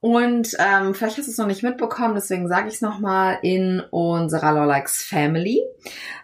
Und 0.00 0.54
ähm, 0.58 0.94
vielleicht 0.94 1.16
hast 1.16 1.26
du 1.26 1.32
es 1.32 1.38
noch 1.38 1.46
nicht 1.46 1.62
mitbekommen, 1.62 2.14
deswegen 2.14 2.48
sage 2.48 2.68
ich 2.68 2.74
es 2.74 2.82
nochmal 2.82 3.38
in 3.42 3.80
unserer 3.90 4.52
Lawlikes 4.52 5.02
Family. 5.02 5.62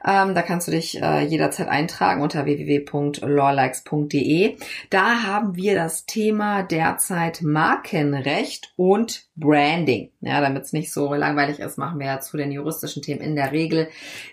Ähm, 0.07 0.35
da 0.35 0.43
kannst 0.43 0.69
du 0.69 0.73
dich 0.73 1.01
äh, 1.01 1.25
jederzeit 1.25 1.69
eintragen 1.69 2.21
unter 2.21 2.45
www.lawlikes.de. 2.45 4.59
Da 4.91 5.23
haben 5.23 5.57
wir 5.57 5.75
das 5.75 6.05
Thema 6.05 6.63
derzeit 6.63 7.41
Markenrecht 7.43 8.75
und 8.77 9.25
Branding. 9.37 10.11
Ja, 10.21 10.43
damit 10.43 10.65
es 10.65 10.73
nicht 10.73 10.93
so 10.93 11.15
langweilig 11.15 11.59
ist, 11.59 11.79
machen 11.79 11.99
wir 11.99 12.07
ja 12.07 12.21
zu 12.21 12.37
den 12.37 12.53
juristischen 12.53 13.03
Themen 13.03 13.23
in 13.23 13.37
der 13.37 13.53
Regel 13.53 13.89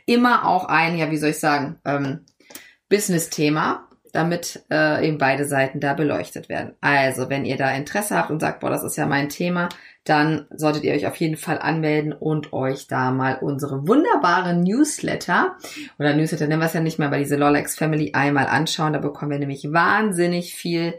immer 0.06 0.46
auch 0.48 0.66
ein, 0.66 0.98
ja, 0.98 1.12
wie 1.12 1.18
soll 1.18 1.30
ich 1.30 1.40
sagen, 1.40 1.80
ähm, 1.86 2.26
Business-Thema 2.90 3.89
damit 4.14 4.64
äh, 4.72 5.08
eben 5.08 5.18
beide 5.18 5.46
Seiten 5.46 5.80
da 5.80 5.94
beleuchtet 5.94 6.50
werden. 6.50 6.74
Also, 6.82 7.30
wenn 7.30 7.46
ihr 7.46 7.58
da 7.58 7.72
Interesse 7.72 8.16
habt 8.16 8.32
und 8.32 8.40
sagt, 8.40 8.60
boah, 8.60 8.70
das 8.70 8.84
ist 8.84 8.98
ja 8.98 9.06
mein 9.06 9.30
Thema, 9.30 9.70
dann 10.04 10.48
solltet 10.50 10.84
ihr 10.84 10.94
euch 10.94 11.08
auf 11.08 11.16
jeden 11.18 11.38
Fall 11.38 11.60
anmelden 11.60 12.14
und 12.14 12.54
euch 12.54 12.88
da 12.88 13.12
mal 13.12 13.38
unsere 13.42 13.88
wunderbare 13.88 14.56
Newsletter 14.56 15.58
oder 16.00 16.16
Newsletter 16.16 16.48
nennen 16.48 16.62
wir 16.62 16.68
es 16.68 16.74
ja 16.74 16.80
nicht 16.80 17.00
mehr, 17.00 17.10
aber 17.10 17.18
diese 17.18 17.36
Lolex 17.36 17.76
Family 17.76 18.12
einmal 18.14 18.48
anschauen. 18.48 18.94
Da 18.94 19.00
bekommen 19.00 19.32
wir 19.32 19.40
nämlich 19.40 19.72
wahnsinnig 19.72 20.56
viel 20.56 20.96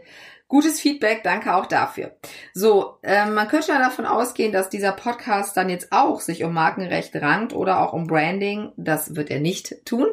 Gutes 0.51 0.81
Feedback, 0.81 1.23
danke 1.23 1.55
auch 1.55 1.65
dafür. 1.65 2.11
So, 2.53 2.97
ähm, 3.03 3.35
man 3.35 3.47
könnte 3.47 3.71
ja 3.71 3.79
davon 3.79 4.05
ausgehen, 4.05 4.51
dass 4.51 4.67
dieser 4.67 4.91
Podcast 4.91 5.55
dann 5.55 5.69
jetzt 5.69 5.93
auch 5.93 6.19
sich 6.19 6.43
um 6.43 6.53
Markenrecht 6.53 7.15
rankt 7.15 7.53
oder 7.53 7.79
auch 7.79 7.93
um 7.93 8.05
Branding. 8.05 8.73
Das 8.75 9.15
wird 9.15 9.31
er 9.31 9.39
nicht 9.39 9.85
tun, 9.85 10.07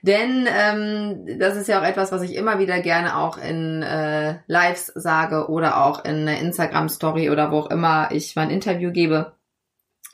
denn 0.00 0.48
ähm, 0.48 1.38
das 1.38 1.56
ist 1.56 1.68
ja 1.68 1.78
auch 1.78 1.84
etwas, 1.84 2.10
was 2.10 2.22
ich 2.22 2.36
immer 2.36 2.58
wieder 2.58 2.80
gerne 2.80 3.18
auch 3.18 3.36
in 3.36 3.82
äh, 3.82 4.38
Lives 4.46 4.86
sage 4.94 5.50
oder 5.50 5.84
auch 5.84 6.06
in 6.06 6.26
einer 6.26 6.38
Instagram-Story 6.38 7.28
oder 7.28 7.50
wo 7.50 7.58
auch 7.58 7.70
immer 7.70 8.08
ich 8.12 8.34
mein 8.34 8.48
Interview 8.48 8.92
gebe, 8.92 9.34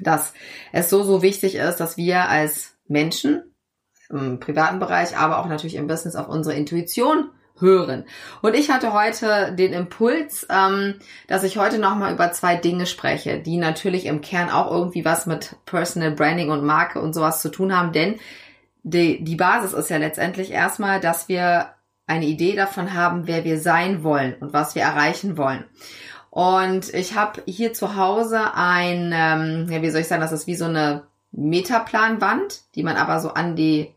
dass 0.00 0.34
es 0.72 0.90
so, 0.90 1.04
so 1.04 1.22
wichtig 1.22 1.54
ist, 1.54 1.76
dass 1.76 1.96
wir 1.96 2.28
als 2.28 2.76
Menschen 2.88 3.54
im 4.10 4.40
privaten 4.40 4.80
Bereich, 4.80 5.16
aber 5.16 5.38
auch 5.38 5.46
natürlich 5.46 5.76
im 5.76 5.86
Business 5.86 6.16
auf 6.16 6.26
unsere 6.26 6.56
Intuition 6.56 7.30
hören. 7.60 8.04
Und 8.42 8.54
ich 8.54 8.70
hatte 8.70 8.92
heute 8.92 9.52
den 9.52 9.72
Impuls, 9.72 10.46
ähm, 10.50 10.94
dass 11.26 11.44
ich 11.44 11.58
heute 11.58 11.78
nochmal 11.78 12.12
über 12.12 12.32
zwei 12.32 12.56
Dinge 12.56 12.86
spreche, 12.86 13.38
die 13.38 13.56
natürlich 13.56 14.06
im 14.06 14.20
Kern 14.20 14.50
auch 14.50 14.70
irgendwie 14.70 15.04
was 15.04 15.26
mit 15.26 15.56
Personal 15.64 16.12
Branding 16.12 16.50
und 16.50 16.64
Marke 16.64 17.00
und 17.00 17.14
sowas 17.14 17.42
zu 17.42 17.50
tun 17.50 17.76
haben, 17.76 17.92
denn 17.92 18.18
die, 18.82 19.22
die 19.22 19.36
Basis 19.36 19.72
ist 19.72 19.90
ja 19.90 19.98
letztendlich 19.98 20.50
erstmal, 20.50 21.00
dass 21.00 21.28
wir 21.28 21.74
eine 22.06 22.26
Idee 22.26 22.56
davon 22.56 22.94
haben, 22.94 23.26
wer 23.26 23.44
wir 23.44 23.60
sein 23.60 24.02
wollen 24.02 24.34
und 24.40 24.52
was 24.52 24.74
wir 24.74 24.82
erreichen 24.82 25.36
wollen. 25.36 25.64
Und 26.30 26.92
ich 26.94 27.14
habe 27.14 27.42
hier 27.46 27.74
zu 27.74 27.96
Hause 27.96 28.54
ein, 28.54 29.12
ähm, 29.14 29.66
ja, 29.70 29.82
wie 29.82 29.90
soll 29.90 30.02
ich 30.02 30.08
sagen, 30.08 30.22
das 30.22 30.32
ist 30.32 30.46
wie 30.46 30.54
so 30.54 30.66
eine 30.66 31.04
Metaplanwand, 31.32 32.74
die 32.74 32.82
man 32.82 32.96
aber 32.96 33.20
so 33.20 33.30
an 33.30 33.56
die 33.56 33.94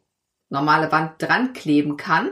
normale 0.50 0.92
Wand 0.92 1.22
dran 1.22 1.54
kleben 1.54 1.98
kann. 1.98 2.32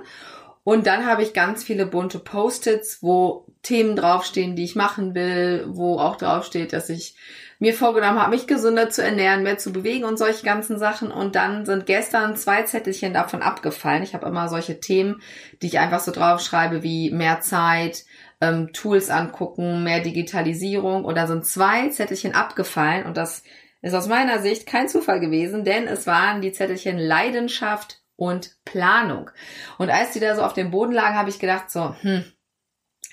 Und 0.69 0.85
dann 0.85 1.07
habe 1.07 1.23
ich 1.23 1.33
ganz 1.33 1.63
viele 1.63 1.87
bunte 1.87 2.19
Post-its, 2.19 3.01
wo 3.01 3.47
Themen 3.63 3.95
draufstehen, 3.95 4.55
die 4.55 4.65
ich 4.65 4.75
machen 4.75 5.15
will, 5.15 5.65
wo 5.67 5.97
auch 5.97 6.15
draufsteht, 6.15 6.73
dass 6.73 6.89
ich 6.89 7.15
mir 7.57 7.73
vorgenommen 7.73 8.19
habe, 8.19 8.35
mich 8.35 8.45
gesünder 8.45 8.91
zu 8.91 9.03
ernähren, 9.03 9.41
mehr 9.41 9.57
zu 9.57 9.73
bewegen 9.73 10.03
und 10.03 10.19
solche 10.19 10.45
ganzen 10.45 10.77
Sachen. 10.77 11.09
Und 11.09 11.35
dann 11.35 11.65
sind 11.65 11.87
gestern 11.87 12.35
zwei 12.35 12.61
Zettelchen 12.61 13.15
davon 13.15 13.41
abgefallen. 13.41 14.03
Ich 14.03 14.13
habe 14.13 14.27
immer 14.27 14.47
solche 14.47 14.79
Themen, 14.79 15.23
die 15.63 15.65
ich 15.65 15.79
einfach 15.79 16.01
so 16.01 16.11
draufschreibe, 16.11 16.83
wie 16.83 17.09
mehr 17.09 17.41
Zeit, 17.41 18.05
ähm, 18.39 18.71
Tools 18.71 19.09
angucken, 19.09 19.83
mehr 19.83 20.01
Digitalisierung. 20.01 21.03
Und 21.03 21.15
da 21.15 21.25
sind 21.25 21.47
zwei 21.47 21.89
Zettelchen 21.89 22.35
abgefallen. 22.35 23.07
Und 23.07 23.17
das 23.17 23.41
ist 23.81 23.95
aus 23.95 24.07
meiner 24.07 24.37
Sicht 24.37 24.67
kein 24.67 24.87
Zufall 24.87 25.19
gewesen, 25.19 25.63
denn 25.63 25.87
es 25.87 26.05
waren 26.05 26.41
die 26.41 26.51
Zettelchen 26.51 26.99
Leidenschaft, 26.99 27.98
und 28.19 28.57
Planung. 28.65 29.31
Und 29.77 29.89
als 29.89 30.11
die 30.11 30.19
da 30.19 30.35
so 30.35 30.43
auf 30.43 30.53
dem 30.53 30.71
Boden 30.71 30.91
lagen, 30.91 31.15
habe 31.15 31.29
ich 31.29 31.39
gedacht, 31.39 31.71
so, 31.71 31.95
hm, 32.01 32.25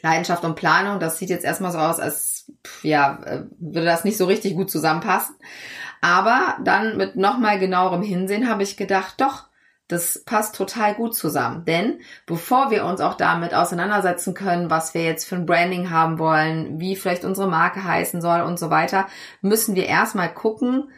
Leidenschaft 0.02 0.44
und 0.44 0.56
Planung, 0.56 0.98
das 0.98 1.18
sieht 1.18 1.30
jetzt 1.30 1.44
erstmal 1.44 1.72
so 1.72 1.78
aus, 1.78 2.00
als 2.00 2.50
ja, 2.82 3.18
äh, 3.24 3.44
würde 3.58 3.86
das 3.86 4.04
nicht 4.04 4.16
so 4.16 4.26
richtig 4.26 4.54
gut 4.54 4.70
zusammenpassen. 4.70 5.36
Aber 6.00 6.56
dann 6.64 6.96
mit 6.96 7.16
nochmal 7.16 7.58
genauerem 7.58 8.02
Hinsehen 8.02 8.48
habe 8.48 8.64
ich 8.64 8.76
gedacht, 8.76 9.14
doch, 9.20 9.48
das 9.88 10.24
passt 10.24 10.56
total 10.56 10.94
gut 10.94 11.14
zusammen. 11.14 11.64
Denn 11.64 12.00
bevor 12.26 12.72
wir 12.72 12.84
uns 12.84 13.00
auch 13.00 13.14
damit 13.14 13.54
auseinandersetzen 13.54 14.34
können, 14.34 14.70
was 14.70 14.92
wir 14.92 15.04
jetzt 15.04 15.24
für 15.24 15.36
ein 15.36 15.46
Branding 15.46 15.90
haben 15.90 16.18
wollen, 16.18 16.80
wie 16.80 16.96
vielleicht 16.96 17.24
unsere 17.24 17.48
Marke 17.48 17.84
heißen 17.84 18.20
soll 18.20 18.40
und 18.40 18.58
so 18.58 18.70
weiter, 18.70 19.06
müssen 19.40 19.76
wir 19.76 19.86
erstmal 19.86 20.34
gucken, 20.34 20.90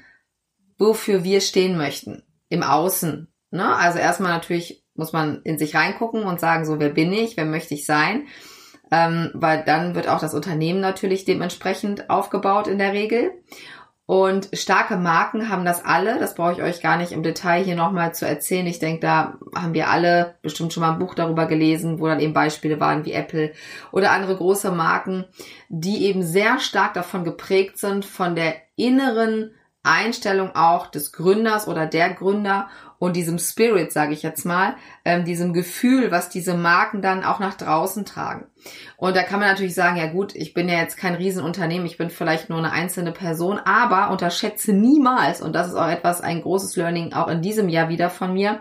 wofür 0.79 1.25
wir 1.25 1.43
stehen 1.43 1.77
möchten. 1.77 2.23
Im 2.49 2.63
Außen, 2.63 3.29
Ne? 3.51 3.75
Also 3.75 3.99
erstmal 3.99 4.33
natürlich 4.33 4.85
muss 4.95 5.13
man 5.13 5.43
in 5.43 5.59
sich 5.59 5.75
reingucken 5.75 6.25
und 6.25 6.41
sagen, 6.41 6.65
so, 6.65 6.81
wer 6.81 6.91
bin 6.91 7.13
ich, 7.13 7.37
wer 7.37 7.45
möchte 7.45 7.75
ich 7.75 7.87
sein? 7.87 8.27
Ähm, 8.91 9.31
weil 9.35 9.65
dann 9.65 9.95
wird 9.95 10.09
auch 10.09 10.19
das 10.19 10.35
Unternehmen 10.35 10.81
natürlich 10.81 11.25
dementsprechend 11.25 12.11
aufgebaut 12.11 12.67
in 12.67 12.79
der 12.79 12.93
Regel. 12.93 13.33
Und 14.11 14.49
starke 14.55 14.97
Marken 14.97 15.51
haben 15.51 15.67
das 15.67 15.85
alle. 15.85 16.19
Das 16.19 16.35
brauche 16.35 16.53
ich 16.53 16.63
euch 16.63 16.81
gar 16.81 16.97
nicht 16.97 17.13
im 17.13 17.23
Detail 17.23 17.63
hier 17.63 17.77
nochmal 17.77 18.15
zu 18.15 18.27
erzählen. 18.27 18.67
Ich 18.67 18.79
denke, 18.79 19.01
da 19.01 19.37
haben 19.55 19.75
wir 19.75 19.91
alle 19.91 20.37
bestimmt 20.41 20.73
schon 20.73 20.81
mal 20.81 20.93
ein 20.93 20.99
Buch 20.99 21.15
darüber 21.15 21.45
gelesen, 21.45 22.01
wo 22.01 22.07
dann 22.07 22.19
eben 22.19 22.33
Beispiele 22.33 22.81
waren 22.81 23.05
wie 23.05 23.13
Apple 23.13 23.53
oder 23.93 24.13
andere 24.13 24.35
große 24.35 24.73
Marken, 24.73 25.27
die 25.69 26.07
eben 26.07 26.23
sehr 26.23 26.59
stark 26.59 26.95
davon 26.95 27.23
geprägt 27.23 27.77
sind, 27.77 28.07
von 28.07 28.35
der 28.35 28.55
inneren 28.77 29.53
Einstellung 29.89 30.55
auch 30.55 30.87
des 30.87 31.13
Gründers 31.13 31.67
oder 31.67 31.87
der 31.87 32.13
Gründer 32.13 32.69
und 32.99 33.15
diesem 33.17 33.39
Spirit, 33.39 33.93
sage 33.93 34.13
ich 34.13 34.23
jetzt 34.23 34.45
mal, 34.45 34.75
ähm, 35.05 35.25
diesem 35.25 35.53
Gefühl, 35.53 36.11
was 36.11 36.29
diese 36.29 36.55
Marken 36.55 37.01
dann 37.01 37.25
auch 37.25 37.39
nach 37.39 37.55
draußen 37.55 38.05
tragen. 38.05 38.47
Und 38.97 39.17
da 39.17 39.23
kann 39.23 39.41
man 39.41 39.49
natürlich 39.49 39.75
sagen, 39.75 39.97
ja 39.97 40.07
gut, 40.07 40.35
ich 40.35 40.53
bin 40.53 40.69
ja 40.69 40.79
jetzt 40.79 40.97
kein 40.97 41.15
Riesenunternehmen, 41.15 41.87
ich 41.87 41.97
bin 41.97 42.11
vielleicht 42.11 42.51
nur 42.51 42.59
eine 42.59 42.73
einzelne 42.73 43.13
Person, 43.13 43.59
aber 43.59 44.11
unterschätze 44.11 44.73
niemals, 44.73 45.41
und 45.41 45.55
das 45.55 45.69
ist 45.69 45.75
auch 45.75 45.89
etwas, 45.89 46.21
ein 46.21 46.43
großes 46.43 46.77
Learning 46.77 47.13
auch 47.13 47.29
in 47.29 47.41
diesem 47.41 47.69
Jahr 47.69 47.89
wieder 47.89 48.11
von 48.11 48.33
mir, 48.33 48.61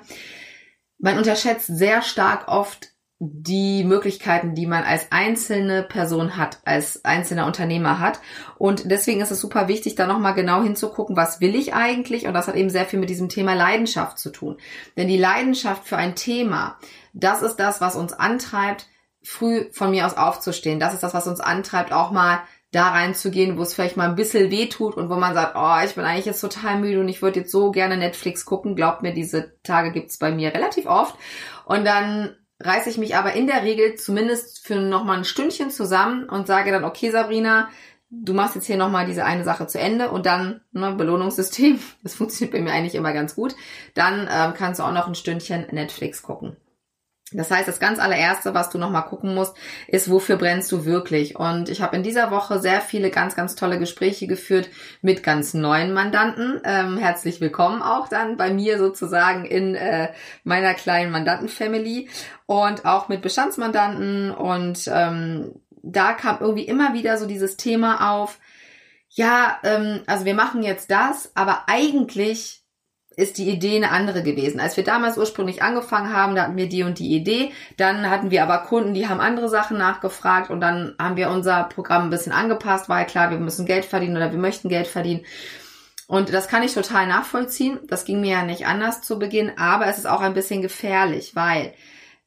man 1.00 1.18
unterschätzt 1.18 1.68
sehr 1.68 2.02
stark 2.02 2.48
oft 2.48 2.90
die 3.20 3.84
Möglichkeiten, 3.84 4.54
die 4.54 4.68
man 4.68 4.84
als 4.84 5.12
einzelne 5.12 5.82
Person 5.82 6.38
hat, 6.38 6.60
als 6.66 7.04
einzelner 7.04 7.48
Unternehmer 7.48 8.00
hat. 8.00 8.20
Und 8.60 8.92
deswegen 8.92 9.22
ist 9.22 9.32
es 9.32 9.42
super 9.42 9.68
wichtig, 9.68 9.96
da 9.96 10.06
nochmal 10.06 10.36
genau 10.36 10.62
hinzugucken, 10.62 11.16
was 11.16 11.42
will 11.42 11.56
ich 11.56 11.74
eigentlich? 11.74 12.28
Und 12.28 12.36
das 12.36 12.48
hat 12.48 12.56
eben 12.56 12.70
sehr 12.70 12.86
viel 12.86 13.00
mit 13.00 13.10
diesem 13.10 13.30
Thema 13.30 13.56
Leidenschaft 13.56 14.20
zu 14.20 14.30
tun. 14.30 14.58
Denn 14.98 15.08
die 15.08 15.18
Leidenschaft 15.18 15.88
für 15.88 15.98
ein 15.98 16.16
Thema, 16.16 16.78
das 17.14 17.42
ist 17.42 17.56
das, 17.56 17.82
was 17.82 17.96
uns 17.96 18.14
antreibt, 18.14 18.88
früh 19.24 19.66
von 19.72 19.90
mir 19.90 20.06
aus 20.06 20.16
aufzustehen. 20.16 20.80
Das 20.80 20.94
ist 20.94 21.02
das, 21.02 21.16
was 21.16 21.28
uns 21.28 21.40
antreibt, 21.40 21.92
auch 21.92 22.12
mal 22.12 22.42
da 22.72 22.90
reinzugehen, 22.90 23.58
wo 23.58 23.64
es 23.64 23.74
vielleicht 23.74 23.98
mal 23.98 24.10
ein 24.10 24.16
bisschen 24.16 24.52
weh 24.52 24.68
tut 24.68 24.96
und 24.96 25.10
wo 25.10 25.16
man 25.16 25.34
sagt, 25.34 25.56
oh, 25.56 25.84
ich 25.84 25.96
bin 25.96 26.04
eigentlich 26.04 26.26
jetzt 26.26 26.42
total 26.42 26.80
müde 26.80 27.00
und 27.00 27.08
ich 27.10 27.22
würde 27.22 27.40
jetzt 27.40 27.52
so 27.52 27.72
gerne 27.72 27.98
Netflix 27.98 28.46
gucken. 28.46 28.76
Glaubt 28.76 29.02
mir, 29.02 29.14
diese 29.14 29.60
Tage 29.64 29.92
gibt's 29.92 30.20
bei 30.20 30.32
mir 30.32 30.54
relativ 30.54 30.86
oft. 30.86 31.16
Und 31.66 31.86
dann 31.86 32.36
reiße 32.60 32.90
ich 32.90 32.98
mich 32.98 33.16
aber 33.16 33.34
in 33.34 33.48
der 33.48 33.64
Regel 33.64 33.96
zumindest 33.96 34.66
für 34.66 34.76
nochmal 34.76 35.18
ein 35.18 35.26
Stündchen 35.26 35.70
zusammen 35.70 36.28
und 36.28 36.48
sage 36.48 36.72
dann, 36.72 36.84
okay, 36.84 37.12
Sabrina, 37.12 37.70
du 38.10 38.34
machst 38.34 38.56
jetzt 38.56 38.68
hier 38.68 38.78
nochmal 38.78 39.06
diese 39.06 39.26
eine 39.26 39.44
Sache 39.44 39.68
zu 39.68 39.80
Ende 39.80 40.10
und 40.10 40.26
dann, 40.26 40.62
ne, 40.72 40.94
Belohnungssystem, 40.94 41.80
das 42.04 42.16
funktioniert 42.16 42.54
bei 42.54 42.62
mir 42.62 42.72
eigentlich 42.72 42.96
immer 42.96 43.14
ganz 43.14 43.36
gut, 43.36 43.56
dann 43.94 44.30
ähm, 44.32 44.54
kannst 44.56 44.80
du 44.80 44.84
auch 44.84 44.94
noch 44.94 45.08
ein 45.08 45.16
Stündchen 45.16 45.68
Netflix 45.72 46.22
gucken. 46.24 46.58
Das 47.34 47.52
heißt, 47.52 47.68
das 47.68 47.82
ganz 47.82 48.00
allererste, 48.00 48.54
was 48.54 48.70
du 48.70 48.78
nochmal 48.78 49.04
gucken 49.06 49.36
musst, 49.36 49.54
ist, 49.88 50.10
wofür 50.10 50.38
brennst 50.38 50.72
du 50.72 50.86
wirklich? 50.86 51.36
Und 51.36 51.68
ich 51.68 51.82
habe 51.82 51.98
in 51.98 52.04
dieser 52.04 52.32
Woche 52.32 52.60
sehr 52.60 52.80
viele 52.80 53.10
ganz, 53.10 53.36
ganz 53.36 53.56
tolle 53.56 53.80
Gespräche 53.80 54.28
geführt 54.28 54.70
mit 55.02 55.24
ganz 55.24 55.54
neuen 55.54 55.94
Mandanten. 55.94 56.62
Ähm, 56.64 56.98
herzlich 56.98 57.42
willkommen 57.42 57.82
auch 57.82 58.08
dann 58.08 58.38
bei 58.38 58.54
mir 58.54 58.78
sozusagen 58.78 59.44
in 59.44 59.76
äh, 59.76 60.14
meiner 60.46 60.74
kleinen 60.74 61.12
Mandantenfamily 61.12 62.10
und 62.46 62.86
auch 62.86 63.10
mit 63.10 63.22
Bestandsmandanten. 63.22 64.32
Und 64.32 64.90
ähm, 64.90 65.52
da 65.84 66.14
kam 66.14 66.38
irgendwie 66.40 66.66
immer 66.66 66.94
wieder 66.94 67.18
so 67.18 67.26
dieses 67.26 67.58
Thema 67.58 68.14
auf, 68.14 68.40
ja, 69.10 69.60
ähm, 69.64 70.02
also 70.08 70.24
wir 70.24 70.34
machen 70.34 70.64
jetzt 70.64 70.92
das, 70.92 71.32
aber 71.36 71.64
eigentlich 71.68 72.64
ist 73.18 73.40
die 73.40 73.50
Idee 73.50 73.76
eine 73.76 73.92
andere 73.92 74.22
gewesen. 74.22 74.60
Als 74.60 74.78
wir 74.78 74.84
damals 74.84 75.18
ursprünglich 75.18 75.64
angefangen 75.64 76.14
haben, 76.14 76.36
da 76.36 76.44
hatten 76.44 76.56
wir 76.56 76.70
die 76.70 76.84
und 76.84 77.00
die 77.00 77.16
Idee. 77.16 77.52
Dann 77.76 78.10
hatten 78.10 78.30
wir 78.30 78.44
aber 78.44 78.60
Kunden, 78.60 78.94
die 78.94 79.10
haben 79.10 79.20
andere 79.20 79.50
Sachen 79.50 79.78
nachgefragt 79.78 80.52
und 80.52 80.62
dann 80.62 80.94
haben 81.00 81.18
wir 81.18 81.32
unser 81.32 81.64
Programm 81.64 82.04
ein 82.04 82.10
bisschen 82.12 82.32
angepasst, 82.32 82.90
weil 82.90 83.08
klar, 83.08 83.32
wir 83.32 83.40
müssen 83.40 83.66
Geld 83.66 83.86
verdienen 83.86 84.16
oder 84.16 84.32
wir 84.32 84.38
möchten 84.38 84.70
Geld 84.70 84.86
verdienen. 84.86 85.26
Und 86.06 86.32
das 86.32 86.48
kann 86.48 86.62
ich 86.62 86.76
total 86.76 87.08
nachvollziehen. 87.08 87.80
Das 87.88 88.06
ging 88.06 88.22
mir 88.22 88.32
ja 88.32 88.44
nicht 88.44 88.68
anders 88.68 89.02
zu 89.02 89.18
Beginn, 89.18 89.52
aber 89.58 89.88
es 89.88 89.98
ist 89.98 90.08
auch 90.08 90.22
ein 90.22 90.36
bisschen 90.36 90.62
gefährlich, 90.62 91.36
weil 91.36 91.74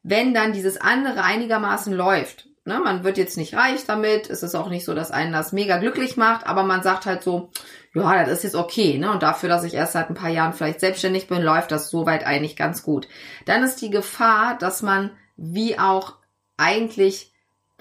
wenn 0.03 0.33
dann 0.33 0.51
dieses 0.51 0.79
andere 0.79 1.23
einigermaßen 1.23 1.93
läuft, 1.93 2.47
ne, 2.65 2.79
man 2.79 3.03
wird 3.03 3.17
jetzt 3.17 3.37
nicht 3.37 3.55
reich 3.55 3.85
damit, 3.85 4.29
es 4.29 4.43
ist 4.43 4.55
auch 4.55 4.69
nicht 4.69 4.85
so, 4.85 4.93
dass 4.93 5.11
einen 5.11 5.33
das 5.33 5.51
mega 5.51 5.77
glücklich 5.77 6.17
macht, 6.17 6.45
aber 6.45 6.63
man 6.63 6.83
sagt 6.83 7.05
halt 7.05 7.23
so, 7.23 7.49
ja, 7.93 8.23
das 8.23 8.39
ist 8.39 8.43
jetzt 8.43 8.55
okay, 8.55 8.97
ne? 8.97 9.11
Und 9.11 9.23
dafür, 9.23 9.49
dass 9.49 9.63
ich 9.63 9.73
erst 9.73 9.93
seit 9.93 10.09
ein 10.09 10.15
paar 10.15 10.29
Jahren 10.29 10.53
vielleicht 10.53 10.79
selbstständig 10.79 11.27
bin, 11.27 11.41
läuft 11.41 11.71
das 11.71 11.89
soweit 11.89 12.25
eigentlich 12.25 12.55
ganz 12.55 12.83
gut. 12.83 13.07
Dann 13.45 13.63
ist 13.63 13.81
die 13.81 13.89
Gefahr, 13.89 14.57
dass 14.57 14.81
man 14.81 15.11
wie 15.35 15.77
auch 15.79 16.15
eigentlich, 16.57 17.30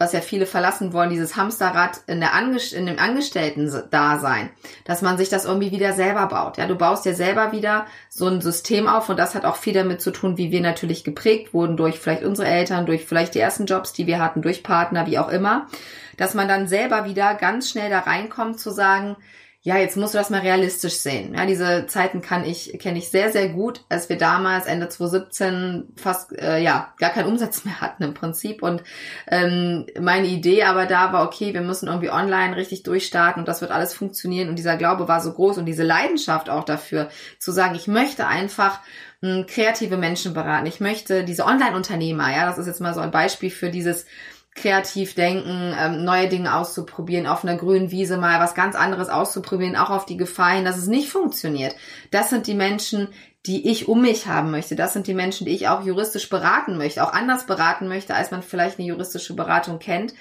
was 0.01 0.15
ja 0.15 0.23
viele 0.23 0.47
verlassen 0.47 0.95
wollen, 0.95 1.11
dieses 1.11 1.37
Hamsterrad 1.37 2.01
in, 2.07 2.21
der 2.21 2.33
Angest 2.33 2.73
in 2.73 2.87
dem 2.87 2.99
Angestellten-Dasein, 2.99 4.49
dass 4.85 5.03
man 5.03 5.19
sich 5.19 5.29
das 5.29 5.45
irgendwie 5.45 5.73
wieder 5.73 5.93
selber 5.93 6.27
baut. 6.27 6.57
Ja, 6.57 6.67
du 6.67 6.75
baust 6.75 7.05
dir 7.05 7.15
selber 7.15 7.53
wieder 7.53 7.85
so 8.09 8.27
ein 8.27 8.41
System 8.41 8.89
auf 8.89 9.11
und 9.11 9.19
das 9.19 9.35
hat 9.35 9.45
auch 9.45 9.57
viel 9.57 9.75
damit 9.75 10.01
zu 10.01 10.11
tun, 10.11 10.39
wie 10.39 10.51
wir 10.51 10.63
natürlich 10.63 11.05
geprägt 11.05 11.53
wurden 11.53 11.77
durch 11.77 11.99
vielleicht 11.99 12.25
unsere 12.25 12.49
Eltern, 12.49 12.87
durch 12.87 13.05
vielleicht 13.05 13.35
die 13.35 13.41
ersten 13.41 13.67
Jobs, 13.67 13.93
die 13.93 14.07
wir 14.07 14.21
hatten, 14.21 14.41
durch 14.41 14.63
Partner, 14.63 15.07
wie 15.07 15.19
auch 15.19 15.29
immer, 15.29 15.67
dass 16.17 16.33
man 16.33 16.49
dann 16.49 16.67
selber 16.67 17.05
wieder 17.05 17.35
ganz 17.35 17.69
schnell 17.69 17.91
da 17.91 17.99
reinkommt 17.99 18.59
zu 18.59 18.71
sagen, 18.71 19.17
ja, 19.63 19.77
jetzt 19.77 19.99
musst 19.99 20.15
du 20.15 20.19
das 20.19 20.31
mal 20.31 20.41
realistisch 20.41 20.95
sehen. 20.95 21.35
Ja, 21.35 21.45
diese 21.45 21.87
Zeiten 21.87 22.23
kann 22.23 22.47
ich, 22.47 22.79
kenne 22.79 22.99
ich 22.99 23.11
sehr, 23.11 23.31
sehr 23.31 23.51
gut, 23.51 23.85
als 23.91 24.09
wir 24.09 24.17
damals 24.17 24.65
Ende 24.65 24.89
2017 24.89 25.93
fast, 25.97 26.33
äh, 26.33 26.63
ja, 26.63 26.95
gar 26.99 27.11
keinen 27.11 27.29
Umsatz 27.29 27.67
mehr 27.67 27.79
hatten 27.83 28.03
im 28.03 28.15
Prinzip. 28.15 28.63
Und 28.63 28.83
ähm, 29.27 29.85
meine 30.01 30.29
Idee 30.29 30.63
aber 30.63 30.87
da 30.87 31.13
war, 31.13 31.27
okay, 31.27 31.53
wir 31.53 31.61
müssen 31.61 31.89
irgendwie 31.89 32.11
online 32.11 32.57
richtig 32.57 32.85
durchstarten 32.85 33.43
und 33.43 33.49
das 33.49 33.61
wird 33.61 33.71
alles 33.71 33.93
funktionieren. 33.93 34.49
Und 34.49 34.57
dieser 34.57 34.79
Glaube 34.79 35.09
war 35.09 35.21
so 35.21 35.31
groß 35.31 35.59
und 35.59 35.67
diese 35.67 35.85
Leidenschaft 35.85 36.49
auch 36.49 36.65
dafür, 36.65 37.11
zu 37.39 37.53
sagen, 37.53 37.75
ich 37.75 37.87
möchte 37.87 38.27
einfach 38.27 38.81
hm, 39.21 39.45
kreative 39.47 39.99
Menschen 39.99 40.33
beraten. 40.33 40.65
Ich 40.65 40.81
möchte 40.81 41.23
diese 41.23 41.45
Online-Unternehmer, 41.45 42.35
ja, 42.35 42.47
das 42.47 42.57
ist 42.57 42.67
jetzt 42.67 42.81
mal 42.81 42.95
so 42.95 43.01
ein 43.01 43.11
Beispiel 43.11 43.51
für 43.51 43.69
dieses, 43.69 44.07
kreativ 44.55 45.15
denken, 45.15 45.75
ähm, 45.79 46.05
neue 46.05 46.29
Dinge 46.29 46.55
auszuprobieren, 46.55 47.27
auf 47.27 47.45
einer 47.45 47.57
grünen 47.57 47.91
Wiese 47.91 48.17
mal 48.17 48.41
was 48.41 48.55
ganz 48.55 48.75
anderes 48.75 49.09
auszuprobieren, 49.09 49.77
auch 49.77 49.91
auf 49.91 50.07
die 50.07 50.17
Gefahr 50.17 50.55
hin, 50.55 50.65
dass 50.65 50.77
es 50.77 50.87
nicht 50.87 51.09
funktioniert. 51.09 51.75
Das 52.11 52.31
sind 52.31 52.47
die 52.47 52.55
Menschen, 52.55 53.09
die 53.47 53.71
ich 53.71 53.89
um 53.89 54.03
mich 54.03 54.27
haben 54.27 54.51
möchte. 54.51 54.77
Das 54.77 54.93
sind 54.93 55.07
die 55.07 55.15
Menschen, 55.15 55.47
die 55.47 55.55
ich 55.55 55.69
auch 55.69 55.85
juristisch 55.85 56.29
beraten 56.29 56.77
möchte, 56.77 57.03
auch 57.03 57.13
anders 57.13 57.47
beraten 57.47 57.89
möchte, 57.89 58.15
als 58.15 58.31
man 58.31 58.43
vielleicht 58.43 58.79
eine 58.79 58.89
juristische 58.89 59.35
Beratung 59.35 59.79
kennt. 59.79 60.15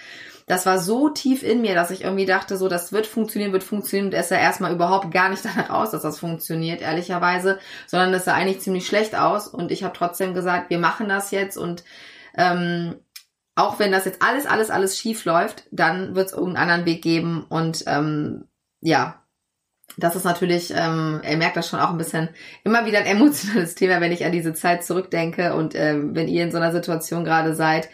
Das 0.46 0.66
war 0.66 0.80
so 0.80 1.10
tief 1.10 1.44
in 1.44 1.62
mir, 1.62 1.76
dass 1.76 1.92
ich 1.92 2.04
irgendwie 2.04 2.26
dachte, 2.26 2.58
so, 2.58 2.70
das 2.70 2.92
wird 2.92 3.06
funktionieren, 3.06 3.52
wird 3.52 3.64
funktionieren 3.64 4.08
und 4.08 4.14
es 4.14 4.30
sah 4.30 4.38
erstmal 4.38 4.74
überhaupt 4.74 5.12
gar 5.12 5.30
nicht 5.30 5.44
danach 5.46 5.70
aus, 5.70 5.92
dass 5.92 6.02
das 6.02 6.20
funktioniert, 6.20 6.82
ehrlicherweise, 6.82 7.60
sondern 7.88 8.14
es 8.14 8.26
sah 8.26 8.34
eigentlich 8.34 8.62
ziemlich 8.62 8.88
schlecht 8.88 9.16
aus 9.16 9.48
und 9.48 9.72
ich 9.72 9.84
habe 9.84 9.96
trotzdem 9.96 10.34
gesagt, 10.34 10.70
wir 10.70 10.80
machen 10.80 11.10
das 11.10 11.32
jetzt 11.32 11.58
und 11.58 11.84
ähm, 12.36 12.96
auch 13.60 13.80
wenn 13.80 13.92
das 13.92 14.06
jetzt 14.06 14.22
alles, 14.22 14.46
alles, 14.46 14.70
alles 14.70 14.98
schief 14.98 15.26
läuft, 15.26 15.66
dann 15.72 16.16
wird 16.16 16.28
es 16.28 16.34
irgendeinen 16.34 16.70
anderen 16.70 16.86
Weg 16.86 17.02
geben 17.02 17.46
und 17.50 17.84
ähm, 17.88 18.46
ja, 18.82 19.22
das 19.98 20.16
ist 20.16 20.24
natürlich, 20.24 20.72
ähm, 20.76 21.20
er 21.24 21.38
merkt 21.38 21.58
das 21.58 21.68
schon 21.68 21.80
auch 21.80 21.90
ein 21.90 21.98
bisschen, 21.98 22.30
immer 22.64 22.86
wieder 22.86 23.00
ein 23.00 23.06
emotionales 23.06 23.76
Thema, 23.76 24.02
wenn 24.02 24.12
ich 24.12 24.26
an 24.26 24.32
diese 24.32 24.54
Zeit 24.54 24.84
zurückdenke 24.84 25.56
und 25.56 25.76
ähm, 25.76 26.16
wenn 26.16 26.28
ihr 26.28 26.44
in 26.44 26.52
so 26.52 26.58
einer 26.58 26.72
Situation 26.72 27.26
gerade 27.26 27.54
seid, 27.54 27.90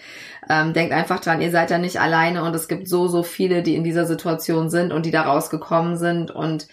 ähm, 0.49 0.73
denkt 0.73 0.93
einfach 0.93 1.19
dran, 1.19 1.41
ihr 1.41 1.51
seid 1.51 1.71
da 1.71 1.77
nicht 1.77 1.99
alleine 1.99 2.43
und 2.43 2.53
es 2.55 2.67
gibt 2.67 2.87
so, 2.87 3.07
so 3.07 3.23
viele, 3.23 3.63
die 3.63 3.75
in 3.75 3.83
dieser 3.83 4.05
Situation 4.05 4.69
sind 4.69 4.93
und 4.93 5.05
die 5.05 5.11
da 5.11 5.23
rausgekommen 5.23 5.97
sind 5.97 6.29
und 6.29 6.67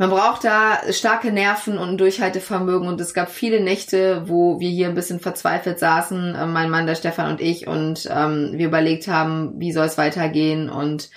man 0.00 0.08
braucht 0.08 0.44
da 0.44 0.80
starke 0.94 1.30
Nerven 1.30 1.76
und 1.76 1.90
ein 1.90 1.98
Durchhaltevermögen 1.98 2.88
und 2.88 2.98
es 3.02 3.12
gab 3.12 3.28
viele 3.28 3.60
Nächte, 3.60 4.22
wo 4.28 4.58
wir 4.58 4.70
hier 4.70 4.88
ein 4.88 4.94
bisschen 4.94 5.20
verzweifelt 5.20 5.78
saßen, 5.78 6.34
äh, 6.34 6.46
mein 6.46 6.70
Mann, 6.70 6.86
der 6.86 6.94
Stefan 6.94 7.30
und 7.30 7.42
ich 7.42 7.66
und 7.66 8.08
ähm, 8.10 8.52
wir 8.54 8.68
überlegt 8.68 9.08
haben, 9.08 9.60
wie 9.60 9.72
soll 9.72 9.84
es 9.84 9.98
weitergehen 9.98 10.70
und 10.70 11.10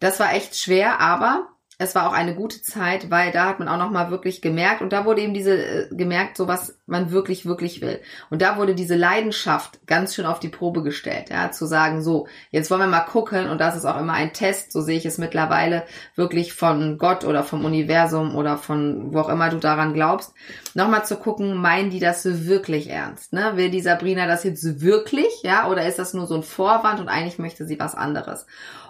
das 0.00 0.18
war 0.20 0.32
echt 0.32 0.56
schwer, 0.56 1.00
aber 1.00 1.48
es 1.80 1.94
war 1.94 2.06
auch 2.06 2.12
eine 2.12 2.34
gute 2.34 2.60
Zeit, 2.60 3.10
weil 3.10 3.32
da 3.32 3.46
hat 3.46 3.58
man 3.58 3.66
auch 3.66 3.78
noch 3.78 3.90
mal 3.90 4.10
wirklich 4.10 4.42
gemerkt 4.42 4.82
und 4.82 4.92
da 4.92 5.06
wurde 5.06 5.22
eben 5.22 5.32
diese 5.32 5.56
äh, 5.56 5.88
gemerkt, 5.90 6.36
so 6.36 6.46
was 6.46 6.78
man 6.84 7.10
wirklich 7.10 7.46
wirklich 7.46 7.80
will. 7.80 8.00
Und 8.28 8.42
da 8.42 8.58
wurde 8.58 8.74
diese 8.74 8.96
Leidenschaft 8.96 9.80
ganz 9.86 10.14
schön 10.14 10.26
auf 10.26 10.40
die 10.40 10.50
Probe 10.50 10.82
gestellt, 10.82 11.30
ja, 11.30 11.50
zu 11.52 11.64
sagen, 11.64 12.02
so, 12.02 12.28
jetzt 12.50 12.70
wollen 12.70 12.82
wir 12.82 12.86
mal 12.86 13.00
gucken 13.00 13.48
und 13.48 13.62
das 13.62 13.76
ist 13.76 13.86
auch 13.86 13.98
immer 13.98 14.12
ein 14.12 14.34
Test, 14.34 14.72
so 14.72 14.82
sehe 14.82 14.98
ich 14.98 15.06
es 15.06 15.16
mittlerweile 15.16 15.84
wirklich 16.16 16.52
von 16.52 16.98
Gott 16.98 17.24
oder 17.24 17.44
vom 17.44 17.64
Universum 17.64 18.36
oder 18.36 18.58
von 18.58 19.14
wo 19.14 19.20
auch 19.20 19.30
immer 19.30 19.48
du 19.48 19.56
daran 19.56 19.94
glaubst, 19.94 20.34
nochmal 20.74 21.06
zu 21.06 21.16
gucken, 21.16 21.54
meinen 21.54 21.88
die 21.88 21.98
das 22.00 22.26
wirklich 22.46 22.90
ernst, 22.90 23.32
ne? 23.32 23.52
Will 23.54 23.70
die 23.70 23.80
Sabrina 23.80 24.26
das 24.26 24.44
jetzt 24.44 24.82
wirklich, 24.82 25.42
ja, 25.44 25.66
oder 25.66 25.86
ist 25.86 25.98
das 25.98 26.12
nur 26.12 26.26
so 26.26 26.34
ein 26.34 26.42
Vorwand 26.42 27.00
und 27.00 27.08
eigentlich 27.08 27.38
möchte 27.38 27.64
sie 27.64 27.80
was 27.80 27.94
anderes? 27.94 28.44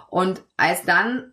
Und 0.09 0.41
als 0.57 0.83
dann 0.83 1.31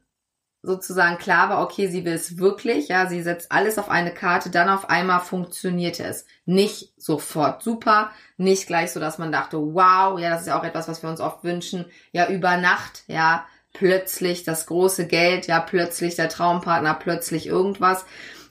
sozusagen 0.62 1.18
klar 1.18 1.48
war, 1.48 1.62
okay, 1.62 1.86
sie 1.88 2.04
will 2.04 2.14
es 2.14 2.38
wirklich, 2.38 2.88
ja, 2.88 3.06
sie 3.06 3.22
setzt 3.22 3.52
alles 3.52 3.78
auf 3.78 3.88
eine 3.88 4.12
Karte, 4.12 4.50
dann 4.50 4.68
auf 4.68 4.90
einmal 4.90 5.20
funktionierte 5.20 6.04
es. 6.04 6.26
Nicht 6.46 6.92
sofort 6.96 7.62
super, 7.62 8.10
nicht 8.36 8.66
gleich 8.66 8.92
so, 8.92 9.00
dass 9.00 9.18
man 9.18 9.32
dachte, 9.32 9.58
wow, 9.58 10.18
ja, 10.18 10.30
das 10.30 10.42
ist 10.42 10.46
ja 10.48 10.58
auch 10.58 10.64
etwas, 10.64 10.88
was 10.88 11.02
wir 11.02 11.10
uns 11.10 11.20
oft 11.20 11.44
wünschen, 11.44 11.86
ja, 12.12 12.28
über 12.28 12.56
Nacht, 12.56 13.04
ja, 13.06 13.46
plötzlich 13.72 14.42
das 14.42 14.66
große 14.66 15.06
Geld, 15.06 15.46
ja, 15.46 15.60
plötzlich 15.60 16.16
der 16.16 16.28
Traumpartner, 16.28 16.94
plötzlich 16.94 17.46
irgendwas. 17.46 18.04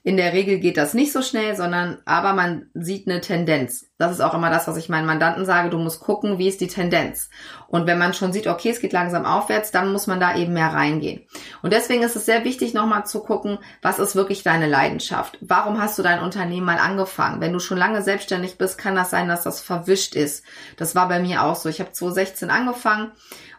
In 0.08 0.16
der 0.16 0.32
Regel 0.32 0.60
geht 0.60 0.78
das 0.78 0.94
nicht 0.94 1.12
so 1.12 1.22
schnell, 1.22 1.58
sondern 1.58 1.98
aber 2.06 2.32
man 2.32 2.70
sieht 2.74 3.10
eine 3.10 3.20
Tendenz. 3.20 3.88
Das 3.98 4.14
ist 4.14 4.22
auch 4.22 4.34
immer 4.34 4.50
das, 4.50 4.66
was 4.66 4.78
ich 4.78 4.88
meinen 4.88 5.06
Mandanten 5.06 5.44
sage. 5.44 5.70
Du 5.70 5.78
musst 5.80 6.00
gucken, 6.00 6.38
wie 6.38 6.48
ist 6.48 6.62
die 6.62 6.70
Tendenz. 6.70 7.30
Und 7.68 7.88
wenn 7.88 7.98
man 7.98 8.14
schon 8.14 8.32
sieht, 8.32 8.48
okay, 8.48 8.70
es 8.70 8.80
geht 8.80 8.94
langsam 8.94 9.26
aufwärts, 9.26 9.72
dann 9.72 9.92
muss 9.92 10.08
man 10.08 10.22
da 10.22 10.38
eben 10.38 10.54
mehr 10.54 10.72
reingehen. 10.72 11.26
Und 11.62 11.74
deswegen 11.74 12.04
ist 12.04 12.16
es 12.16 12.26
sehr 12.26 12.46
wichtig, 12.46 12.74
nochmal 12.74 13.06
zu 13.06 13.20
gucken, 13.20 13.58
was 13.82 14.00
ist 14.00 14.16
wirklich 14.16 14.44
deine 14.44 14.68
Leidenschaft? 14.68 15.40
Warum 15.42 15.82
hast 15.82 16.00
du 16.00 16.04
dein 16.04 16.22
Unternehmen 16.22 16.66
mal 16.66 16.80
angefangen? 16.80 17.42
Wenn 17.42 17.52
du 17.52 17.60
schon 17.60 17.78
lange 17.78 18.02
selbstständig 18.02 18.58
bist, 18.58 18.78
kann 18.78 18.96
das 18.96 19.10
sein, 19.10 19.28
dass 19.28 19.44
das 19.44 19.60
verwischt 19.60 20.16
ist. 20.16 20.46
Das 20.78 20.96
war 20.96 21.10
bei 21.10 21.20
mir 21.20 21.44
auch 21.44 21.58
so. 21.58 21.68
Ich 21.68 21.82
habe 21.82 21.92
2016 21.92 22.50
angefangen 22.50 23.12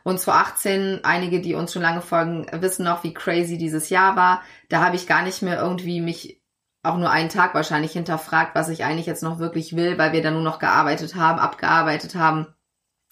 und 0.02 0.18
2018, 0.18 1.00
einige, 1.02 1.42
die 1.42 1.54
uns 1.54 1.74
schon 1.74 1.82
lange 1.82 2.00
folgen, 2.00 2.46
wissen 2.52 2.84
noch, 2.84 3.04
wie 3.04 3.12
crazy 3.12 3.58
dieses 3.58 3.90
Jahr 3.90 4.16
war. 4.16 4.42
Da 4.70 4.82
habe 4.82 4.96
ich 4.96 5.06
gar 5.06 5.22
nicht 5.22 5.42
mehr 5.42 5.60
irgendwie 5.60 6.00
mich 6.00 6.37
auch 6.88 6.96
nur 6.96 7.10
einen 7.10 7.28
Tag 7.28 7.54
wahrscheinlich 7.54 7.92
hinterfragt, 7.92 8.54
was 8.54 8.68
ich 8.68 8.84
eigentlich 8.84 9.06
jetzt 9.06 9.22
noch 9.22 9.38
wirklich 9.38 9.76
will, 9.76 9.98
weil 9.98 10.12
wir 10.12 10.22
dann 10.22 10.34
nur 10.34 10.42
noch 10.42 10.58
gearbeitet 10.58 11.14
haben, 11.14 11.38
abgearbeitet 11.38 12.14
haben, 12.14 12.46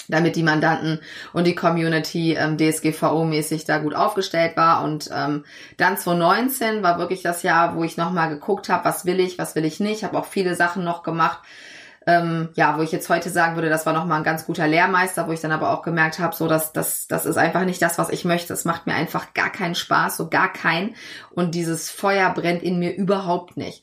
damit 0.08 0.36
die 0.36 0.42
Mandanten 0.42 1.00
und 1.32 1.46
die 1.46 1.54
Community 1.54 2.34
ähm, 2.34 2.56
DSGVO-mäßig 2.56 3.64
da 3.66 3.78
gut 3.78 3.94
aufgestellt 3.94 4.56
war. 4.56 4.82
Und 4.82 5.10
ähm, 5.12 5.44
dann 5.76 5.96
2019 5.96 6.82
war 6.82 6.98
wirklich 6.98 7.22
das 7.22 7.42
Jahr, 7.42 7.76
wo 7.76 7.84
ich 7.84 7.96
nochmal 7.96 8.28
geguckt 8.28 8.68
habe, 8.68 8.84
was 8.84 9.04
will 9.04 9.20
ich, 9.20 9.38
was 9.38 9.54
will 9.54 9.64
ich 9.64 9.80
nicht. 9.80 10.04
Habe 10.04 10.18
auch 10.18 10.26
viele 10.26 10.54
Sachen 10.54 10.84
noch 10.84 11.02
gemacht, 11.02 11.40
ähm, 12.06 12.50
ja, 12.54 12.78
wo 12.78 12.82
ich 12.82 12.92
jetzt 12.92 13.08
heute 13.08 13.30
sagen 13.30 13.56
würde, 13.56 13.68
das 13.68 13.84
war 13.84 13.92
nochmal 13.92 14.18
ein 14.18 14.24
ganz 14.24 14.46
guter 14.46 14.68
Lehrmeister, 14.68 15.26
wo 15.26 15.32
ich 15.32 15.40
dann 15.40 15.50
aber 15.50 15.72
auch 15.72 15.82
gemerkt 15.82 16.20
habe, 16.20 16.36
so 16.36 16.46
dass 16.46 16.72
das, 16.72 17.08
das 17.08 17.26
ist 17.26 17.36
einfach 17.36 17.64
nicht 17.64 17.82
das, 17.82 17.98
was 17.98 18.10
ich 18.10 18.24
möchte. 18.24 18.52
Es 18.52 18.64
macht 18.64 18.86
mir 18.86 18.94
einfach 18.94 19.34
gar 19.34 19.50
keinen 19.50 19.74
Spaß, 19.74 20.16
so 20.16 20.30
gar 20.30 20.52
keinen. 20.52 20.94
Und 21.30 21.56
dieses 21.56 21.90
Feuer 21.90 22.30
brennt 22.30 22.62
in 22.62 22.78
mir 22.78 22.94
überhaupt 22.94 23.56
nicht. 23.56 23.82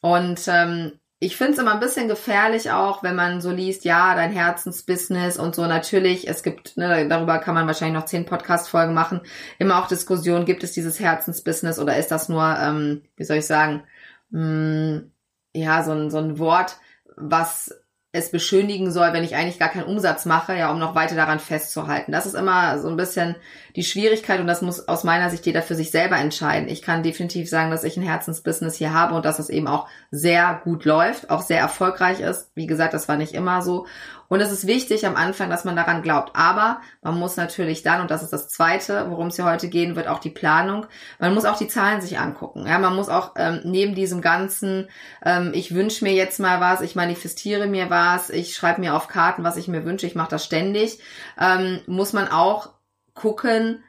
Und 0.00 0.40
ähm, 0.46 0.92
ich 1.18 1.36
finde 1.36 1.52
es 1.52 1.58
immer 1.58 1.74
ein 1.74 1.80
bisschen 1.80 2.08
gefährlich 2.08 2.70
auch, 2.70 3.02
wenn 3.02 3.16
man 3.16 3.40
so 3.42 3.50
liest, 3.50 3.84
ja, 3.84 4.14
dein 4.14 4.32
Herzensbusiness 4.32 5.36
und 5.36 5.54
so. 5.54 5.66
Natürlich, 5.66 6.28
es 6.28 6.42
gibt, 6.42 6.76
ne, 6.78 7.08
darüber 7.08 7.38
kann 7.38 7.54
man 7.54 7.66
wahrscheinlich 7.66 8.00
noch 8.00 8.06
zehn 8.06 8.24
Podcast-Folgen 8.24 8.94
machen. 8.94 9.20
Immer 9.58 9.78
auch 9.78 9.88
Diskussion, 9.88 10.46
gibt 10.46 10.62
es 10.62 10.72
dieses 10.72 10.98
Herzensbusiness 11.00 11.78
oder 11.78 11.96
ist 11.98 12.10
das 12.10 12.28
nur, 12.28 12.56
ähm, 12.58 13.02
wie 13.16 13.24
soll 13.24 13.38
ich 13.38 13.46
sagen, 13.46 13.82
mh, 14.30 14.40
hm, 14.40 15.12
ja, 15.52 15.82
so 15.82 15.92
ein, 15.92 16.10
so 16.10 16.18
ein 16.18 16.38
Wort, 16.38 16.76
was 17.20 17.70
es 18.12 18.32
beschönigen 18.32 18.90
soll, 18.90 19.12
wenn 19.12 19.22
ich 19.22 19.36
eigentlich 19.36 19.60
gar 19.60 19.68
keinen 19.68 19.84
Umsatz 19.84 20.24
mache, 20.24 20.56
ja, 20.56 20.72
um 20.72 20.80
noch 20.80 20.96
weiter 20.96 21.14
daran 21.14 21.38
festzuhalten. 21.38 22.10
Das 22.10 22.26
ist 22.26 22.34
immer 22.34 22.80
so 22.80 22.88
ein 22.88 22.96
bisschen 22.96 23.36
die 23.76 23.84
Schwierigkeit 23.84 24.40
und 24.40 24.48
das 24.48 24.62
muss 24.62 24.88
aus 24.88 25.04
meiner 25.04 25.30
Sicht 25.30 25.46
jeder 25.46 25.62
für 25.62 25.76
sich 25.76 25.92
selber 25.92 26.16
entscheiden. 26.16 26.68
Ich 26.68 26.82
kann 26.82 27.04
definitiv 27.04 27.48
sagen, 27.48 27.70
dass 27.70 27.84
ich 27.84 27.96
ein 27.96 28.02
Herzensbusiness 28.02 28.74
hier 28.74 28.92
habe 28.92 29.14
und 29.14 29.24
dass 29.24 29.38
es 29.38 29.48
eben 29.48 29.68
auch 29.68 29.86
sehr 30.10 30.60
gut 30.64 30.84
läuft, 30.84 31.30
auch 31.30 31.42
sehr 31.42 31.60
erfolgreich 31.60 32.18
ist. 32.18 32.50
Wie 32.56 32.66
gesagt, 32.66 32.94
das 32.94 33.08
war 33.08 33.16
nicht 33.16 33.34
immer 33.34 33.62
so. 33.62 33.86
Und 34.30 34.40
es 34.40 34.52
ist 34.52 34.68
wichtig 34.68 35.04
am 35.06 35.16
Anfang, 35.16 35.50
dass 35.50 35.64
man 35.64 35.74
daran 35.74 36.02
glaubt. 36.02 36.36
Aber 36.36 36.80
man 37.02 37.18
muss 37.18 37.36
natürlich 37.36 37.82
dann, 37.82 38.00
und 38.00 38.12
das 38.12 38.22
ist 38.22 38.32
das 38.32 38.48
Zweite, 38.48 39.10
worum 39.10 39.26
es 39.26 39.36
hier 39.36 39.44
heute 39.44 39.68
gehen 39.68 39.96
wird, 39.96 40.06
auch 40.06 40.20
die 40.20 40.30
Planung. 40.30 40.86
Man 41.18 41.34
muss 41.34 41.44
auch 41.44 41.58
die 41.58 41.66
Zahlen 41.66 42.00
sich 42.00 42.20
angucken. 42.20 42.64
Ja, 42.64 42.78
man 42.78 42.94
muss 42.94 43.08
auch 43.08 43.32
ähm, 43.34 43.60
neben 43.64 43.96
diesem 43.96 44.20
ganzen, 44.20 44.88
ähm, 45.24 45.50
ich 45.52 45.74
wünsche 45.74 46.04
mir 46.04 46.12
jetzt 46.12 46.38
mal 46.38 46.60
was, 46.60 46.80
ich 46.80 46.94
manifestiere 46.94 47.66
mir 47.66 47.90
was, 47.90 48.30
ich 48.30 48.54
schreibe 48.54 48.80
mir 48.80 48.94
auf 48.94 49.08
Karten, 49.08 49.42
was 49.42 49.56
ich 49.56 49.66
mir 49.66 49.84
wünsche, 49.84 50.06
ich 50.06 50.14
mache 50.14 50.30
das 50.30 50.44
ständig, 50.44 51.00
ähm, 51.36 51.80
muss 51.88 52.12
man 52.12 52.28
auch 52.28 52.70
gucken, 53.14 53.82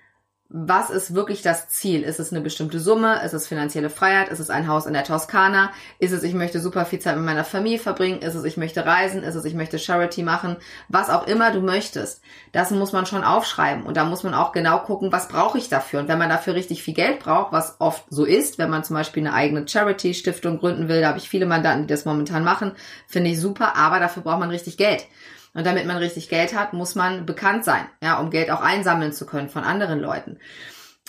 was 0.54 0.90
ist 0.90 1.16
wirklich 1.16 1.42
das 1.42 1.70
Ziel? 1.70 2.04
Ist 2.04 2.20
es 2.20 2.32
eine 2.32 2.42
bestimmte 2.42 2.82
Summe? 2.82 3.24
Ist 3.24 3.32
es 3.32 3.48
finanzielle 3.48 3.90
Freiheit? 3.90 4.28
Ist 4.30 4.40
es 4.40 4.50
ein 4.50 4.68
Haus 4.68 4.86
in 4.86 4.92
der 4.92 5.06
Toskana? 5.06 5.72
Ist 5.98 6.12
es, 6.12 6.24
ich 6.24 6.34
möchte 6.34 6.60
super 6.60 6.86
viel 6.86 7.00
Zeit 7.00 7.16
mit 7.16 7.24
meiner 7.24 7.46
Familie 7.46 7.80
verbringen? 7.80 8.22
Ist 8.22 8.36
es, 8.36 8.44
ich 8.44 8.58
möchte 8.58 8.86
reisen? 8.86 9.24
Ist 9.24 9.36
es, 9.36 9.46
ich 9.46 9.54
möchte 9.54 9.80
Charity 9.80 10.24
machen? 10.24 10.58
Was 10.90 11.10
auch 11.10 11.26
immer 11.26 11.52
du 11.52 11.62
möchtest. 11.62 12.22
Das 12.52 12.70
muss 12.72 12.92
man 12.92 13.06
schon 13.06 13.24
aufschreiben. 13.24 13.84
Und 13.84 13.96
da 13.96 14.04
muss 14.04 14.24
man 14.24 14.34
auch 14.34 14.52
genau 14.52 14.80
gucken, 14.80 15.14
was 15.14 15.30
brauche 15.30 15.58
ich 15.58 15.70
dafür? 15.70 16.02
Und 16.02 16.10
wenn 16.10 16.20
man 16.20 16.30
dafür 16.30 16.54
richtig 16.54 16.84
viel 16.84 16.96
Geld 16.96 17.20
braucht, 17.20 17.54
was 17.54 17.78
oft 17.80 18.04
so 18.10 18.26
ist, 18.26 18.58
wenn 18.58 18.70
man 18.70 18.84
zum 18.84 18.98
Beispiel 18.98 19.26
eine 19.26 19.34
eigene 19.34 19.66
Charity-Stiftung 19.66 20.60
gründen 20.60 20.90
will, 20.90 21.00
da 21.00 21.10
habe 21.10 21.20
ich 21.20 21.30
viele 21.30 21.46
Mandanten, 21.46 21.88
die 21.88 21.94
das 21.94 22.04
momentan 22.04 22.44
machen, 22.44 22.74
finde 23.08 23.30
ich 23.30 23.40
super, 23.40 23.78
aber 23.78 24.00
dafür 24.00 24.24
braucht 24.24 24.40
man 24.40 24.50
richtig 24.50 24.76
Geld. 24.76 25.06
Und 25.54 25.66
damit 25.66 25.86
man 25.86 25.98
richtig 25.98 26.30
Geld 26.30 26.56
hat, 26.56 26.74
muss 26.74 26.96
man 26.96 27.26
bekannt 27.26 27.66
sein, 27.66 27.86
ja, 28.02 28.20
um 28.20 28.30
Geld 28.30 28.52
auch 28.52 28.62
einsammeln 28.62 29.14
zu 29.14 29.26
können 29.26 29.50
von 29.50 29.64
anderen 29.64 30.00
Leuten. 30.00 30.40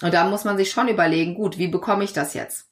Und 0.03 0.15
da 0.15 0.25
muss 0.29 0.45
man 0.45 0.57
sich 0.57 0.71
schon 0.71 0.89
überlegen, 0.89 1.35
gut, 1.35 1.59
wie 1.59 1.69
bekomme 1.69 2.05
ich 2.05 2.13
das 2.13 2.35
jetzt? 2.35 2.67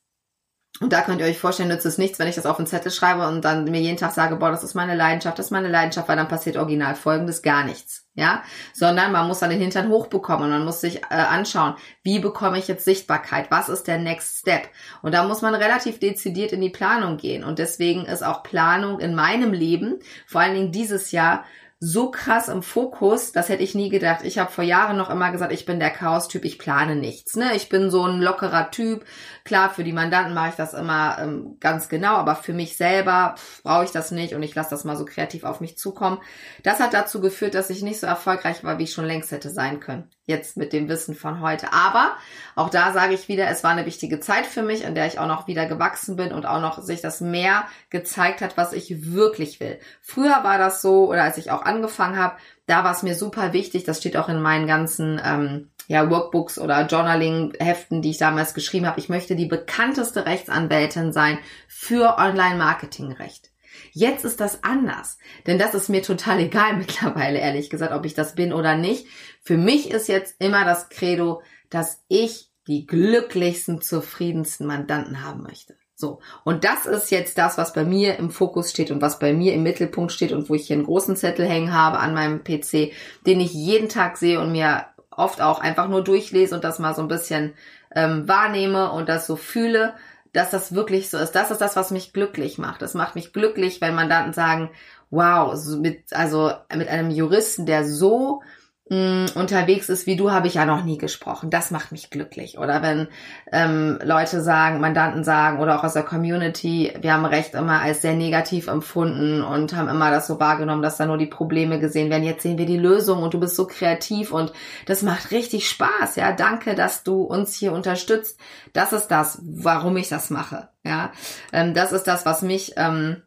Und 0.79 0.95
da 0.95 1.03
könnt 1.03 1.21
ihr 1.21 1.27
euch 1.27 1.39
vorstellen, 1.39 1.69
nützt 1.69 1.85
es 1.85 1.99
nichts, 1.99 2.19
wenn 2.19 2.29
ich 2.29 2.37
das 2.37 2.47
auf 2.47 2.59
einen 2.59 2.67
Zettel 2.67 2.91
schreibe 2.91 3.29
und 3.29 3.45
dann 3.45 3.65
mir 3.65 3.81
jeden 3.81 3.99
Tag 3.99 4.13
sage, 4.13 4.37
boah, 4.37 4.51
das 4.51 4.65
ist 4.65 4.75
meine 4.75 4.95
Leidenschaft, 4.95 5.39
das 5.39 5.47
ist 5.47 5.51
meine 5.51 5.69
Leidenschaft, 5.69 6.09
weil 6.09 6.17
dann 6.17 6.29
passiert 6.29 6.57
original 6.57 6.95
folgendes 6.95 7.43
gar 7.43 7.65
nichts. 7.65 8.07
Ja, 8.15 8.43
sondern 8.73 9.13
man 9.13 9.29
muss 9.29 9.41
dann 9.41 9.51
den 9.51 9.61
Hintern 9.61 9.89
hochbekommen 9.89 10.45
und 10.45 10.51
man 10.51 10.65
muss 10.65 10.81
sich 10.81 11.03
äh, 11.11 11.15
anschauen, 11.15 11.75
wie 12.03 12.19
bekomme 12.19 12.59
ich 12.59 12.67
jetzt 12.67 12.85
Sichtbarkeit? 12.85 13.51
Was 13.51 13.69
ist 13.69 13.89
der 13.89 13.99
Next 13.99 14.39
Step? 14.39 14.69
Und 15.03 15.13
da 15.13 15.25
muss 15.25 15.43
man 15.43 15.55
relativ 15.55 15.99
dezidiert 15.99 16.53
in 16.53 16.61
die 16.61 16.71
Planung 16.71 17.19
gehen. 17.19 17.45
Und 17.45 17.59
deswegen 17.59 18.07
ist 18.07 18.23
auch 18.23 18.43
Planung 18.43 19.01
in 19.01 19.15
meinem 19.15 19.53
Leben, 19.53 20.01
vor 20.27 20.41
allen 20.41 20.55
Dingen 20.55 20.73
dieses 20.73 21.13
Jahr, 21.13 21.45
so 21.83 22.11
krass 22.11 22.49
im 22.49 22.63
Fokus, 22.63 23.33
das 23.33 23.49
hätte 23.49 23.63
ich 23.63 23.75
nie 23.75 23.89
gedacht. 23.89 24.23
Ich 24.23 24.39
habe 24.39 24.53
vor 24.53 24.63
Jahren 24.63 24.99
noch 24.99 25.09
immer 25.09 25.33
gesagt, 25.33 25.51
ich 25.51 25.65
bin 25.65 25.81
der 25.81 25.89
Chaos-Typ, 25.89 26.45
ich 26.45 26.59
plane 26.59 26.95
nichts. 26.95 27.37
Ne? 27.37 27.57
Ich 27.57 27.71
bin 27.71 27.91
so 27.91 28.05
ein 28.05 28.21
lockerer 28.21 28.71
Typ. 28.71 29.07
Klar, 29.51 29.71
für 29.71 29.83
die 29.83 29.93
Mandanten 29.93 30.33
mache 30.33 30.51
ich 30.51 30.55
das 30.55 30.75
immer 30.75 31.19
ähm, 31.21 31.57
ganz 31.59 31.89
genau, 31.89 32.15
aber 32.15 32.37
für 32.37 32.53
mich 32.53 32.77
selber 32.77 33.35
brauche 33.65 33.83
ich 33.83 33.91
das 33.91 34.13
nicht 34.13 34.33
und 34.33 34.45
ich 34.45 34.55
lasse 34.55 34.71
das 34.71 34.85
mal 34.85 34.97
so 34.97 35.05
kreativ 35.05 35.43
auf 35.43 35.61
mich 35.61 35.77
zukommen. 35.77 36.19
Das 36.63 36.79
hat 36.79 36.95
dazu 36.95 37.21
geführt, 37.21 37.57
dass 37.57 37.69
ich 37.69 37.83
nicht 37.83 37.99
so 37.99 38.07
erfolgreich 38.07 38.63
war, 38.63 38.79
wie 38.79 38.85
ich 38.85 38.93
schon 38.93 39.07
längst 39.07 39.33
hätte 39.33 39.51
sein 39.51 39.81
können. 39.81 40.09
Jetzt 40.25 40.57
mit 40.57 40.73
dem 40.73 40.89
Wissen 40.89 41.17
von 41.17 41.41
heute. 41.41 41.73
Aber 41.73 42.13
auch 42.55 42.71
da 42.71 42.93
sage 42.93 43.13
ich 43.13 43.27
wieder, 43.27 43.49
es 43.49 43.65
war 43.65 43.73
eine 43.73 43.87
wichtige 43.87 44.21
Zeit 44.21 44.47
für 44.47 44.63
mich, 44.63 44.85
in 44.85 44.95
der 44.95 45.09
ich 45.09 45.19
auch 45.19 45.27
noch 45.27 45.49
wieder 45.49 45.67
gewachsen 45.67 46.15
bin 46.15 46.33
und 46.33 46.47
auch 46.47 46.61
noch 46.61 46.81
sich 46.81 47.01
das 47.01 47.21
mehr 47.21 47.65
gezeigt 47.89 48.43
hat, 48.43 48.57
was 48.57 48.73
ich 48.73 49.13
wirklich 49.13 49.59
will. 49.59 49.81
Früher 50.01 50.45
war 50.45 50.59
das 50.59 50.81
so, 50.81 51.11
oder 51.11 51.25
als 51.25 51.39
ich 51.39 51.51
auch 51.51 51.63
angefangen 51.63 52.19
habe, 52.19 52.37
da 52.67 52.85
war 52.85 52.93
es 52.93 53.03
mir 53.03 53.17
super 53.17 53.53
wichtig, 53.53 53.83
das 53.83 53.99
steht 53.99 54.17
auch 54.17 54.29
in 54.29 54.41
meinen 54.41 54.69
ganzen 54.69 55.21
ähm, 55.25 55.71
ja, 55.91 56.09
Workbooks 56.09 56.61
oder 56.61 56.87
Journaling-Heften, 56.87 58.01
die 58.01 58.11
ich 58.11 58.19
damals 58.19 58.55
geschrieben 58.55 58.87
habe. 58.87 59.01
Ich 59.01 59.09
möchte 59.09 59.35
die 59.35 59.47
bekannteste 59.47 60.25
Rechtsanwältin 60.25 61.13
sein 61.13 61.41
für 61.67 62.17
Online-Marketing-Recht. 62.17 63.51
Jetzt 63.91 64.25
ist 64.25 64.39
das 64.39 64.63
anders, 64.63 65.19
denn 65.49 65.59
das 65.59 65.75
ist 65.75 65.89
mir 65.89 66.05
total 66.05 66.39
egal 66.39 66.77
mittlerweile, 66.79 67.41
ehrlich 67.41 67.71
gesagt, 67.71 67.93
ob 67.93 68.07
ich 68.07 68.15
das 68.15 68.37
bin 68.37 68.53
oder 68.53 68.77
nicht. 68.77 69.09
Für 69.43 69.57
mich 69.57 69.91
ist 69.91 70.07
jetzt 70.07 70.37
immer 70.39 70.65
das 70.65 70.91
Credo, 70.91 71.43
dass 71.71 72.05
ich 72.07 72.53
die 72.69 72.87
glücklichsten, 72.87 73.81
zufriedensten 73.81 74.69
Mandanten 74.69 75.25
haben 75.25 75.43
möchte. 75.43 75.75
So. 76.01 76.21
Und 76.45 76.65
das 76.65 76.87
ist 76.87 77.11
jetzt 77.11 77.37
das, 77.37 77.59
was 77.59 77.75
bei 77.75 77.85
mir 77.85 78.17
im 78.17 78.31
Fokus 78.31 78.71
steht 78.71 78.91
und 78.91 79.03
was 79.03 79.19
bei 79.19 79.35
mir 79.35 79.53
im 79.53 79.63
Mittelpunkt 79.63 80.13
steht 80.13 80.33
und 80.33 80.49
wo 80.49 80.55
ich 80.55 80.67
hier 80.67 80.77
einen 80.77 80.87
großen 80.87 81.15
Zettel 81.15 81.47
hängen 81.47 81.75
habe 81.75 81.99
an 81.99 82.15
meinem 82.15 82.43
PC, 82.43 82.93
den 83.27 83.39
ich 83.39 83.53
jeden 83.53 83.91
Tag 83.91 84.17
sehe 84.17 84.41
und 84.41 84.51
mir 84.51 84.87
oft 85.11 85.41
auch 85.41 85.61
einfach 85.61 85.89
nur 85.89 86.05
durchlese 86.05 86.55
und 86.55 86.65
das 86.65 86.79
mal 86.79 86.95
so 86.95 87.03
ein 87.03 87.09
bisschen 87.09 87.55
ähm, 87.95 88.29
wahrnehme 88.29 88.93
und 88.93 89.09
das 89.09 89.27
so 89.27 89.37
fühle, 89.37 89.95
dass 90.33 90.51
das 90.51 90.75
wirklich 90.75 91.11
so 91.11 91.19
ist. 91.19 91.33
Das 91.33 91.51
ist 91.51 91.61
das, 91.61 91.77
was 91.77 91.91
mich 91.91 92.13
glücklich 92.13 92.59
macht. 92.59 92.83
Das 92.83 92.95
macht 92.95 93.15
mich 93.17 93.33
glücklich, 93.33 93.81
wenn 93.81 93.95
Mandanten 93.95 94.33
sagen, 94.33 94.71
wow, 95.11 95.57
mit, 95.79 96.13
also 96.13 96.53
mit 96.75 96.89
einem 96.89 97.11
Juristen, 97.11 97.67
der 97.67 97.85
so 97.85 98.43
unterwegs 98.91 99.89
ist 99.89 100.09
wie 100.09 100.17
du, 100.17 100.33
habe 100.33 100.49
ich 100.49 100.55
ja 100.55 100.67
noch 100.67 100.83
nie 100.83 100.99
gesprochen. 100.99 101.49
Das 101.49 101.71
macht 101.71 101.93
mich 101.93 102.11
glücklich. 102.11 102.59
Oder 102.59 102.83
wenn 102.83 103.07
ähm, 103.53 104.01
Leute 104.03 104.43
sagen, 104.43 104.81
Mandanten 104.81 105.23
sagen 105.23 105.61
oder 105.61 105.79
auch 105.79 105.85
aus 105.85 105.93
der 105.93 106.03
Community, 106.03 106.93
wir 107.01 107.13
haben 107.13 107.25
Recht 107.25 107.55
immer 107.55 107.83
als 107.83 108.03
sehr 108.03 108.15
negativ 108.15 108.67
empfunden 108.67 109.43
und 109.43 109.77
haben 109.77 109.89
immer 109.89 110.11
das 110.11 110.27
so 110.27 110.41
wahrgenommen, 110.41 110.83
dass 110.83 110.97
da 110.97 111.07
nur 111.07 111.19
die 111.19 111.27
Probleme 111.27 111.79
gesehen 111.79 112.11
werden. 112.11 112.25
Jetzt 112.25 112.43
sehen 112.43 112.59
wir 112.59 112.67
die 112.67 112.79
Lösung 112.79 113.23
und 113.23 113.33
du 113.33 113.39
bist 113.39 113.55
so 113.55 113.69
kreativ 113.69 114.33
und 114.33 114.53
das 114.87 115.03
macht 115.03 115.31
richtig 115.31 115.69
Spaß. 115.69 116.17
Ja, 116.17 116.33
danke, 116.33 116.75
dass 116.75 117.05
du 117.05 117.23
uns 117.23 117.55
hier 117.55 117.73
unterstützt. 117.73 118.41
Das 118.73 118.93
ist 118.93 119.07
das, 119.07 119.41
warum 119.45 119.97
ich 119.99 120.09
das 120.09 120.31
mache. 120.31 120.69
Ja, 120.85 121.13
ähm, 121.53 121.75
das 121.75 121.93
ist 121.93 122.09
das, 122.09 122.27
was 122.27 122.43
mich 122.43 122.73
ähm, 122.77 123.23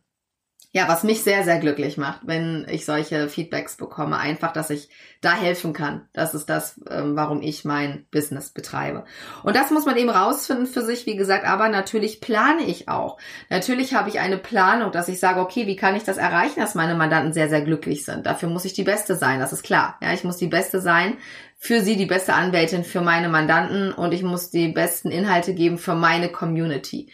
ja, 0.75 0.87
was 0.87 1.03
mich 1.03 1.21
sehr, 1.21 1.43
sehr 1.43 1.59
glücklich 1.59 1.97
macht, 1.97 2.21
wenn 2.23 2.65
ich 2.67 2.83
solche 2.83 3.29
Feedbacks 3.29 3.77
bekomme. 3.77 4.17
Einfach, 4.17 4.51
dass 4.51 4.71
ich 4.71 4.89
da 5.21 5.33
helfen 5.33 5.71
kann. 5.71 6.09
Das 6.13 6.33
ist 6.33 6.49
das, 6.49 6.81
ähm, 6.89 7.15
warum 7.15 7.43
ich 7.43 7.63
mein 7.63 8.07
Business 8.09 8.49
betreibe. 8.49 9.05
Und 9.43 9.55
das 9.55 9.69
muss 9.69 9.85
man 9.85 9.97
eben 9.97 10.09
rausfinden 10.09 10.65
für 10.65 10.81
sich, 10.81 11.05
wie 11.05 11.15
gesagt. 11.15 11.45
Aber 11.45 11.69
natürlich 11.69 12.21
plane 12.21 12.63
ich 12.63 12.89
auch. 12.89 13.19
Natürlich 13.51 13.93
habe 13.93 14.09
ich 14.09 14.19
eine 14.19 14.39
Planung, 14.39 14.91
dass 14.91 15.09
ich 15.09 15.19
sage, 15.19 15.41
okay, 15.41 15.67
wie 15.67 15.75
kann 15.75 15.95
ich 15.95 16.05
das 16.05 16.17
erreichen, 16.17 16.59
dass 16.59 16.73
meine 16.73 16.95
Mandanten 16.95 17.33
sehr, 17.33 17.49
sehr 17.49 17.61
glücklich 17.61 18.03
sind? 18.03 18.25
Dafür 18.25 18.49
muss 18.49 18.65
ich 18.65 18.73
die 18.73 18.83
Beste 18.83 19.15
sein. 19.15 19.39
Das 19.39 19.53
ist 19.53 19.61
klar. 19.61 19.99
Ja, 20.01 20.11
ich 20.11 20.23
muss 20.23 20.37
die 20.37 20.47
Beste 20.47 20.81
sein 20.81 21.17
für 21.55 21.81
sie 21.81 21.95
die 21.95 22.07
beste 22.07 22.33
Anwältin 22.33 22.83
für 22.83 22.99
meine 22.99 23.29
Mandanten 23.29 23.93
und 23.93 24.11
ich 24.11 24.21
muss 24.21 24.49
die 24.49 24.67
besten 24.67 25.11
Inhalte 25.11 25.53
geben 25.53 25.77
für 25.77 25.95
meine 25.95 26.29
Community 26.29 27.09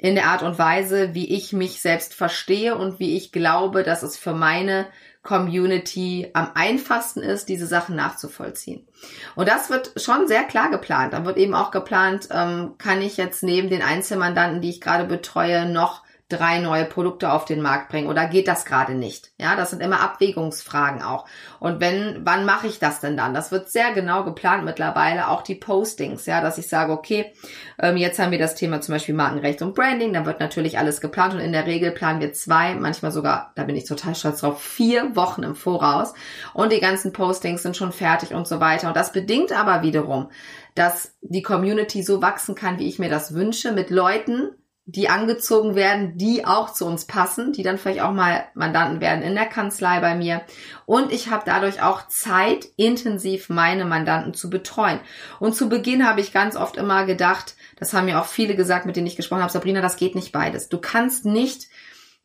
in 0.00 0.14
der 0.14 0.26
Art 0.26 0.42
und 0.42 0.58
Weise, 0.58 1.14
wie 1.14 1.30
ich 1.34 1.52
mich 1.52 1.82
selbst 1.82 2.14
verstehe 2.14 2.74
und 2.76 2.98
wie 2.98 3.18
ich 3.18 3.32
glaube, 3.32 3.82
dass 3.82 4.02
es 4.02 4.16
für 4.16 4.32
meine 4.32 4.86
Community 5.22 6.30
am 6.32 6.52
einfachsten 6.54 7.20
ist, 7.20 7.50
diese 7.50 7.66
Sachen 7.66 7.96
nachzuvollziehen. 7.96 8.88
Und 9.34 9.46
das 9.46 9.68
wird 9.68 9.92
schon 9.96 10.26
sehr 10.26 10.44
klar 10.44 10.70
geplant. 10.70 11.12
Da 11.12 11.26
wird 11.26 11.36
eben 11.36 11.54
auch 11.54 11.70
geplant, 11.70 12.28
ähm, 12.30 12.76
kann 12.78 13.02
ich 13.02 13.18
jetzt 13.18 13.42
neben 13.42 13.68
den 13.68 13.82
Einzelmandanten, 13.82 14.62
die 14.62 14.70
ich 14.70 14.80
gerade 14.80 15.04
betreue, 15.04 15.66
noch 15.66 16.02
drei 16.32 16.58
neue 16.58 16.84
Produkte 16.84 17.32
auf 17.32 17.44
den 17.44 17.60
Markt 17.60 17.90
bringen 17.90 18.08
oder 18.08 18.26
geht 18.26 18.48
das 18.48 18.64
gerade 18.64 18.94
nicht? 18.94 19.30
Ja, 19.38 19.56
das 19.56 19.70
sind 19.70 19.82
immer 19.82 20.00
Abwägungsfragen 20.00 21.02
auch. 21.02 21.26
Und 21.58 21.80
wenn, 21.80 22.20
wann 22.24 22.44
mache 22.44 22.66
ich 22.66 22.78
das 22.78 23.00
denn 23.00 23.16
dann? 23.16 23.34
Das 23.34 23.52
wird 23.52 23.68
sehr 23.68 23.92
genau 23.92 24.24
geplant 24.24 24.64
mittlerweile, 24.64 25.28
auch 25.28 25.42
die 25.42 25.54
Postings, 25.54 26.26
ja, 26.26 26.40
dass 26.40 26.58
ich 26.58 26.68
sage, 26.68 26.92
okay, 26.92 27.32
ähm, 27.78 27.96
jetzt 27.96 28.18
haben 28.18 28.30
wir 28.30 28.38
das 28.38 28.54
Thema 28.54 28.80
zum 28.80 28.94
Beispiel 28.94 29.14
Markenrecht 29.14 29.60
und 29.62 29.74
Branding, 29.74 30.12
dann 30.12 30.26
wird 30.26 30.40
natürlich 30.40 30.78
alles 30.78 31.00
geplant 31.00 31.34
und 31.34 31.40
in 31.40 31.52
der 31.52 31.66
Regel 31.66 31.90
planen 31.90 32.20
wir 32.20 32.32
zwei, 32.32 32.74
manchmal 32.74 33.12
sogar, 33.12 33.52
da 33.56 33.64
bin 33.64 33.76
ich 33.76 33.84
total 33.84 34.14
stolz 34.14 34.40
drauf, 34.40 34.62
vier 34.62 35.16
Wochen 35.16 35.42
im 35.42 35.54
Voraus 35.54 36.14
und 36.54 36.72
die 36.72 36.80
ganzen 36.80 37.12
Postings 37.12 37.62
sind 37.62 37.76
schon 37.76 37.92
fertig 37.92 38.34
und 38.34 38.46
so 38.46 38.60
weiter. 38.60 38.88
Und 38.88 38.96
das 38.96 39.12
bedingt 39.12 39.52
aber 39.52 39.82
wiederum, 39.82 40.30
dass 40.74 41.14
die 41.20 41.42
Community 41.42 42.02
so 42.02 42.22
wachsen 42.22 42.54
kann, 42.54 42.78
wie 42.78 42.88
ich 42.88 42.98
mir 42.98 43.10
das 43.10 43.34
wünsche, 43.34 43.72
mit 43.72 43.90
Leuten, 43.90 44.50
die 44.92 45.08
angezogen 45.08 45.76
werden, 45.76 46.16
die 46.16 46.44
auch 46.44 46.72
zu 46.72 46.84
uns 46.84 47.04
passen, 47.04 47.52
die 47.52 47.62
dann 47.62 47.78
vielleicht 47.78 48.00
auch 48.00 48.12
mal 48.12 48.44
Mandanten 48.54 49.00
werden 49.00 49.22
in 49.22 49.34
der 49.34 49.46
Kanzlei 49.46 50.00
bei 50.00 50.16
mir. 50.16 50.42
Und 50.84 51.12
ich 51.12 51.30
habe 51.30 51.44
dadurch 51.46 51.82
auch 51.82 52.08
Zeit, 52.08 52.66
intensiv 52.76 53.48
meine 53.48 53.84
Mandanten 53.84 54.34
zu 54.34 54.50
betreuen. 54.50 55.00
Und 55.38 55.54
zu 55.54 55.68
Beginn 55.68 56.08
habe 56.08 56.20
ich 56.20 56.32
ganz 56.32 56.56
oft 56.56 56.76
immer 56.76 57.04
gedacht, 57.04 57.54
das 57.78 57.92
haben 57.92 58.06
mir 58.06 58.20
auch 58.20 58.26
viele 58.26 58.56
gesagt, 58.56 58.84
mit 58.84 58.96
denen 58.96 59.06
ich 59.06 59.16
gesprochen 59.16 59.42
habe, 59.42 59.52
Sabrina, 59.52 59.80
das 59.80 59.96
geht 59.96 60.16
nicht 60.16 60.32
beides. 60.32 60.68
Du 60.68 60.78
kannst 60.78 61.24
nicht, 61.24 61.68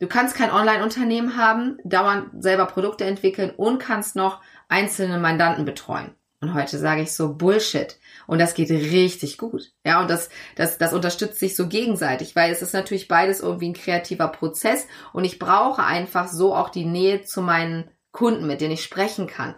du 0.00 0.08
kannst 0.08 0.34
kein 0.34 0.50
Online-Unternehmen 0.50 1.36
haben, 1.36 1.78
dauernd 1.84 2.42
selber 2.42 2.66
Produkte 2.66 3.04
entwickeln 3.04 3.52
und 3.56 3.78
kannst 3.78 4.16
noch 4.16 4.40
einzelne 4.68 5.18
Mandanten 5.18 5.64
betreuen. 5.64 6.14
Und 6.40 6.54
heute 6.54 6.78
sage 6.78 7.02
ich 7.02 7.12
so 7.12 7.34
Bullshit. 7.34 7.98
Und 8.26 8.40
das 8.40 8.54
geht 8.54 8.70
richtig 8.70 9.38
gut. 9.38 9.72
Ja, 9.84 10.00
und 10.00 10.10
das, 10.10 10.28
das, 10.54 10.78
das 10.78 10.92
unterstützt 10.92 11.38
sich 11.38 11.56
so 11.56 11.68
gegenseitig, 11.68 12.36
weil 12.36 12.52
es 12.52 12.62
ist 12.62 12.74
natürlich 12.74 13.08
beides 13.08 13.40
irgendwie 13.40 13.68
ein 13.70 13.74
kreativer 13.74 14.28
Prozess 14.28 14.86
und 15.12 15.24
ich 15.24 15.38
brauche 15.38 15.82
einfach 15.82 16.28
so 16.28 16.54
auch 16.54 16.68
die 16.68 16.84
Nähe 16.84 17.22
zu 17.22 17.40
meinen 17.40 17.90
Kunden, 18.12 18.46
mit 18.46 18.60
denen 18.60 18.72
ich 18.72 18.82
sprechen 18.82 19.26
kann. 19.26 19.54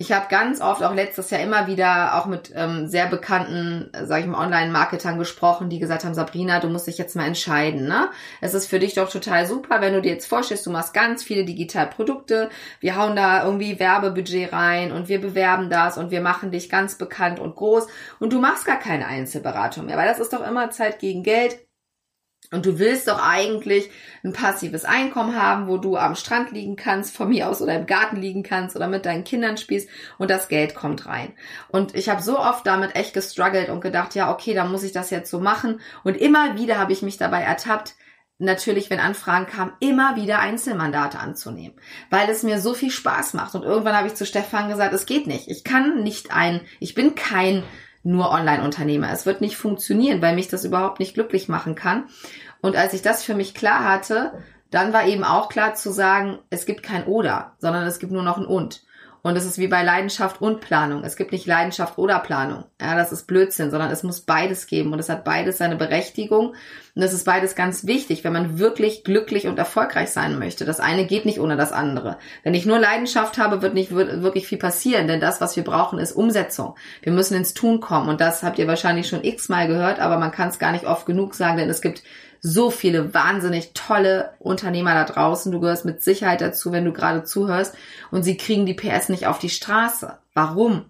Ich 0.00 0.12
habe 0.12 0.28
ganz 0.30 0.62
oft 0.62 0.82
auch 0.82 0.94
letztes 0.94 1.28
Jahr 1.28 1.42
immer 1.42 1.66
wieder 1.66 2.14
auch 2.14 2.24
mit 2.24 2.50
ähm, 2.56 2.88
sehr 2.88 3.06
bekannten, 3.06 3.90
äh, 3.92 4.06
sage 4.06 4.22
ich 4.22 4.26
mal, 4.28 4.42
Online-Marketern 4.42 5.18
gesprochen, 5.18 5.68
die 5.68 5.78
gesagt 5.78 6.06
haben, 6.06 6.14
Sabrina, 6.14 6.58
du 6.58 6.68
musst 6.68 6.86
dich 6.86 6.96
jetzt 6.96 7.16
mal 7.16 7.26
entscheiden. 7.26 7.86
Ne? 7.86 8.08
Es 8.40 8.54
ist 8.54 8.66
für 8.66 8.78
dich 8.78 8.94
doch 8.94 9.10
total 9.10 9.44
super, 9.44 9.82
wenn 9.82 9.92
du 9.92 10.00
dir 10.00 10.12
jetzt 10.12 10.26
vorstellst, 10.26 10.64
du 10.64 10.70
machst 10.70 10.94
ganz 10.94 11.22
viele 11.22 11.44
Digitalprodukte, 11.44 12.48
wir 12.80 12.96
hauen 12.96 13.14
da 13.14 13.44
irgendwie 13.44 13.78
Werbebudget 13.78 14.54
rein 14.54 14.90
und 14.90 15.08
wir 15.08 15.20
bewerben 15.20 15.68
das 15.68 15.98
und 15.98 16.10
wir 16.10 16.22
machen 16.22 16.50
dich 16.50 16.70
ganz 16.70 16.94
bekannt 16.94 17.38
und 17.38 17.54
groß 17.54 17.86
und 18.20 18.32
du 18.32 18.40
machst 18.40 18.64
gar 18.64 18.78
keine 18.78 19.06
Einzelberatung 19.06 19.84
mehr, 19.84 19.98
weil 19.98 20.08
das 20.08 20.18
ist 20.18 20.32
doch 20.32 20.48
immer 20.48 20.70
Zeit 20.70 20.98
gegen 20.98 21.22
Geld. 21.22 21.58
Und 22.52 22.66
du 22.66 22.80
willst 22.80 23.06
doch 23.06 23.22
eigentlich 23.24 23.90
ein 24.24 24.32
passives 24.32 24.84
Einkommen 24.84 25.40
haben, 25.40 25.68
wo 25.68 25.76
du 25.76 25.96
am 25.96 26.16
Strand 26.16 26.50
liegen 26.50 26.74
kannst, 26.74 27.16
von 27.16 27.28
mir 27.28 27.48
aus 27.48 27.62
oder 27.62 27.76
im 27.76 27.86
Garten 27.86 28.16
liegen 28.16 28.42
kannst 28.42 28.74
oder 28.74 28.88
mit 28.88 29.06
deinen 29.06 29.22
Kindern 29.22 29.56
spielst 29.56 29.88
und 30.18 30.30
das 30.30 30.48
Geld 30.48 30.74
kommt 30.74 31.06
rein. 31.06 31.32
Und 31.68 31.94
ich 31.94 32.08
habe 32.08 32.22
so 32.22 32.38
oft 32.38 32.66
damit 32.66 32.96
echt 32.96 33.14
gestruggelt 33.14 33.68
und 33.68 33.80
gedacht, 33.80 34.16
ja, 34.16 34.32
okay, 34.32 34.52
dann 34.52 34.72
muss 34.72 34.82
ich 34.82 34.92
das 34.92 35.10
jetzt 35.10 35.30
so 35.30 35.38
machen. 35.38 35.80
Und 36.02 36.16
immer 36.16 36.58
wieder 36.58 36.78
habe 36.78 36.92
ich 36.92 37.02
mich 37.02 37.18
dabei 37.18 37.42
ertappt, 37.42 37.94
natürlich, 38.40 38.90
wenn 38.90 39.00
Anfragen 39.00 39.46
kamen, 39.46 39.72
immer 39.80 40.16
wieder 40.16 40.40
Einzelmandate 40.40 41.20
anzunehmen, 41.20 41.78
weil 42.08 42.28
es 42.28 42.42
mir 42.42 42.60
so 42.60 42.74
viel 42.74 42.90
Spaß 42.90 43.34
macht. 43.34 43.54
Und 43.54 43.62
irgendwann 43.62 43.96
habe 43.96 44.08
ich 44.08 44.14
zu 44.14 44.26
Stefan 44.26 44.68
gesagt, 44.68 44.92
es 44.92 45.06
geht 45.06 45.26
nicht. 45.26 45.48
Ich 45.48 45.62
kann 45.62 46.02
nicht 46.02 46.32
ein, 46.32 46.62
ich 46.80 46.94
bin 46.94 47.14
kein 47.14 47.62
nur 48.02 48.30
Online-Unternehmer. 48.30 49.10
Es 49.12 49.26
wird 49.26 49.40
nicht 49.40 49.56
funktionieren, 49.56 50.22
weil 50.22 50.34
mich 50.34 50.48
das 50.48 50.64
überhaupt 50.64 51.00
nicht 51.00 51.14
glücklich 51.14 51.48
machen 51.48 51.74
kann. 51.74 52.04
Und 52.60 52.76
als 52.76 52.92
ich 52.94 53.02
das 53.02 53.22
für 53.22 53.34
mich 53.34 53.54
klar 53.54 53.84
hatte, 53.84 54.32
dann 54.70 54.92
war 54.92 55.06
eben 55.06 55.24
auch 55.24 55.48
klar 55.48 55.74
zu 55.74 55.90
sagen, 55.90 56.38
es 56.48 56.64
gibt 56.64 56.82
kein 56.82 57.04
Oder, 57.04 57.56
sondern 57.58 57.86
es 57.86 57.98
gibt 57.98 58.12
nur 58.12 58.22
noch 58.22 58.38
ein 58.38 58.46
Und. 58.46 58.82
Und 59.22 59.36
es 59.36 59.44
ist 59.44 59.58
wie 59.58 59.68
bei 59.68 59.82
Leidenschaft 59.82 60.40
und 60.40 60.60
Planung. 60.60 61.04
Es 61.04 61.16
gibt 61.16 61.32
nicht 61.32 61.46
Leidenschaft 61.46 61.98
oder 61.98 62.18
Planung. 62.20 62.64
Ja, 62.80 62.94
das 62.94 63.12
ist 63.12 63.26
Blödsinn, 63.26 63.70
sondern 63.70 63.90
es 63.90 64.02
muss 64.02 64.22
beides 64.22 64.66
geben. 64.66 64.92
Und 64.92 64.98
es 64.98 65.10
hat 65.10 65.24
beides 65.24 65.58
seine 65.58 65.76
Berechtigung. 65.76 66.54
Und 66.94 67.02
es 67.02 67.12
ist 67.12 67.24
beides 67.24 67.54
ganz 67.54 67.86
wichtig, 67.86 68.24
wenn 68.24 68.32
man 68.32 68.58
wirklich 68.58 69.04
glücklich 69.04 69.46
und 69.46 69.58
erfolgreich 69.58 70.10
sein 70.10 70.38
möchte. 70.38 70.64
Das 70.64 70.80
eine 70.80 71.06
geht 71.06 71.26
nicht 71.26 71.40
ohne 71.40 71.56
das 71.56 71.72
andere. 71.72 72.16
Wenn 72.42 72.54
ich 72.54 72.64
nur 72.64 72.78
Leidenschaft 72.78 73.36
habe, 73.36 73.60
wird 73.60 73.74
nicht 73.74 73.94
wirklich 73.94 74.46
viel 74.46 74.58
passieren. 74.58 75.06
Denn 75.06 75.20
das, 75.20 75.40
was 75.40 75.54
wir 75.56 75.64
brauchen, 75.64 75.98
ist 75.98 76.12
Umsetzung. 76.12 76.76
Wir 77.02 77.12
müssen 77.12 77.34
ins 77.34 77.52
Tun 77.52 77.80
kommen. 77.80 78.08
Und 78.08 78.20
das 78.20 78.42
habt 78.42 78.58
ihr 78.58 78.68
wahrscheinlich 78.68 79.08
schon 79.08 79.22
x-mal 79.22 79.68
gehört, 79.68 80.00
aber 80.00 80.18
man 80.18 80.32
kann 80.32 80.48
es 80.48 80.58
gar 80.58 80.72
nicht 80.72 80.86
oft 80.86 81.04
genug 81.04 81.34
sagen, 81.34 81.58
denn 81.58 81.68
es 81.68 81.82
gibt 81.82 82.02
so 82.40 82.70
viele 82.70 83.12
wahnsinnig 83.12 83.72
tolle 83.74 84.32
Unternehmer 84.38 84.94
da 84.94 85.04
draußen. 85.04 85.52
Du 85.52 85.60
gehörst 85.60 85.84
mit 85.84 86.02
Sicherheit 86.02 86.40
dazu, 86.40 86.72
wenn 86.72 86.84
du 86.84 86.92
gerade 86.92 87.24
zuhörst. 87.24 87.74
Und 88.10 88.22
sie 88.22 88.36
kriegen 88.36 88.66
die 88.66 88.74
PS 88.74 89.08
nicht 89.08 89.26
auf 89.26 89.38
die 89.38 89.50
Straße. 89.50 90.18
Warum? 90.34 90.86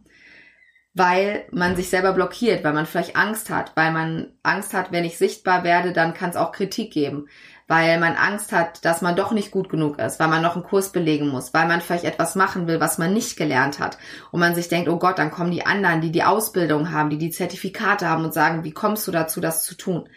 Weil 0.94 1.44
man 1.50 1.76
sich 1.76 1.88
selber 1.88 2.12
blockiert, 2.12 2.64
weil 2.64 2.72
man 2.72 2.86
vielleicht 2.86 3.16
Angst 3.16 3.50
hat, 3.50 3.72
weil 3.76 3.92
man 3.92 4.32
Angst 4.42 4.74
hat, 4.74 4.92
wenn 4.92 5.04
ich 5.04 5.18
sichtbar 5.18 5.64
werde, 5.64 5.92
dann 5.92 6.14
kann 6.14 6.30
es 6.30 6.36
auch 6.36 6.50
Kritik 6.52 6.92
geben, 6.92 7.28
weil 7.68 8.00
man 8.00 8.16
Angst 8.16 8.50
hat, 8.50 8.84
dass 8.84 9.00
man 9.00 9.14
doch 9.14 9.30
nicht 9.30 9.52
gut 9.52 9.68
genug 9.68 10.00
ist, 10.00 10.18
weil 10.18 10.26
man 10.26 10.42
noch 10.42 10.56
einen 10.56 10.64
Kurs 10.64 10.90
belegen 10.90 11.28
muss, 11.28 11.54
weil 11.54 11.68
man 11.68 11.80
vielleicht 11.80 12.04
etwas 12.04 12.34
machen 12.34 12.66
will, 12.66 12.80
was 12.80 12.98
man 12.98 13.12
nicht 13.12 13.36
gelernt 13.36 13.78
hat 13.78 13.98
und 14.32 14.40
man 14.40 14.56
sich 14.56 14.68
denkt, 14.68 14.88
oh 14.88 14.98
Gott, 14.98 15.20
dann 15.20 15.30
kommen 15.30 15.52
die 15.52 15.64
anderen, 15.64 16.00
die 16.00 16.10
die 16.10 16.24
Ausbildung 16.24 16.90
haben, 16.90 17.10
die 17.10 17.18
die 17.18 17.30
Zertifikate 17.30 18.08
haben 18.08 18.24
und 18.24 18.34
sagen, 18.34 18.64
wie 18.64 18.72
kommst 18.72 19.06
du 19.06 19.12
dazu, 19.12 19.40
das 19.40 19.62
zu 19.62 19.76
tun? 19.76 20.08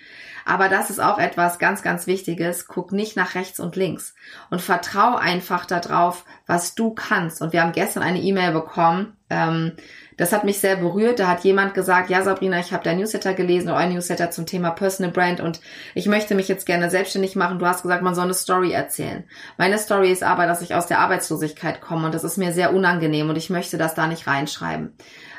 Aber 0.45 0.69
das 0.69 0.89
ist 0.89 0.99
auch 0.99 1.17
etwas 1.17 1.59
ganz, 1.59 1.81
ganz 1.81 2.07
Wichtiges. 2.07 2.67
Guck 2.67 2.91
nicht 2.91 3.15
nach 3.15 3.35
rechts 3.35 3.59
und 3.59 3.75
links 3.75 4.13
und 4.49 4.61
vertrau 4.61 5.15
einfach 5.15 5.65
darauf, 5.65 6.25
was 6.47 6.75
du 6.75 6.91
kannst. 6.93 7.41
Und 7.41 7.53
wir 7.53 7.61
haben 7.61 7.71
gestern 7.71 8.03
eine 8.03 8.21
E-Mail 8.21 8.51
bekommen. 8.51 9.17
Ähm, 9.29 9.73
das 10.17 10.31
hat 10.31 10.43
mich 10.43 10.59
sehr 10.59 10.75
berührt. 10.75 11.19
Da 11.19 11.27
hat 11.27 11.43
jemand 11.43 11.73
gesagt, 11.73 12.09
ja 12.09 12.21
Sabrina, 12.21 12.59
ich 12.59 12.71
habe 12.71 12.83
dein 12.83 12.97
Newsletter 12.97 13.33
gelesen, 13.33 13.69
euer 13.69 13.87
Newsletter 13.87 14.31
zum 14.31 14.45
Thema 14.45 14.71
Personal 14.71 15.11
Brand 15.11 15.39
und 15.41 15.59
ich 15.95 16.05
möchte 16.05 16.35
mich 16.35 16.47
jetzt 16.47 16.65
gerne 16.65 16.89
selbstständig 16.89 17.35
machen. 17.35 17.59
Du 17.59 17.65
hast 17.65 17.81
gesagt, 17.81 18.03
man 18.03 18.15
soll 18.15 18.25
eine 18.25 18.33
Story 18.33 18.71
erzählen. 18.71 19.23
Meine 19.57 19.79
Story 19.79 20.11
ist 20.11 20.23
aber, 20.23 20.45
dass 20.45 20.61
ich 20.61 20.75
aus 20.75 20.87
der 20.87 20.99
Arbeitslosigkeit 20.99 21.81
komme 21.81 22.05
und 22.05 22.13
das 22.13 22.23
ist 22.23 22.37
mir 22.37 22.53
sehr 22.53 22.73
unangenehm 22.73 23.29
und 23.29 23.37
ich 23.37 23.49
möchte 23.49 23.77
das 23.77 23.95
da 23.95 24.07
nicht 24.07 24.27
reinschreiben. 24.27 24.95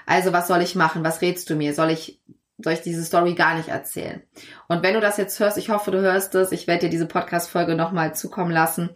Also 0.06 0.32
was 0.32 0.48
soll 0.48 0.60
ich 0.60 0.74
machen? 0.74 1.04
Was 1.04 1.22
rätst 1.22 1.48
du 1.48 1.54
mir? 1.54 1.74
Soll 1.74 1.90
ich 1.90 2.20
soll 2.58 2.74
ich 2.74 2.82
diese 2.82 3.04
Story 3.04 3.34
gar 3.34 3.56
nicht 3.56 3.68
erzählen. 3.68 4.22
Und 4.68 4.82
wenn 4.82 4.94
du 4.94 5.00
das 5.00 5.16
jetzt 5.16 5.38
hörst, 5.40 5.58
ich 5.58 5.70
hoffe, 5.70 5.90
du 5.90 6.00
hörst 6.00 6.34
es, 6.34 6.52
ich 6.52 6.66
werde 6.66 6.86
dir 6.86 6.90
diese 6.90 7.06
Podcast-Folge 7.06 7.74
nochmal 7.74 8.14
zukommen 8.14 8.52
lassen. 8.52 8.90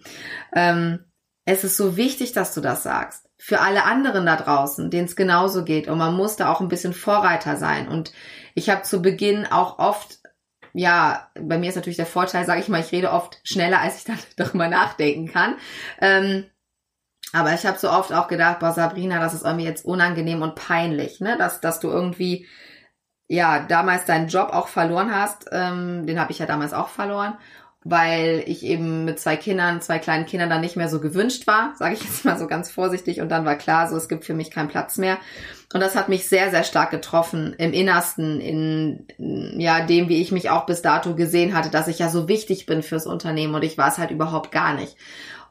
Ähm, 0.54 1.04
es 1.44 1.64
ist 1.64 1.76
so 1.76 1.96
wichtig, 1.96 2.32
dass 2.32 2.54
du 2.54 2.60
das 2.60 2.82
sagst. 2.82 3.28
Für 3.38 3.60
alle 3.60 3.84
anderen 3.84 4.26
da 4.26 4.36
draußen, 4.36 4.90
denen 4.90 5.06
es 5.06 5.16
genauso 5.16 5.64
geht. 5.64 5.88
Und 5.88 5.98
man 5.98 6.14
muss 6.14 6.36
da 6.36 6.52
auch 6.52 6.60
ein 6.60 6.68
bisschen 6.68 6.92
Vorreiter 6.92 7.56
sein. 7.56 7.88
Und 7.88 8.12
ich 8.54 8.70
habe 8.70 8.82
zu 8.82 9.02
Beginn 9.02 9.46
auch 9.46 9.78
oft, 9.78 10.18
ja, 10.72 11.30
bei 11.40 11.58
mir 11.58 11.70
ist 11.70 11.76
natürlich 11.76 11.96
der 11.96 12.06
Vorteil, 12.06 12.44
sage 12.44 12.60
ich 12.60 12.68
mal, 12.68 12.80
ich 12.80 12.92
rede 12.92 13.12
oft 13.12 13.40
schneller, 13.44 13.80
als 13.80 13.98
ich 13.98 14.04
dann 14.04 14.18
darüber 14.36 14.68
nachdenken 14.68 15.26
kann. 15.26 15.56
Ähm, 16.00 16.44
aber 17.32 17.52
ich 17.54 17.66
habe 17.66 17.78
so 17.78 17.90
oft 17.90 18.12
auch 18.12 18.28
gedacht, 18.28 18.60
boah, 18.60 18.72
Sabrina, 18.72 19.20
das 19.20 19.34
ist 19.34 19.44
irgendwie 19.44 19.64
jetzt 19.64 19.84
unangenehm 19.84 20.42
und 20.42 20.54
peinlich, 20.54 21.20
ne? 21.20 21.36
Dass, 21.36 21.60
dass 21.60 21.80
du 21.80 21.88
irgendwie 21.88 22.46
ja 23.28 23.60
damals 23.60 24.06
deinen 24.06 24.28
Job 24.28 24.50
auch 24.52 24.68
verloren 24.68 25.14
hast. 25.14 25.46
Ähm, 25.52 26.06
den 26.06 26.18
habe 26.18 26.32
ich 26.32 26.38
ja 26.38 26.46
damals 26.46 26.72
auch 26.72 26.88
verloren, 26.88 27.34
weil 27.84 28.42
ich 28.46 28.64
eben 28.64 29.04
mit 29.04 29.20
zwei 29.20 29.36
Kindern, 29.36 29.80
zwei 29.80 29.98
kleinen 29.98 30.26
Kindern 30.26 30.50
dann 30.50 30.62
nicht 30.62 30.76
mehr 30.76 30.88
so 30.88 30.98
gewünscht 30.98 31.46
war, 31.46 31.74
sage 31.76 31.94
ich 31.94 32.02
jetzt 32.02 32.24
mal 32.24 32.38
so 32.38 32.46
ganz 32.46 32.70
vorsichtig. 32.70 33.20
Und 33.20 33.28
dann 33.28 33.44
war 33.44 33.56
klar, 33.56 33.88
so 33.88 33.96
es 33.96 34.08
gibt 34.08 34.24
für 34.24 34.34
mich 34.34 34.50
keinen 34.50 34.68
Platz 34.68 34.96
mehr. 34.96 35.18
Und 35.74 35.80
das 35.80 35.94
hat 35.94 36.08
mich 36.08 36.26
sehr, 36.26 36.50
sehr 36.50 36.64
stark 36.64 36.90
getroffen 36.90 37.54
im 37.58 37.74
Innersten, 37.74 38.40
in 38.40 39.06
ja 39.60 39.84
dem, 39.84 40.08
wie 40.08 40.22
ich 40.22 40.32
mich 40.32 40.48
auch 40.48 40.64
bis 40.64 40.80
dato 40.80 41.14
gesehen 41.14 41.54
hatte, 41.54 41.68
dass 41.68 41.88
ich 41.88 41.98
ja 41.98 42.08
so 42.08 42.26
wichtig 42.26 42.64
bin 42.64 42.82
fürs 42.82 43.06
Unternehmen 43.06 43.54
und 43.54 43.62
ich 43.62 43.76
war 43.76 43.88
es 43.88 43.98
halt 43.98 44.10
überhaupt 44.10 44.50
gar 44.50 44.72
nicht. 44.72 44.96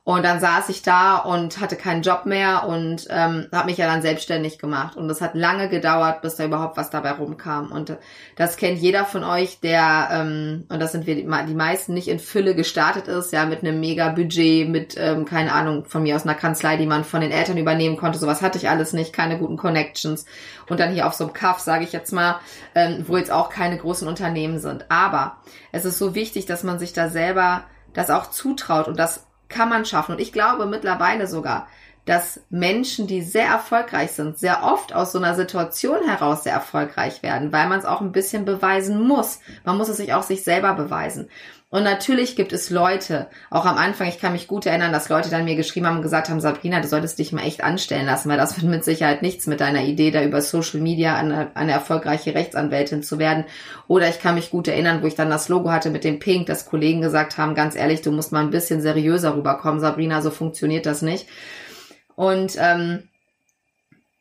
Und 0.07 0.23
dann 0.23 0.39
saß 0.39 0.69
ich 0.69 0.83
da 0.83 1.17
und 1.17 1.59
hatte 1.59 1.75
keinen 1.75 2.01
Job 2.01 2.25
mehr 2.25 2.65
und 2.65 3.07
ähm, 3.09 3.47
habe 3.51 3.65
mich 3.65 3.77
ja 3.77 3.87
dann 3.87 4.01
selbstständig 4.01 4.57
gemacht. 4.57 4.95
Und 4.95 5.09
es 5.09 5.19
hat 5.19 5.35
lange 5.35 5.67
gedauert, 5.67 6.21
bis 6.21 6.37
da 6.37 6.45
überhaupt 6.45 6.77
was 6.77 6.89
dabei 6.89 7.11
rumkam. 7.11 7.73
Und 7.73 7.97
das 8.37 8.55
kennt 8.55 8.79
jeder 8.79 9.03
von 9.03 9.25
euch, 9.25 9.59
der, 9.59 10.07
ähm, 10.13 10.63
und 10.69 10.79
das 10.81 10.93
sind 10.93 11.07
wir 11.07 11.15
die, 11.15 11.25
meisten, 11.25 11.93
nicht 11.93 12.07
in 12.07 12.19
Fülle 12.19 12.55
gestartet 12.55 13.09
ist, 13.09 13.33
ja, 13.33 13.45
mit 13.45 13.63
einem 13.63 13.81
mega 13.81 14.07
Budget, 14.07 14.69
mit, 14.69 14.95
ähm, 14.97 15.25
keine 15.25 15.51
Ahnung, 15.51 15.83
von 15.83 16.03
mir 16.03 16.15
aus 16.15 16.23
einer 16.23 16.35
Kanzlei, 16.35 16.77
die 16.77 16.85
man 16.85 17.03
von 17.03 17.19
den 17.19 17.31
Eltern 17.31 17.57
übernehmen 17.57 17.97
konnte. 17.97 18.17
Sowas 18.17 18.41
hatte 18.41 18.57
ich 18.57 18.69
alles 18.69 18.93
nicht, 18.93 19.11
keine 19.11 19.37
guten 19.37 19.57
Connections. 19.57 20.23
Und 20.69 20.79
dann 20.79 20.93
hier 20.93 21.07
auf 21.07 21.15
so 21.15 21.25
einem 21.25 21.33
Kaff, 21.33 21.59
sage 21.59 21.83
ich 21.83 21.91
jetzt 21.91 22.13
mal, 22.13 22.39
ähm, 22.75 23.03
wo 23.09 23.17
jetzt 23.17 23.31
auch 23.31 23.49
keine 23.49 23.77
großen 23.77 24.07
Unternehmen 24.07 24.59
sind. 24.59 24.85
Aber 24.87 25.35
es 25.73 25.83
ist 25.83 25.99
so 25.99 26.15
wichtig, 26.15 26.45
dass 26.45 26.63
man 26.63 26.79
sich 26.79 26.93
da 26.93 27.09
selber 27.09 27.65
das 27.91 28.09
auch 28.09 28.29
zutraut 28.29 28.87
und 28.87 28.97
das 28.97 29.26
kann 29.49 29.69
man 29.69 29.85
schaffen. 29.85 30.13
Und 30.13 30.21
ich 30.21 30.33
glaube 30.33 30.65
mittlerweile 30.65 31.27
sogar, 31.27 31.67
dass 32.07 32.39
Menschen, 32.49 33.05
die 33.05 33.21
sehr 33.21 33.47
erfolgreich 33.47 34.11
sind, 34.11 34.37
sehr 34.39 34.63
oft 34.63 34.95
aus 34.95 35.11
so 35.11 35.19
einer 35.19 35.35
Situation 35.35 36.07
heraus 36.07 36.43
sehr 36.43 36.53
erfolgreich 36.53 37.21
werden, 37.21 37.51
weil 37.51 37.67
man 37.67 37.79
es 37.79 37.85
auch 37.85 37.99
ein 37.99 38.13
bisschen 38.13 38.45
beweisen 38.45 39.05
muss. 39.05 39.39
Man 39.65 39.77
muss 39.77 39.89
es 39.89 39.97
sich 39.97 40.13
auch 40.13 40.23
sich 40.23 40.43
selber 40.43 40.73
beweisen. 40.73 41.29
Und 41.69 41.83
natürlich 41.83 42.37
gibt 42.37 42.53
es 42.53 42.69
Leute, 42.69 43.27
auch 43.49 43.65
am 43.65 43.77
Anfang, 43.77 44.07
ich 44.07 44.19
kann 44.19 44.31
mich 44.31 44.47
gut 44.47 44.65
erinnern, 44.65 44.93
dass 44.93 45.09
Leute 45.09 45.29
dann 45.29 45.43
mir 45.43 45.57
geschrieben 45.57 45.85
haben 45.85 45.97
und 45.97 46.01
gesagt 46.01 46.29
haben, 46.29 46.39
Sabrina, 46.39 46.79
du 46.79 46.87
solltest 46.87 47.19
dich 47.19 47.33
mal 47.33 47.43
echt 47.43 47.61
anstellen 47.61 48.05
lassen, 48.05 48.29
weil 48.29 48.37
das 48.37 48.55
wird 48.55 48.71
mit 48.71 48.85
Sicherheit 48.85 49.21
nichts 49.21 49.47
mit 49.47 49.59
deiner 49.59 49.83
Idee, 49.83 50.11
da 50.11 50.23
über 50.23 50.41
Social 50.41 50.79
Media 50.79 51.17
eine, 51.17 51.51
eine 51.55 51.73
erfolgreiche 51.73 52.33
Rechtsanwältin 52.33 53.03
zu 53.03 53.19
werden. 53.19 53.43
Oder 53.89 54.07
ich 54.07 54.21
kann 54.21 54.35
mich 54.35 54.49
gut 54.49 54.69
erinnern, 54.69 55.03
wo 55.03 55.07
ich 55.07 55.15
dann 55.15 55.29
das 55.29 55.49
Logo 55.49 55.69
hatte 55.69 55.89
mit 55.89 56.05
dem 56.05 56.19
Pink, 56.19 56.47
dass 56.47 56.67
Kollegen 56.67 57.01
gesagt 57.01 57.37
haben, 57.37 57.53
ganz 57.53 57.75
ehrlich, 57.75 58.01
du 58.01 58.13
musst 58.13 58.31
mal 58.31 58.39
ein 58.39 58.51
bisschen 58.51 58.81
seriöser 58.81 59.35
rüberkommen, 59.35 59.81
Sabrina, 59.81 60.21
so 60.21 60.31
funktioniert 60.31 60.85
das 60.85 61.01
nicht. 61.01 61.27
Und 62.15 62.55
ähm, 62.57 63.09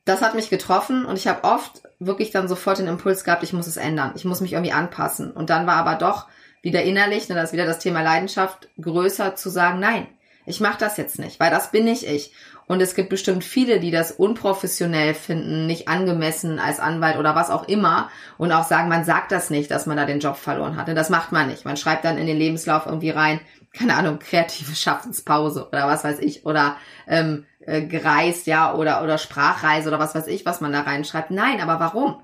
das 0.04 0.20
hat 0.20 0.34
mich 0.34 0.50
getroffen 0.50 1.04
und 1.04 1.16
ich 1.16 1.28
habe 1.28 1.44
oft 1.44 1.82
wirklich 2.00 2.32
dann 2.32 2.48
sofort 2.48 2.78
den 2.78 2.88
Impuls 2.88 3.22
gehabt, 3.22 3.44
ich 3.44 3.52
muss 3.52 3.68
es 3.68 3.76
ändern, 3.76 4.12
ich 4.16 4.24
muss 4.24 4.40
mich 4.40 4.54
irgendwie 4.54 4.72
anpassen. 4.72 5.30
Und 5.30 5.48
dann 5.48 5.68
war 5.68 5.76
aber 5.76 5.94
doch 5.94 6.26
wieder 6.66 6.82
innerlich, 6.82 7.28
ne, 7.28 7.36
das 7.36 7.44
ist 7.46 7.52
wieder 7.52 7.64
das 7.64 7.78
Thema 7.78 8.02
Leidenschaft, 8.02 8.68
größer 8.80 9.36
zu 9.36 9.50
sagen, 9.50 9.78
nein, 9.78 10.08
ich 10.46 10.60
mache 10.60 10.78
das 10.78 10.96
jetzt 10.96 11.18
nicht, 11.18 11.38
weil 11.38 11.50
das 11.50 11.70
bin 11.70 11.84
nicht 11.84 12.02
ich. 12.02 12.32
Und 12.68 12.82
es 12.82 12.96
gibt 12.96 13.10
bestimmt 13.10 13.44
viele, 13.44 13.78
die 13.78 13.92
das 13.92 14.10
unprofessionell 14.10 15.14
finden, 15.14 15.66
nicht 15.66 15.86
angemessen 15.86 16.58
als 16.58 16.80
Anwalt 16.80 17.16
oder 17.16 17.36
was 17.36 17.50
auch 17.50 17.68
immer 17.68 18.10
und 18.38 18.50
auch 18.50 18.64
sagen, 18.64 18.88
man 18.88 19.04
sagt 19.04 19.30
das 19.30 19.50
nicht, 19.50 19.70
dass 19.70 19.86
man 19.86 19.96
da 19.96 20.04
den 20.04 20.18
Job 20.18 20.36
verloren 20.36 20.76
hat. 20.76 20.88
Das 20.88 21.08
macht 21.08 21.30
man 21.30 21.46
nicht. 21.46 21.64
Man 21.64 21.76
schreibt 21.76 22.04
dann 22.04 22.18
in 22.18 22.26
den 22.26 22.36
Lebenslauf 22.36 22.86
irgendwie 22.86 23.10
rein, 23.10 23.38
keine 23.72 23.94
Ahnung, 23.94 24.18
kreative 24.18 24.74
Schaffenspause 24.74 25.68
oder 25.68 25.86
was 25.86 26.02
weiß 26.02 26.18
ich 26.18 26.44
oder 26.44 26.76
ähm, 27.06 27.46
äh, 27.60 27.82
gereist, 27.82 28.48
ja, 28.48 28.74
oder 28.74 29.04
oder 29.04 29.18
Sprachreise 29.18 29.88
oder 29.88 30.00
was 30.00 30.16
weiß 30.16 30.26
ich, 30.26 30.44
was 30.44 30.60
man 30.60 30.72
da 30.72 30.80
reinschreibt. 30.80 31.30
Nein, 31.30 31.60
aber 31.60 31.78
warum? 31.78 32.20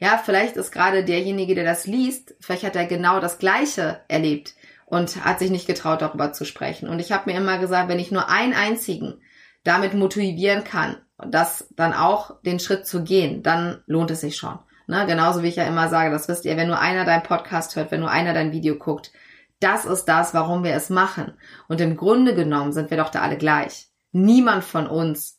Ja, 0.00 0.20
vielleicht 0.22 0.56
ist 0.56 0.72
gerade 0.72 1.04
derjenige, 1.04 1.54
der 1.54 1.64
das 1.64 1.86
liest, 1.86 2.34
vielleicht 2.40 2.64
hat 2.64 2.76
er 2.76 2.86
genau 2.86 3.20
das 3.20 3.38
Gleiche 3.38 4.00
erlebt 4.08 4.54
und 4.86 5.24
hat 5.24 5.38
sich 5.38 5.50
nicht 5.50 5.66
getraut, 5.66 6.02
darüber 6.02 6.32
zu 6.32 6.44
sprechen. 6.44 6.88
Und 6.88 6.98
ich 6.98 7.12
habe 7.12 7.30
mir 7.30 7.36
immer 7.36 7.58
gesagt, 7.58 7.88
wenn 7.88 7.98
ich 7.98 8.10
nur 8.10 8.28
einen 8.28 8.54
einzigen 8.54 9.20
damit 9.62 9.94
motivieren 9.94 10.64
kann, 10.64 10.96
das 11.18 11.68
dann 11.76 11.94
auch 11.94 12.40
den 12.42 12.60
Schritt 12.60 12.86
zu 12.86 13.02
gehen, 13.02 13.42
dann 13.42 13.82
lohnt 13.86 14.10
es 14.10 14.20
sich 14.20 14.36
schon. 14.36 14.58
Ne? 14.86 15.06
Genauso 15.06 15.42
wie 15.42 15.48
ich 15.48 15.56
ja 15.56 15.64
immer 15.64 15.88
sage, 15.88 16.10
das 16.10 16.28
wisst 16.28 16.44
ihr, 16.44 16.56
wenn 16.56 16.68
nur 16.68 16.80
einer 16.80 17.04
dein 17.04 17.22
Podcast 17.22 17.76
hört, 17.76 17.90
wenn 17.90 18.00
nur 18.00 18.10
einer 18.10 18.34
dein 18.34 18.52
Video 18.52 18.76
guckt, 18.76 19.12
das 19.60 19.86
ist 19.86 20.04
das, 20.06 20.34
warum 20.34 20.64
wir 20.64 20.74
es 20.74 20.90
machen. 20.90 21.34
Und 21.68 21.80
im 21.80 21.96
Grunde 21.96 22.34
genommen 22.34 22.72
sind 22.72 22.90
wir 22.90 22.98
doch 22.98 23.10
da 23.10 23.22
alle 23.22 23.38
gleich. 23.38 23.88
Niemand 24.12 24.64
von 24.64 24.86
uns 24.86 25.38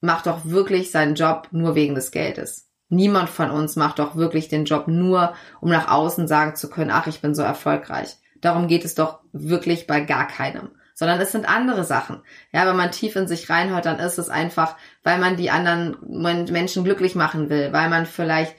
macht 0.00 0.26
doch 0.26 0.44
wirklich 0.44 0.90
seinen 0.90 1.14
Job 1.14 1.48
nur 1.50 1.74
wegen 1.74 1.94
des 1.94 2.10
Geldes. 2.10 2.65
Niemand 2.88 3.28
von 3.28 3.50
uns 3.50 3.76
macht 3.76 3.98
doch 3.98 4.16
wirklich 4.16 4.48
den 4.48 4.64
Job 4.64 4.88
nur, 4.88 5.34
um 5.60 5.70
nach 5.70 5.88
außen 5.88 6.28
sagen 6.28 6.54
zu 6.54 6.70
können, 6.70 6.90
ach, 6.90 7.06
ich 7.06 7.20
bin 7.20 7.34
so 7.34 7.42
erfolgreich. 7.42 8.16
Darum 8.40 8.68
geht 8.68 8.84
es 8.84 8.94
doch 8.94 9.20
wirklich 9.32 9.86
bei 9.86 10.00
gar 10.00 10.28
keinem. 10.28 10.70
Sondern 10.94 11.20
es 11.20 11.32
sind 11.32 11.48
andere 11.48 11.84
Sachen. 11.84 12.22
Ja, 12.52 12.66
wenn 12.66 12.76
man 12.76 12.90
tief 12.90 13.16
in 13.16 13.28
sich 13.28 13.50
reinhört, 13.50 13.84
dann 13.84 13.98
ist 13.98 14.18
es 14.18 14.30
einfach, 14.30 14.76
weil 15.02 15.18
man 15.18 15.36
die 15.36 15.50
anderen 15.50 15.96
Menschen 16.02 16.84
glücklich 16.84 17.14
machen 17.14 17.50
will, 17.50 17.72
weil 17.72 17.90
man 17.90 18.06
vielleicht 18.06 18.54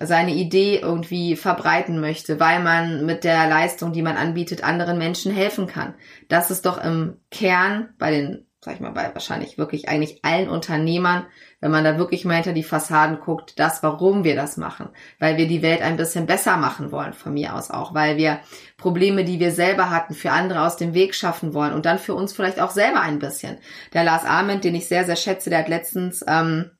seine 0.00 0.32
Idee 0.32 0.78
irgendwie 0.78 1.36
verbreiten 1.36 2.00
möchte, 2.00 2.40
weil 2.40 2.62
man 2.62 3.04
mit 3.04 3.24
der 3.24 3.48
Leistung, 3.48 3.92
die 3.92 4.02
man 4.02 4.16
anbietet, 4.16 4.64
anderen 4.64 4.98
Menschen 4.98 5.32
helfen 5.32 5.66
kann. 5.66 5.94
Das 6.28 6.50
ist 6.50 6.64
doch 6.64 6.82
im 6.82 7.18
Kern 7.30 7.90
bei 7.98 8.10
den, 8.10 8.46
sag 8.60 8.74
ich 8.74 8.80
mal, 8.80 8.90
bei 8.90 9.14
wahrscheinlich 9.14 9.56
wirklich 9.56 9.88
eigentlich 9.88 10.24
allen 10.24 10.48
Unternehmern, 10.48 11.26
wenn 11.60 11.70
man 11.70 11.84
da 11.84 11.96
wirklich 11.96 12.24
mal 12.24 12.34
hinter 12.34 12.52
die 12.52 12.64
Fassaden 12.64 13.20
guckt, 13.20 13.58
das, 13.58 13.82
warum 13.84 14.24
wir 14.24 14.34
das 14.34 14.56
machen. 14.56 14.88
Weil 15.20 15.36
wir 15.36 15.46
die 15.46 15.62
Welt 15.62 15.80
ein 15.80 15.96
bisschen 15.96 16.26
besser 16.26 16.56
machen 16.56 16.90
wollen, 16.90 17.12
von 17.12 17.34
mir 17.34 17.54
aus 17.54 17.70
auch. 17.70 17.94
Weil 17.94 18.16
wir 18.16 18.40
Probleme, 18.76 19.24
die 19.24 19.38
wir 19.38 19.52
selber 19.52 19.90
hatten, 19.90 20.14
für 20.14 20.32
andere 20.32 20.62
aus 20.62 20.76
dem 20.76 20.92
Weg 20.92 21.14
schaffen 21.14 21.54
wollen 21.54 21.72
und 21.72 21.86
dann 21.86 22.00
für 22.00 22.14
uns 22.14 22.32
vielleicht 22.32 22.60
auch 22.60 22.70
selber 22.70 23.00
ein 23.00 23.20
bisschen. 23.20 23.58
Der 23.92 24.02
Lars 24.02 24.24
Arment, 24.24 24.64
den 24.64 24.74
ich 24.74 24.88
sehr, 24.88 25.04
sehr 25.04 25.16
schätze, 25.16 25.50
der 25.50 25.60
hat 25.60 25.68
letztens, 25.68 26.24
ähm, 26.26 26.72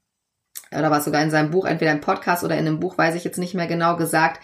oder 0.73 0.91
war 0.91 1.01
sogar 1.01 1.23
in 1.23 1.31
seinem 1.31 1.53
Buch, 1.53 1.65
entweder 1.65 1.93
im 1.93 2.01
Podcast 2.01 2.43
oder 2.43 2.59
in 2.59 2.67
einem 2.67 2.81
Buch, 2.81 2.99
weiß 2.99 3.15
ich 3.15 3.25
jetzt 3.25 3.39
nicht 3.39 3.55
mehr 3.55 3.69
genau 3.69 3.97
gesagt, 3.97 4.43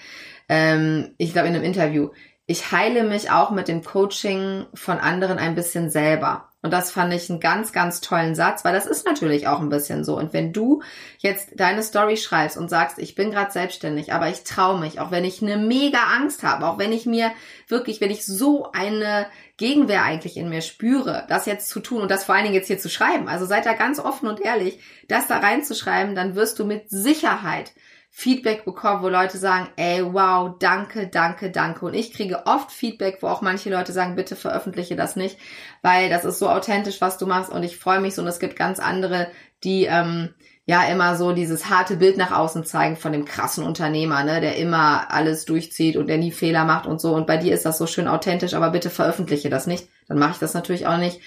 ähm, 0.48 1.14
ich 1.18 1.32
glaube 1.32 1.48
in 1.48 1.54
einem 1.54 1.64
Interview, 1.64 2.10
ich 2.46 2.70
heile 2.72 3.02
mich 3.04 3.30
auch 3.30 3.50
mit 3.50 3.68
dem 3.68 3.82
Coaching 3.82 4.66
von 4.74 4.98
anderen 4.98 5.38
ein 5.38 5.54
bisschen 5.54 5.90
selber. 5.90 6.50
Und 6.64 6.70
das 6.70 6.90
fand 6.90 7.12
ich 7.12 7.28
einen 7.28 7.40
ganz, 7.40 7.74
ganz 7.74 8.00
tollen 8.00 8.34
Satz, 8.34 8.64
weil 8.64 8.72
das 8.72 8.86
ist 8.86 9.04
natürlich 9.04 9.48
auch 9.48 9.60
ein 9.60 9.68
bisschen 9.68 10.02
so. 10.02 10.16
Und 10.16 10.32
wenn 10.32 10.54
du 10.54 10.80
jetzt 11.18 11.50
deine 11.56 11.82
Story 11.82 12.16
schreibst 12.16 12.56
und 12.56 12.70
sagst, 12.70 12.98
ich 12.98 13.14
bin 13.14 13.30
gerade 13.30 13.52
selbstständig, 13.52 14.14
aber 14.14 14.30
ich 14.30 14.44
traue 14.44 14.80
mich, 14.80 14.98
auch 14.98 15.10
wenn 15.10 15.26
ich 15.26 15.42
eine 15.42 15.58
mega 15.58 15.98
Angst 16.16 16.42
habe, 16.42 16.66
auch 16.66 16.78
wenn 16.78 16.90
ich 16.90 17.04
mir 17.04 17.32
wirklich, 17.68 18.00
wenn 18.00 18.10
ich 18.10 18.24
so 18.24 18.72
eine 18.72 19.26
Gegenwehr 19.58 20.04
eigentlich 20.04 20.38
in 20.38 20.48
mir 20.48 20.62
spüre, 20.62 21.26
das 21.28 21.44
jetzt 21.44 21.68
zu 21.68 21.80
tun 21.80 22.00
und 22.00 22.10
das 22.10 22.24
vor 22.24 22.34
allen 22.34 22.44
Dingen 22.44 22.56
jetzt 22.56 22.68
hier 22.68 22.78
zu 22.78 22.88
schreiben. 22.88 23.28
Also 23.28 23.44
seid 23.44 23.66
da 23.66 23.74
ganz 23.74 23.98
offen 23.98 24.26
und 24.26 24.40
ehrlich, 24.40 24.80
das 25.06 25.26
da 25.26 25.40
reinzuschreiben, 25.40 26.14
dann 26.14 26.34
wirst 26.34 26.58
du 26.58 26.64
mit 26.64 26.88
Sicherheit 26.88 27.72
Feedback 28.16 28.64
bekommen, 28.64 29.02
wo 29.02 29.08
Leute 29.08 29.38
sagen, 29.38 29.70
ey, 29.74 30.00
wow, 30.04 30.54
danke, 30.60 31.08
danke, 31.08 31.50
danke. 31.50 31.84
Und 31.84 31.94
ich 31.94 32.12
kriege 32.12 32.46
oft 32.46 32.70
Feedback, 32.70 33.18
wo 33.20 33.26
auch 33.26 33.42
manche 33.42 33.70
Leute 33.70 33.90
sagen, 33.90 34.14
bitte 34.14 34.36
veröffentliche 34.36 34.94
das 34.94 35.16
nicht, 35.16 35.36
weil 35.82 36.08
das 36.08 36.24
ist 36.24 36.38
so 36.38 36.48
authentisch, 36.48 37.00
was 37.00 37.18
du 37.18 37.26
machst 37.26 37.50
und 37.50 37.64
ich 37.64 37.76
freue 37.76 38.00
mich 38.00 38.14
so. 38.14 38.22
Und 38.22 38.28
es 38.28 38.38
gibt 38.38 38.54
ganz 38.54 38.78
andere, 38.78 39.26
die 39.64 39.86
ähm, 39.86 40.32
ja 40.64 40.84
immer 40.84 41.16
so 41.16 41.32
dieses 41.32 41.68
harte 41.68 41.96
Bild 41.96 42.16
nach 42.16 42.30
außen 42.30 42.64
zeigen 42.64 42.94
von 42.94 43.10
dem 43.10 43.24
krassen 43.24 43.64
Unternehmer, 43.64 44.22
ne, 44.22 44.40
der 44.40 44.58
immer 44.58 45.10
alles 45.10 45.44
durchzieht 45.44 45.96
und 45.96 46.06
der 46.06 46.18
nie 46.18 46.30
Fehler 46.30 46.64
macht 46.64 46.86
und 46.86 47.00
so. 47.00 47.16
Und 47.16 47.26
bei 47.26 47.36
dir 47.36 47.52
ist 47.52 47.66
das 47.66 47.78
so 47.78 47.88
schön 47.88 48.06
authentisch, 48.06 48.54
aber 48.54 48.70
bitte 48.70 48.90
veröffentliche 48.90 49.50
das 49.50 49.66
nicht. 49.66 49.88
Dann 50.06 50.20
mache 50.20 50.34
ich 50.34 50.38
das 50.38 50.54
natürlich 50.54 50.86
auch 50.86 50.98
nicht. 50.98 51.20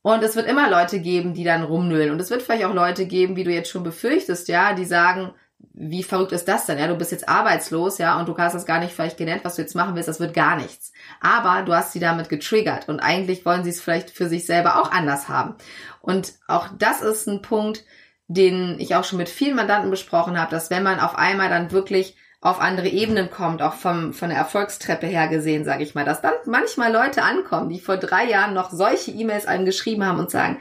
Und 0.00 0.22
es 0.22 0.34
wird 0.34 0.48
immer 0.48 0.70
Leute 0.70 0.98
geben, 0.98 1.34
die 1.34 1.44
dann 1.44 1.62
rumnüllen. 1.62 2.10
Und 2.10 2.22
es 2.22 2.30
wird 2.30 2.40
vielleicht 2.40 2.64
auch 2.64 2.72
Leute 2.72 3.04
geben, 3.04 3.36
wie 3.36 3.44
du 3.44 3.52
jetzt 3.52 3.68
schon 3.68 3.82
befürchtest, 3.82 4.48
ja, 4.48 4.72
die 4.72 4.86
sagen, 4.86 5.34
wie 5.78 6.02
verrückt 6.02 6.32
ist 6.32 6.48
das 6.48 6.64
denn? 6.64 6.78
Ja, 6.78 6.88
du 6.88 6.94
bist 6.94 7.12
jetzt 7.12 7.28
arbeitslos, 7.28 7.98
ja, 7.98 8.18
und 8.18 8.28
du 8.28 8.36
hast 8.36 8.54
das 8.54 8.64
gar 8.64 8.80
nicht 8.80 8.94
vielleicht 8.94 9.18
genannt, 9.18 9.42
was 9.44 9.56
du 9.56 9.62
jetzt 9.62 9.74
machen 9.74 9.94
willst, 9.94 10.08
das 10.08 10.20
wird 10.20 10.32
gar 10.32 10.56
nichts. 10.56 10.92
Aber 11.20 11.62
du 11.62 11.74
hast 11.74 11.92
sie 11.92 12.00
damit 12.00 12.30
getriggert 12.30 12.88
und 12.88 13.00
eigentlich 13.00 13.44
wollen 13.44 13.62
sie 13.62 13.70
es 13.70 13.82
vielleicht 13.82 14.10
für 14.10 14.26
sich 14.26 14.46
selber 14.46 14.80
auch 14.80 14.90
anders 14.90 15.28
haben. 15.28 15.54
Und 16.00 16.32
auch 16.48 16.68
das 16.78 17.02
ist 17.02 17.28
ein 17.28 17.42
Punkt, 17.42 17.84
den 18.26 18.80
ich 18.80 18.94
auch 18.94 19.04
schon 19.04 19.18
mit 19.18 19.28
vielen 19.28 19.54
Mandanten 19.54 19.90
besprochen 19.90 20.40
habe, 20.40 20.50
dass 20.50 20.70
wenn 20.70 20.82
man 20.82 20.98
auf 20.98 21.16
einmal 21.16 21.50
dann 21.50 21.70
wirklich 21.70 22.16
auf 22.40 22.60
andere 22.60 22.88
Ebenen 22.88 23.30
kommt, 23.30 23.60
auch 23.60 23.74
vom, 23.74 24.14
von 24.14 24.30
der 24.30 24.38
Erfolgstreppe 24.38 25.06
her 25.06 25.28
gesehen, 25.28 25.64
sage 25.64 25.82
ich 25.82 25.94
mal, 25.94 26.04
dass 26.04 26.22
dann 26.22 26.34
manchmal 26.46 26.92
Leute 26.92 27.22
ankommen, 27.22 27.68
die 27.68 27.80
vor 27.80 27.98
drei 27.98 28.24
Jahren 28.24 28.54
noch 28.54 28.70
solche 28.70 29.10
E-Mails 29.10 29.46
einem 29.46 29.66
geschrieben 29.66 30.06
haben 30.06 30.20
und 30.20 30.30
sagen, 30.30 30.58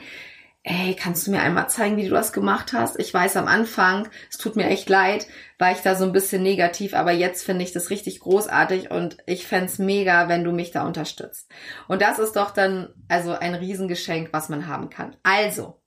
ey, 0.66 0.96
kannst 0.96 1.28
du 1.28 1.32
mir 1.32 1.42
einmal 1.42 1.70
zeigen, 1.70 1.96
wie 1.96 2.06
du 2.06 2.16
das 2.16 2.34
gemacht 2.34 2.74
hast? 2.74 3.00
Ich 3.00 3.14
weiß 3.14 3.38
am 3.38 3.48
Anfang, 3.48 4.10
es 4.32 4.40
tut 4.40 4.56
mir 4.56 4.66
echt 4.66 4.90
leid, 4.90 5.28
war 5.60 5.72
ich 5.72 5.82
da 5.82 5.94
so 5.94 6.06
ein 6.06 6.12
bisschen 6.12 6.42
negativ, 6.42 6.96
aber 6.96 7.12
jetzt 7.12 7.46
finde 7.46 7.64
ich 7.64 7.72
das 7.72 7.92
richtig 7.92 8.20
großartig 8.20 8.90
und 8.90 9.18
ich 9.28 9.46
fände 9.46 9.72
mega, 9.78 10.28
wenn 10.28 10.44
du 10.44 10.52
mich 10.52 10.72
da 10.72 10.86
unterstützt. 10.86 11.52
Und 11.88 12.02
das 12.02 12.18
ist 12.18 12.36
doch 12.36 12.50
dann 12.50 12.94
also 13.08 13.34
ein 13.34 13.54
Riesengeschenk, 13.54 14.30
was 14.34 14.50
man 14.50 14.68
haben 14.68 14.90
kann. 14.90 15.16
Also, 15.22 15.80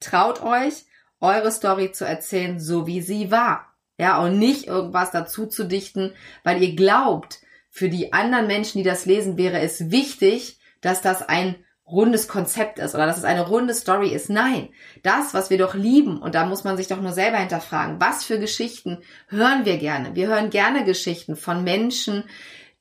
traut 0.00 0.42
euch, 0.42 0.84
eure 1.20 1.52
Story 1.52 1.92
zu 1.92 2.04
erzählen, 2.04 2.58
so 2.58 2.88
wie 2.88 3.02
sie 3.02 3.30
war. 3.30 3.72
Ja, 3.98 4.18
und 4.18 4.40
nicht 4.40 4.66
irgendwas 4.66 5.12
dazu 5.12 5.46
zu 5.46 5.62
dichten, 5.62 6.12
weil 6.42 6.60
ihr 6.60 6.74
glaubt, 6.74 7.38
für 7.70 7.88
die 7.88 8.12
anderen 8.12 8.48
Menschen, 8.48 8.78
die 8.78 8.84
das 8.84 9.06
lesen, 9.06 9.38
wäre 9.38 9.60
es 9.60 9.92
wichtig, 9.92 10.58
dass 10.80 11.02
das 11.02 11.22
ein 11.22 11.63
rundes 11.86 12.28
Konzept 12.28 12.78
ist 12.78 12.94
oder 12.94 13.06
dass 13.06 13.18
es 13.18 13.24
eine 13.24 13.46
runde 13.46 13.74
Story 13.74 14.08
ist. 14.08 14.30
Nein, 14.30 14.70
das, 15.02 15.34
was 15.34 15.50
wir 15.50 15.58
doch 15.58 15.74
lieben, 15.74 16.18
und 16.18 16.34
da 16.34 16.46
muss 16.46 16.64
man 16.64 16.76
sich 16.76 16.88
doch 16.88 17.00
nur 17.00 17.12
selber 17.12 17.38
hinterfragen, 17.38 18.00
was 18.00 18.24
für 18.24 18.38
Geschichten 18.38 19.02
hören 19.28 19.64
wir 19.64 19.76
gerne? 19.76 20.14
Wir 20.14 20.28
hören 20.28 20.50
gerne 20.50 20.84
Geschichten 20.84 21.36
von 21.36 21.62
Menschen, 21.62 22.24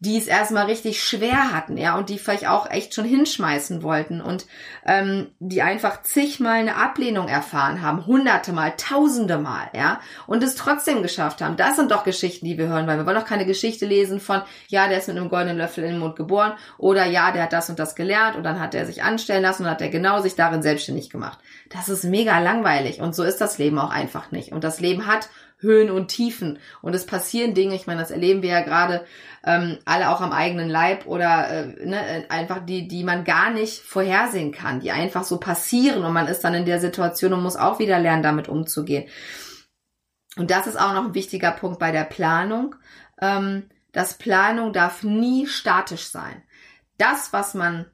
die 0.03 0.17
es 0.17 0.27
erstmal 0.27 0.65
richtig 0.65 1.01
schwer 1.01 1.53
hatten, 1.53 1.77
ja, 1.77 1.95
und 1.95 2.09
die 2.09 2.19
vielleicht 2.19 2.45
auch 2.45 2.69
echt 2.69 2.93
schon 2.93 3.05
hinschmeißen 3.05 3.83
wollten 3.83 4.19
und 4.19 4.45
ähm, 4.85 5.27
die 5.39 5.61
einfach 5.61 6.03
zigmal 6.03 6.55
eine 6.55 6.75
Ablehnung 6.75 7.29
erfahren 7.29 7.81
haben, 7.81 8.05
hunderte 8.05 8.51
Mal, 8.51 8.73
tausende 8.75 9.37
Mal, 9.37 9.69
ja, 9.73 10.01
und 10.27 10.43
es 10.43 10.55
trotzdem 10.55 11.03
geschafft 11.03 11.41
haben. 11.41 11.55
Das 11.55 11.77
sind 11.77 11.89
doch 11.89 12.03
Geschichten, 12.03 12.45
die 12.45 12.57
wir 12.57 12.67
hören, 12.67 12.85
weil 12.85 12.97
wir 12.97 13.05
wollen 13.05 13.15
doch 13.15 13.25
keine 13.25 13.45
Geschichte 13.45 13.85
lesen 13.85 14.19
von, 14.19 14.41
ja, 14.67 14.89
der 14.89 14.97
ist 14.97 15.07
mit 15.07 15.15
einem 15.15 15.29
goldenen 15.29 15.57
Löffel 15.57 15.85
in 15.85 15.91
den 15.91 15.99
Mund 15.99 16.17
geboren 16.17 16.51
oder 16.77 17.05
ja, 17.05 17.31
der 17.31 17.43
hat 17.43 17.53
das 17.53 17.69
und 17.69 17.79
das 17.79 17.95
gelernt 17.95 18.35
und 18.35 18.43
dann 18.43 18.59
hat 18.59 18.75
er 18.75 18.85
sich 18.85 19.03
anstellen 19.03 19.43
lassen 19.43 19.63
und 19.63 19.69
hat 19.69 19.81
er 19.81 19.89
genau 19.89 20.19
sich 20.19 20.35
darin 20.35 20.61
selbstständig 20.61 21.11
gemacht. 21.11 21.39
Das 21.69 21.87
ist 21.87 22.03
mega 22.03 22.39
langweilig 22.39 22.99
und 22.99 23.15
so 23.15 23.23
ist 23.23 23.37
das 23.37 23.57
Leben 23.57 23.79
auch 23.79 23.91
einfach 23.91 24.31
nicht. 24.31 24.51
Und 24.51 24.65
das 24.65 24.81
Leben 24.81 25.07
hat 25.07 25.29
Höhen 25.63 25.89
und 25.89 26.09
Tiefen. 26.09 26.59
Und 26.81 26.93
es 26.93 27.07
passieren 27.07 27.55
Dinge, 27.55 27.73
ich 27.73 27.87
meine, 27.87 28.01
das 28.01 28.11
erleben 28.11 28.43
wir 28.43 28.49
ja 28.49 28.61
gerade 28.61 29.05
ähm, 29.43 29.79
alle 29.85 30.09
auch 30.09 30.21
am 30.21 30.31
eigenen 30.31 30.69
Leib 30.69 31.07
oder 31.07 31.49
äh, 31.49 31.85
ne, 31.85 32.25
einfach 32.29 32.63
die, 32.63 32.87
die 32.87 33.03
man 33.03 33.23
gar 33.23 33.49
nicht 33.49 33.81
vorhersehen 33.81 34.51
kann, 34.51 34.79
die 34.79 34.91
einfach 34.91 35.23
so 35.23 35.39
passieren 35.39 36.03
und 36.03 36.13
man 36.13 36.27
ist 36.27 36.43
dann 36.43 36.53
in 36.53 36.65
der 36.65 36.79
Situation 36.79 37.33
und 37.33 37.41
muss 37.41 37.55
auch 37.55 37.79
wieder 37.79 37.99
lernen, 37.99 38.23
damit 38.23 38.47
umzugehen. 38.47 39.05
Und 40.35 40.51
das 40.51 40.67
ist 40.67 40.79
auch 40.79 40.93
noch 40.93 41.05
ein 41.05 41.13
wichtiger 41.13 41.51
Punkt 41.51 41.79
bei 41.79 41.91
der 41.91 42.03
Planung. 42.03 42.75
Ähm, 43.21 43.69
das 43.91 44.17
Planung 44.17 44.73
darf 44.73 45.03
nie 45.03 45.47
statisch 45.47 46.07
sein. 46.07 46.43
Das, 46.97 47.33
was 47.33 47.53
man 47.53 47.85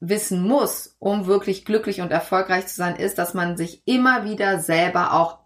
wissen 0.00 0.46
muss, 0.46 0.96
um 0.98 1.26
wirklich 1.26 1.64
glücklich 1.64 2.00
und 2.00 2.10
erfolgreich 2.10 2.66
zu 2.66 2.76
sein, 2.76 2.96
ist, 2.96 3.18
dass 3.18 3.34
man 3.34 3.56
sich 3.56 3.82
immer 3.86 4.24
wieder 4.24 4.60
selber 4.60 5.12
auch 5.12 5.43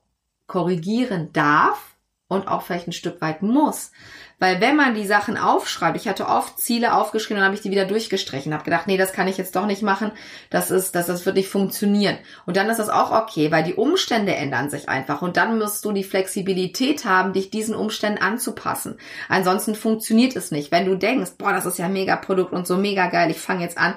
korrigieren 0.48 1.32
darf 1.32 1.94
und 2.26 2.46
auch 2.46 2.62
vielleicht 2.62 2.88
ein 2.88 2.92
Stück 2.92 3.20
weit 3.20 3.42
muss. 3.42 3.90
Weil 4.38 4.60
wenn 4.60 4.76
man 4.76 4.94
die 4.94 5.06
Sachen 5.06 5.36
aufschreibt, 5.36 5.96
ich 5.96 6.06
hatte 6.06 6.28
oft 6.28 6.60
Ziele 6.60 6.94
aufgeschrieben 6.94 7.38
und 7.38 7.44
habe 7.44 7.56
ich 7.56 7.62
die 7.62 7.72
wieder 7.72 7.86
durchgestrichen, 7.86 8.52
habe 8.54 8.64
gedacht, 8.64 8.86
nee, 8.86 8.96
das 8.96 9.12
kann 9.12 9.26
ich 9.26 9.36
jetzt 9.36 9.56
doch 9.56 9.66
nicht 9.66 9.82
machen, 9.82 10.12
das 10.50 10.70
ist, 10.70 10.94
das, 10.94 11.06
das 11.06 11.26
wird 11.26 11.36
nicht 11.36 11.48
funktionieren. 11.48 12.18
Und 12.46 12.56
dann 12.56 12.68
ist 12.68 12.78
das 12.78 12.90
auch 12.90 13.10
okay, 13.10 13.50
weil 13.50 13.64
die 13.64 13.74
Umstände 13.74 14.36
ändern 14.36 14.70
sich 14.70 14.88
einfach 14.88 15.22
und 15.22 15.36
dann 15.36 15.58
musst 15.58 15.84
du 15.84 15.90
die 15.90 16.04
Flexibilität 16.04 17.04
haben, 17.04 17.32
dich 17.32 17.50
diesen 17.50 17.74
Umständen 17.74 18.22
anzupassen. 18.22 18.98
Ansonsten 19.28 19.74
funktioniert 19.74 20.36
es 20.36 20.52
nicht. 20.52 20.70
Wenn 20.70 20.84
du 20.84 20.94
denkst, 20.94 21.32
boah, 21.38 21.52
das 21.52 21.66
ist 21.66 21.78
ja 21.78 21.88
mega 21.88 22.14
Produkt 22.14 22.52
und 22.52 22.66
so 22.66 22.76
mega 22.76 23.08
geil, 23.08 23.30
ich 23.30 23.38
fange 23.38 23.64
jetzt 23.64 23.78
an, 23.78 23.94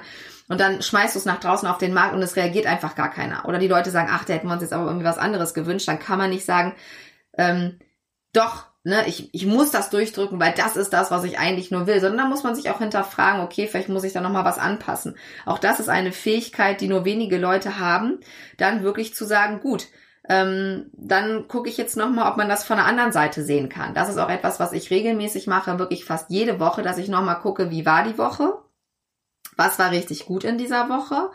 und 0.52 0.60
dann 0.60 0.82
schmeißt 0.82 1.14
du 1.14 1.18
es 1.18 1.24
nach 1.24 1.40
draußen 1.40 1.66
auf 1.66 1.78
den 1.78 1.94
Markt 1.94 2.14
und 2.14 2.20
es 2.20 2.36
reagiert 2.36 2.66
einfach 2.66 2.94
gar 2.94 3.10
keiner. 3.10 3.48
Oder 3.48 3.58
die 3.58 3.68
Leute 3.68 3.90
sagen, 3.90 4.10
ach, 4.12 4.26
da 4.26 4.34
hätten 4.34 4.48
wir 4.48 4.52
uns 4.52 4.60
jetzt 4.60 4.74
aber 4.74 4.84
irgendwie 4.84 5.06
was 5.06 5.16
anderes 5.16 5.54
gewünscht. 5.54 5.88
Dann 5.88 5.98
kann 5.98 6.18
man 6.18 6.28
nicht 6.28 6.44
sagen, 6.44 6.74
ähm, 7.38 7.78
doch, 8.34 8.66
ne, 8.84 9.02
ich, 9.06 9.32
ich 9.32 9.46
muss 9.46 9.70
das 9.70 9.88
durchdrücken, 9.88 10.38
weil 10.38 10.52
das 10.52 10.76
ist 10.76 10.92
das, 10.92 11.10
was 11.10 11.24
ich 11.24 11.38
eigentlich 11.38 11.70
nur 11.70 11.86
will. 11.86 12.02
Sondern 12.02 12.18
da 12.18 12.26
muss 12.26 12.42
man 12.42 12.54
sich 12.54 12.68
auch 12.68 12.80
hinterfragen, 12.80 13.40
okay, 13.40 13.66
vielleicht 13.66 13.88
muss 13.88 14.04
ich 14.04 14.12
da 14.12 14.20
nochmal 14.20 14.44
was 14.44 14.58
anpassen. 14.58 15.16
Auch 15.46 15.58
das 15.58 15.80
ist 15.80 15.88
eine 15.88 16.12
Fähigkeit, 16.12 16.82
die 16.82 16.88
nur 16.88 17.06
wenige 17.06 17.38
Leute 17.38 17.78
haben, 17.78 18.20
dann 18.58 18.82
wirklich 18.82 19.14
zu 19.14 19.24
sagen, 19.24 19.58
gut, 19.60 19.86
ähm, 20.28 20.90
dann 20.92 21.48
gucke 21.48 21.70
ich 21.70 21.78
jetzt 21.78 21.96
nochmal, 21.96 22.30
ob 22.30 22.36
man 22.36 22.50
das 22.50 22.62
von 22.62 22.76
der 22.76 22.84
anderen 22.84 23.12
Seite 23.12 23.42
sehen 23.42 23.70
kann. 23.70 23.94
Das 23.94 24.10
ist 24.10 24.18
auch 24.18 24.28
etwas, 24.28 24.60
was 24.60 24.74
ich 24.74 24.90
regelmäßig 24.90 25.46
mache, 25.46 25.78
wirklich 25.78 26.04
fast 26.04 26.28
jede 26.28 26.60
Woche, 26.60 26.82
dass 26.82 26.98
ich 26.98 27.08
nochmal 27.08 27.40
gucke, 27.40 27.70
wie 27.70 27.86
war 27.86 28.04
die 28.04 28.18
Woche 28.18 28.58
was 29.62 29.78
war 29.78 29.90
richtig 29.90 30.26
gut 30.26 30.44
in 30.44 30.58
dieser 30.58 30.88
Woche 30.88 31.30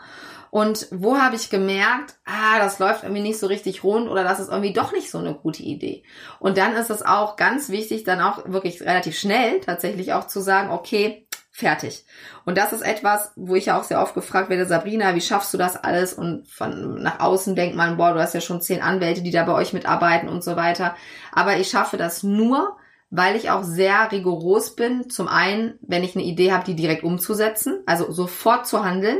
und 0.50 0.88
wo 0.90 1.18
habe 1.18 1.36
ich 1.36 1.50
gemerkt, 1.50 2.14
ah, 2.24 2.58
das 2.58 2.78
läuft 2.78 3.02
irgendwie 3.02 3.22
nicht 3.22 3.38
so 3.38 3.46
richtig 3.46 3.84
rund 3.84 4.08
oder 4.08 4.24
das 4.24 4.40
ist 4.40 4.48
irgendwie 4.48 4.72
doch 4.72 4.92
nicht 4.92 5.10
so 5.10 5.18
eine 5.18 5.34
gute 5.34 5.62
Idee. 5.62 6.04
Und 6.38 6.56
dann 6.56 6.74
ist 6.74 6.90
es 6.90 7.04
auch 7.04 7.36
ganz 7.36 7.68
wichtig, 7.68 8.04
dann 8.04 8.20
auch 8.20 8.46
wirklich 8.46 8.80
relativ 8.80 9.18
schnell 9.18 9.60
tatsächlich 9.60 10.14
auch 10.14 10.26
zu 10.26 10.40
sagen, 10.40 10.70
okay, 10.70 11.26
fertig. 11.50 12.04
Und 12.44 12.56
das 12.56 12.72
ist 12.72 12.82
etwas, 12.82 13.32
wo 13.36 13.56
ich 13.56 13.66
ja 13.66 13.78
auch 13.78 13.84
sehr 13.84 14.00
oft 14.00 14.14
gefragt 14.14 14.48
werde, 14.48 14.64
Sabrina, 14.64 15.14
wie 15.14 15.20
schaffst 15.20 15.52
du 15.52 15.58
das 15.58 15.76
alles? 15.76 16.14
Und 16.14 16.46
von 16.48 17.02
nach 17.02 17.20
außen 17.20 17.56
denkt 17.56 17.76
man, 17.76 17.96
boah, 17.96 18.14
du 18.14 18.20
hast 18.20 18.34
ja 18.34 18.40
schon 18.40 18.60
zehn 18.62 18.80
Anwälte, 18.80 19.22
die 19.22 19.32
da 19.32 19.44
bei 19.44 19.54
euch 19.54 19.72
mitarbeiten 19.72 20.28
und 20.28 20.44
so 20.44 20.56
weiter. 20.56 20.94
Aber 21.32 21.56
ich 21.58 21.68
schaffe 21.68 21.96
das 21.96 22.22
nur, 22.22 22.76
weil 23.10 23.36
ich 23.36 23.50
auch 23.50 23.62
sehr 23.62 24.10
rigoros 24.12 24.76
bin. 24.76 25.10
Zum 25.10 25.28
einen, 25.28 25.78
wenn 25.80 26.04
ich 26.04 26.14
eine 26.14 26.24
Idee 26.24 26.52
habe, 26.52 26.64
die 26.64 26.76
direkt 26.76 27.04
umzusetzen, 27.04 27.82
also 27.86 28.10
sofort 28.10 28.66
zu 28.66 28.84
handeln 28.84 29.18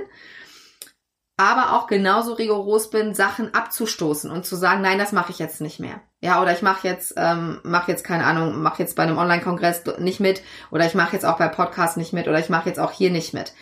aber 1.39 1.73
auch 1.73 1.87
genauso 1.87 2.35
rigoros 2.35 2.91
bin, 2.91 3.15
Sachen 3.15 3.55
abzustoßen 3.55 4.29
und 4.29 4.45
zu 4.45 4.57
sagen, 4.57 4.83
nein, 4.83 4.99
das 4.99 5.13
mache 5.13 5.31
ich 5.31 5.39
jetzt 5.39 5.61
nicht 5.61 5.79
mehr. 5.79 6.01
Ja, 6.21 6.43
oder 6.43 6.53
ich 6.53 6.63
mache 6.63 6.87
jetzt, 6.89 7.15
ähm, 7.17 7.61
mache 7.63 7.93
jetzt 7.93 8.03
keine 8.03 8.25
Ahnung, 8.25 8.61
mache 8.61 8.83
jetzt 8.83 8.97
bei 8.97 9.05
einem 9.05 9.19
Online-Kongress 9.19 9.85
nicht 10.01 10.19
mit, 10.19 10.43
oder 10.73 10.85
ich 10.85 10.97
mache 10.97 11.13
jetzt 11.13 11.25
auch 11.25 11.39
bei 11.39 11.47
Podcasts 11.47 11.97
nicht 11.97 12.13
mit, 12.13 12.27
oder 12.27 12.41
ich 12.41 12.49
mache 12.49 12.69
jetzt 12.69 12.81
auch 12.81 12.91
hier 12.91 13.13
nicht 13.13 13.35
mit. 13.35 13.55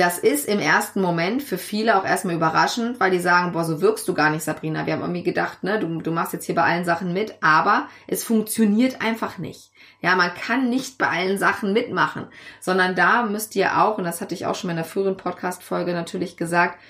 Das 0.00 0.16
ist 0.16 0.48
im 0.48 0.60
ersten 0.60 1.02
Moment 1.02 1.42
für 1.42 1.58
viele 1.58 1.94
auch 1.98 2.06
erstmal 2.06 2.34
überraschend, 2.34 2.98
weil 3.00 3.10
die 3.10 3.18
sagen, 3.18 3.52
boah, 3.52 3.64
so 3.64 3.82
wirkst 3.82 4.08
du 4.08 4.14
gar 4.14 4.30
nicht, 4.30 4.42
Sabrina. 4.42 4.86
Wir 4.86 4.94
haben 4.94 5.02
irgendwie 5.02 5.22
gedacht, 5.22 5.62
ne, 5.62 5.78
du, 5.78 6.00
du 6.00 6.10
machst 6.10 6.32
jetzt 6.32 6.46
hier 6.46 6.54
bei 6.54 6.62
allen 6.62 6.86
Sachen 6.86 7.12
mit, 7.12 7.34
aber 7.42 7.86
es 8.06 8.24
funktioniert 8.24 9.02
einfach 9.02 9.36
nicht. 9.36 9.72
Ja, 10.00 10.16
man 10.16 10.32
kann 10.32 10.70
nicht 10.70 10.96
bei 10.96 11.06
allen 11.06 11.36
Sachen 11.36 11.74
mitmachen, 11.74 12.28
sondern 12.60 12.94
da 12.94 13.24
müsst 13.24 13.54
ihr 13.56 13.78
auch, 13.78 13.98
und 13.98 14.04
das 14.04 14.22
hatte 14.22 14.34
ich 14.34 14.46
auch 14.46 14.54
schon 14.54 14.70
in 14.70 14.76
der 14.76 14.86
früheren 14.86 15.18
Podcast-Folge 15.18 15.92
natürlich 15.92 16.38
gesagt, 16.38 16.80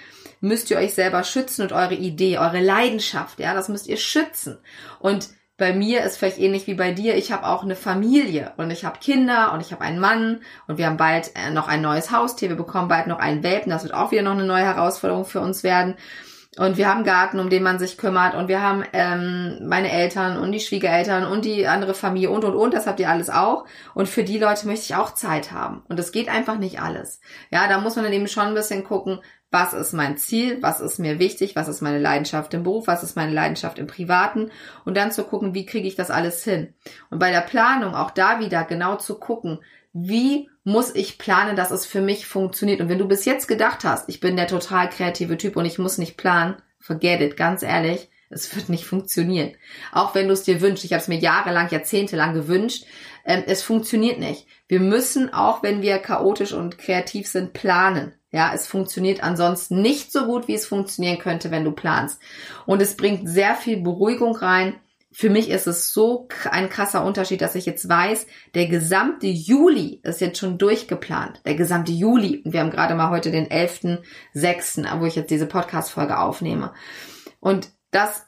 müsst 0.40 0.70
ihr 0.70 0.78
euch 0.78 0.94
selber 0.94 1.24
schützen 1.24 1.62
und 1.62 1.72
eure 1.72 1.96
Idee, 1.96 2.38
eure 2.38 2.60
Leidenschaft, 2.60 3.40
ja, 3.40 3.54
das 3.54 3.68
müsst 3.68 3.88
ihr 3.88 3.96
schützen. 3.96 4.58
Und 5.00 5.30
bei 5.60 5.74
mir 5.74 6.02
ist 6.02 6.16
vielleicht 6.16 6.38
ähnlich 6.38 6.66
wie 6.66 6.74
bei 6.74 6.90
dir. 6.90 7.16
Ich 7.16 7.30
habe 7.30 7.46
auch 7.46 7.62
eine 7.62 7.76
Familie 7.76 8.52
und 8.56 8.70
ich 8.70 8.86
habe 8.86 8.98
Kinder 8.98 9.52
und 9.52 9.60
ich 9.60 9.72
habe 9.72 9.82
einen 9.82 10.00
Mann 10.00 10.40
und 10.66 10.78
wir 10.78 10.86
haben 10.86 10.96
bald 10.96 11.32
äh, 11.36 11.50
noch 11.50 11.68
ein 11.68 11.82
neues 11.82 12.10
Haustier. 12.10 12.48
Wir 12.48 12.56
bekommen 12.56 12.88
bald 12.88 13.06
noch 13.06 13.18
einen 13.18 13.42
Welpen. 13.42 13.70
Das 13.70 13.84
wird 13.84 13.92
auch 13.92 14.10
wieder 14.10 14.22
noch 14.22 14.32
eine 14.32 14.46
neue 14.46 14.64
Herausforderung 14.64 15.26
für 15.26 15.40
uns 15.40 15.62
werden. 15.62 15.96
Und 16.56 16.78
wir 16.78 16.88
haben 16.88 17.04
Garten, 17.04 17.38
um 17.38 17.50
den 17.50 17.62
man 17.62 17.78
sich 17.78 17.98
kümmert. 17.98 18.34
Und 18.34 18.48
wir 18.48 18.62
haben 18.62 18.84
ähm, 18.94 19.58
meine 19.68 19.92
Eltern 19.92 20.38
und 20.38 20.50
die 20.50 20.60
Schwiegereltern 20.60 21.24
und 21.24 21.44
die 21.44 21.66
andere 21.66 21.92
Familie 21.92 22.30
und 22.30 22.44
und 22.44 22.54
und. 22.54 22.72
Das 22.72 22.86
habt 22.86 22.98
ihr 22.98 23.10
alles 23.10 23.28
auch. 23.28 23.66
Und 23.94 24.08
für 24.08 24.24
die 24.24 24.38
Leute 24.38 24.66
möchte 24.66 24.86
ich 24.86 24.96
auch 24.96 25.12
Zeit 25.12 25.52
haben. 25.52 25.84
Und 25.88 25.98
das 25.98 26.10
geht 26.10 26.30
einfach 26.30 26.56
nicht 26.56 26.80
alles. 26.80 27.20
Ja, 27.50 27.68
da 27.68 27.78
muss 27.78 27.96
man 27.96 28.06
dann 28.06 28.14
eben 28.14 28.28
schon 28.28 28.46
ein 28.46 28.54
bisschen 28.54 28.82
gucken, 28.82 29.20
was 29.50 29.72
ist 29.72 29.92
mein 29.92 30.16
Ziel, 30.16 30.58
was 30.62 30.80
ist 30.80 30.98
mir 30.98 31.18
wichtig, 31.18 31.56
was 31.56 31.68
ist 31.68 31.80
meine 31.80 31.98
Leidenschaft 31.98 32.54
im 32.54 32.62
Beruf, 32.62 32.86
was 32.86 33.02
ist 33.02 33.16
meine 33.16 33.32
Leidenschaft 33.32 33.78
im 33.78 33.86
Privaten 33.86 34.50
und 34.84 34.96
dann 34.96 35.10
zu 35.10 35.24
gucken, 35.24 35.54
wie 35.54 35.66
kriege 35.66 35.88
ich 35.88 35.96
das 35.96 36.10
alles 36.10 36.44
hin. 36.44 36.72
Und 37.10 37.18
bei 37.18 37.30
der 37.30 37.40
Planung 37.40 37.94
auch 37.94 38.10
da 38.12 38.38
wieder 38.38 38.64
genau 38.64 38.96
zu 38.96 39.18
gucken, 39.18 39.58
wie 39.92 40.48
muss 40.62 40.94
ich 40.94 41.18
planen, 41.18 41.56
dass 41.56 41.72
es 41.72 41.84
für 41.84 42.00
mich 42.00 42.26
funktioniert. 42.26 42.80
Und 42.80 42.88
wenn 42.88 42.98
du 42.98 43.08
bis 43.08 43.24
jetzt 43.24 43.48
gedacht 43.48 43.82
hast, 43.84 44.08
ich 44.08 44.20
bin 44.20 44.36
der 44.36 44.46
total 44.46 44.88
kreative 44.88 45.36
Typ 45.36 45.56
und 45.56 45.64
ich 45.64 45.78
muss 45.78 45.98
nicht 45.98 46.16
planen, 46.16 46.56
forget 46.78 47.20
it, 47.20 47.36
ganz 47.36 47.62
ehrlich, 47.62 48.08
es 48.30 48.54
wird 48.54 48.68
nicht 48.68 48.84
funktionieren. 48.84 49.52
Auch 49.92 50.14
wenn 50.14 50.28
du 50.28 50.32
es 50.32 50.44
dir 50.44 50.60
wünschst. 50.60 50.84
Ich 50.84 50.92
habe 50.92 51.02
es 51.02 51.08
mir 51.08 51.18
jahrelang, 51.18 51.68
jahrzehntelang 51.68 52.32
gewünscht. 52.32 52.86
Ähm, 53.24 53.42
es 53.46 53.62
funktioniert 53.62 54.20
nicht. 54.20 54.46
Wir 54.68 54.80
müssen, 54.80 55.34
auch 55.34 55.64
wenn 55.64 55.82
wir 55.82 55.98
chaotisch 55.98 56.52
und 56.52 56.78
kreativ 56.78 57.26
sind, 57.26 57.52
planen. 57.52 58.14
Ja, 58.30 58.52
es 58.54 58.68
funktioniert 58.68 59.24
ansonsten 59.24 59.82
nicht 59.82 60.12
so 60.12 60.26
gut, 60.26 60.46
wie 60.46 60.54
es 60.54 60.64
funktionieren 60.64 61.18
könnte, 61.18 61.50
wenn 61.50 61.64
du 61.64 61.72
planst. 61.72 62.20
Und 62.64 62.80
es 62.80 62.96
bringt 62.96 63.28
sehr 63.28 63.56
viel 63.56 63.82
Beruhigung 63.82 64.36
rein. 64.36 64.74
Für 65.10 65.28
mich 65.28 65.50
ist 65.50 65.66
es 65.66 65.92
so 65.92 66.28
ein 66.48 66.70
krasser 66.70 67.04
Unterschied, 67.04 67.40
dass 67.40 67.56
ich 67.56 67.66
jetzt 67.66 67.88
weiß, 67.88 68.28
der 68.54 68.68
gesamte 68.68 69.26
Juli 69.26 70.00
ist 70.04 70.20
jetzt 70.20 70.38
schon 70.38 70.56
durchgeplant. 70.56 71.40
Der 71.44 71.56
gesamte 71.56 71.90
Juli. 71.90 72.42
Und 72.44 72.52
wir 72.52 72.60
haben 72.60 72.70
gerade 72.70 72.94
mal 72.94 73.10
heute 73.10 73.32
den 73.32 73.48
11.06., 73.48 75.00
wo 75.00 75.06
ich 75.06 75.16
jetzt 75.16 75.32
diese 75.32 75.46
Podcast-Folge 75.46 76.16
aufnehme. 76.16 76.72
Und 77.40 77.70
das 77.90 78.26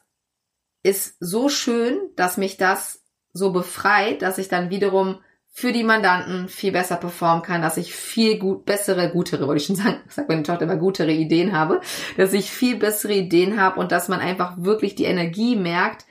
ist 0.83 1.17
so 1.21 1.49
schön, 1.49 1.99
dass 2.17 2.37
mich 2.37 2.57
das 2.57 3.05
so 3.33 3.53
befreit, 3.53 4.23
dass 4.23 4.39
ich 4.39 4.49
dann 4.49 4.71
wiederum 4.71 5.19
für 5.55 5.73
die 5.73 5.85
Mandanten 5.85 6.49
viel 6.49 6.73
besser 6.73 6.97
performen 6.97 7.43
kann, 7.43 7.61
dass 7.61 7.77
ich 7.77 7.95
viel 7.95 8.39
gut, 8.39 8.65
bessere, 8.65 9.11
gutere, 9.11 9.47
wollte 9.47 9.61
ich 9.61 9.67
schon 9.67 9.77
sagen, 9.77 10.01
sagt 10.09 10.29
meine 10.29 10.43
Tochter 10.43 10.63
immer, 10.63 10.77
gutere 10.77 11.13
Ideen 11.13 11.53
habe, 11.53 11.81
dass 12.17 12.33
ich 12.33 12.51
viel 12.51 12.77
bessere 12.77 13.13
Ideen 13.13 13.61
habe 13.61 13.79
und 13.79 13.93
dass 13.93 14.09
man 14.09 14.21
einfach 14.21 14.55
wirklich 14.59 14.95
die 14.95 15.05
Energie 15.05 15.57
merkt, 15.57 16.07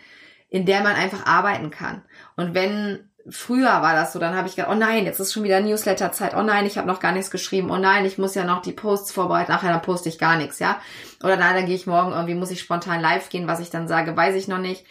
in 0.49 0.65
der 0.65 0.83
man 0.83 0.95
einfach 0.95 1.25
arbeiten 1.25 1.71
kann. 1.71 2.03
Und 2.35 2.53
wenn 2.53 3.10
früher 3.29 3.81
war 3.81 3.93
das 3.93 4.13
so, 4.13 4.19
dann 4.19 4.35
habe 4.35 4.47
ich 4.47 4.55
gedacht, 4.55 4.71
oh 4.71 4.75
nein, 4.75 5.05
jetzt 5.05 5.19
ist 5.19 5.33
schon 5.33 5.43
wieder 5.43 5.59
Newsletter-Zeit, 5.59 6.35
oh 6.35 6.43
nein, 6.43 6.65
ich 6.65 6.77
habe 6.77 6.87
noch 6.87 6.99
gar 6.99 7.11
nichts 7.11 7.31
geschrieben, 7.31 7.71
oh 7.71 7.77
nein, 7.77 8.05
ich 8.05 8.17
muss 8.17 8.35
ja 8.35 8.43
noch 8.43 8.61
die 8.61 8.71
Posts 8.71 9.11
vorbereiten, 9.11 9.51
nachher 9.51 9.71
dann 9.71 9.81
poste 9.81 10.09
ich 10.09 10.19
gar 10.19 10.37
nichts, 10.37 10.59
ja. 10.59 10.79
Oder 11.23 11.37
nein, 11.37 11.55
dann 11.55 11.65
gehe 11.65 11.75
ich 11.75 11.87
morgen 11.87 12.11
irgendwie, 12.11 12.35
muss 12.35 12.51
ich 12.51 12.61
spontan 12.61 13.01
live 13.01 13.29
gehen, 13.29 13.47
was 13.47 13.59
ich 13.59 13.69
dann 13.69 13.87
sage, 13.87 14.15
weiß 14.15 14.35
ich 14.35 14.47
noch 14.47 14.57
nicht. 14.59 14.85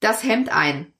Das 0.00 0.22
hemmt 0.22 0.50
ein 0.50 0.92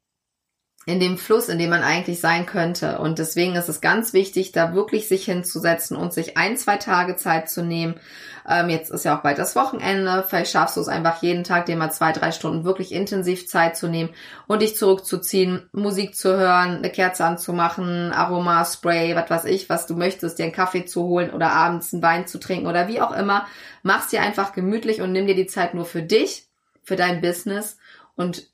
in 0.89 1.01
dem 1.01 1.19
Fluss, 1.19 1.49
in 1.49 1.59
dem 1.59 1.71
man 1.71 1.83
eigentlich 1.83 2.21
sein 2.21 2.47
könnte. 2.47 3.01
Und 3.01 3.19
deswegen 3.19 3.57
ist 3.57 3.69
es 3.69 3.81
ganz 3.81 4.13
wichtig, 4.13 4.53
da 4.53 4.73
wirklich 4.73 5.09
sich 5.09 5.25
hinzusetzen 5.25 5.97
und 5.97 6.15
sich 6.15 6.37
ein, 6.37 6.57
zwei 6.57 6.77
Tage 6.77 7.17
Zeit 7.17 7.51
zu 7.51 7.65
nehmen. 7.65 7.99
Ähm, 8.49 8.69
jetzt 8.69 8.93
ist 8.93 9.05
ja 9.05 9.19
auch 9.19 9.23
bald 9.23 9.37
das 9.37 9.57
Wochenende. 9.57 10.25
Vielleicht 10.29 10.53
schaffst 10.53 10.77
du 10.77 10.81
es 10.81 10.87
einfach 10.87 11.21
jeden 11.23 11.43
Tag, 11.43 11.67
dir 11.67 11.75
mal 11.75 11.91
zwei, 11.91 12.13
drei 12.13 12.31
Stunden 12.31 12.63
wirklich 12.63 12.93
intensiv 12.93 13.49
Zeit 13.49 13.77
zu 13.77 13.89
nehmen 13.89 14.11
und 14.47 14.63
dich 14.63 14.77
zurückzuziehen, 14.77 15.69
Musik 15.73 16.15
zu 16.15 16.37
hören, 16.37 16.77
eine 16.77 16.91
Kerze 16.91 17.25
anzumachen, 17.25 18.13
Aroma, 18.13 18.65
Spray, 18.65 19.17
was 19.17 19.29
weiß 19.29 19.45
ich, 19.47 19.69
was 19.69 19.89
du 19.89 19.97
möchtest, 19.97 20.39
dir 20.39 20.45
einen 20.45 20.53
Kaffee 20.53 20.85
zu 20.85 21.03
holen 21.03 21.33
oder 21.33 21.51
abends 21.51 21.93
einen 21.93 22.03
Wein 22.05 22.29
zu 22.29 22.39
trinken 22.39 22.69
oder 22.69 22.87
wie 22.87 23.01
auch 23.01 23.13
immer. 23.13 23.49
Mach's 23.83 24.11
dir 24.11 24.23
einfach 24.23 24.53
gemütlich 24.53 25.01
und 25.01 25.11
nimm 25.11 25.27
dir 25.27 25.35
die 25.35 25.49
Zeit 25.49 25.75
nur 25.75 25.85
für 25.85 26.03
dich, 26.03 26.47
für 26.85 26.95
dein 26.95 27.21
Business 27.21 27.77
und 28.15 28.47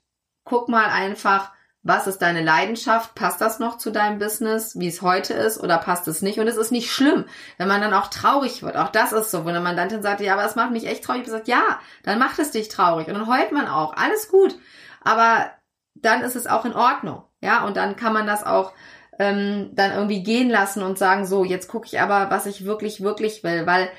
guck 0.43 0.67
mal 0.67 0.87
einfach, 0.87 1.52
was 1.83 2.07
ist 2.07 2.21
deine 2.21 2.41
Leidenschaft? 2.41 3.13
Passt 3.13 3.41
das 3.41 3.59
noch 3.59 3.77
zu 3.77 3.91
deinem 3.91 4.17
Business, 4.17 4.79
wie 4.79 4.87
es 4.87 5.01
heute 5.01 5.33
ist, 5.33 5.59
oder 5.59 5.77
passt 5.77 6.07
es 6.07 6.21
nicht? 6.21 6.39
Und 6.39 6.47
es 6.47 6.55
ist 6.55 6.71
nicht 6.71 6.91
schlimm, 6.91 7.25
wenn 7.57 7.67
man 7.67 7.81
dann 7.81 7.93
auch 7.93 8.07
traurig 8.07 8.63
wird. 8.63 8.77
Auch 8.77 8.89
das 8.89 9.11
ist 9.11 9.31
so, 9.31 9.45
wenn 9.45 9.55
eine 9.55 9.63
Mandantin 9.63 10.01
sagt, 10.01 10.21
ja, 10.21 10.33
aber 10.33 10.45
es 10.45 10.55
macht 10.55 10.71
mich 10.71 10.87
echt 10.87 11.03
traurig. 11.03 11.21
Ich 11.21 11.25
gesagt, 11.25 11.49
ja, 11.49 11.79
dann 12.03 12.19
macht 12.19 12.39
es 12.39 12.51
dich 12.51 12.69
traurig. 12.69 13.07
Und 13.07 13.15
dann 13.15 13.27
heult 13.27 13.51
man 13.51 13.67
auch. 13.67 13.93
Alles 13.97 14.29
gut. 14.29 14.55
Aber 15.01 15.51
dann 15.95 16.21
ist 16.21 16.37
es 16.37 16.47
auch 16.47 16.63
in 16.63 16.73
Ordnung. 16.73 17.23
Ja, 17.41 17.65
und 17.65 17.75
dann 17.75 17.97
kann 17.97 18.13
man 18.13 18.27
das 18.27 18.45
auch 18.45 18.71
ähm, 19.19 19.71
dann 19.73 19.91
irgendwie 19.91 20.23
gehen 20.23 20.49
lassen 20.49 20.83
und 20.83 20.97
sagen, 20.97 21.25
so, 21.25 21.43
jetzt 21.43 21.67
gucke 21.67 21.87
ich 21.87 21.99
aber, 21.99 22.29
was 22.31 22.45
ich 22.45 22.63
wirklich, 22.63 23.03
wirklich 23.03 23.43
will, 23.43 23.65
weil 23.65 23.89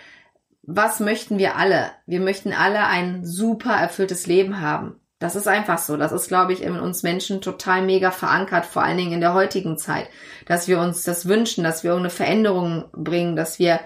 was 0.62 1.01
möchten 1.01 1.37
wir 1.37 1.57
alle? 1.57 1.90
Wir 2.07 2.20
möchten 2.20 2.55
alle 2.55 2.87
ein 2.87 3.27
super 3.27 3.75
erfülltes 3.75 4.27
Leben 4.27 4.62
haben. 4.62 4.99
Das 5.24 5.37
ist 5.37 5.48
einfach 5.48 5.78
so. 5.78 5.96
Das 5.96 6.12
ist, 6.12 6.28
glaube 6.28 6.52
ich, 6.52 6.62
in 6.62 6.78
uns 6.78 7.02
Menschen 7.02 7.40
total 7.40 7.80
mega 7.80 8.10
verankert, 8.10 8.66
vor 8.66 8.82
allen 8.82 8.98
Dingen 8.98 9.12
in 9.12 9.22
der 9.22 9.32
heutigen 9.32 9.78
Zeit, 9.78 10.06
dass 10.44 10.68
wir 10.68 10.78
uns 10.78 11.02
das 11.02 11.26
wünschen, 11.26 11.64
dass 11.64 11.82
wir 11.82 11.92
irgendeine 11.92 12.10
Veränderung 12.10 12.90
bringen, 12.92 13.34
dass 13.34 13.58
wir 13.58 13.80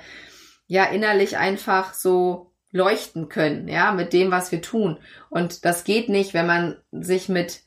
ja 0.67 0.87
innerlich 0.87 1.37
einfach 1.37 1.95
so 1.95 2.51
leuchten 2.73 3.29
können, 3.29 3.69
ja, 3.69 3.93
mit 3.93 4.13
dem, 4.13 4.33
was 4.33 4.51
wir 4.51 4.63
tun. 4.63 4.99
Und 5.31 5.65
das 5.65 5.85
geht 5.85 6.09
nicht, 6.09 6.35
wenn 6.35 6.49
man 6.49 6.77
sich 6.91 7.29
mit, 7.29 7.61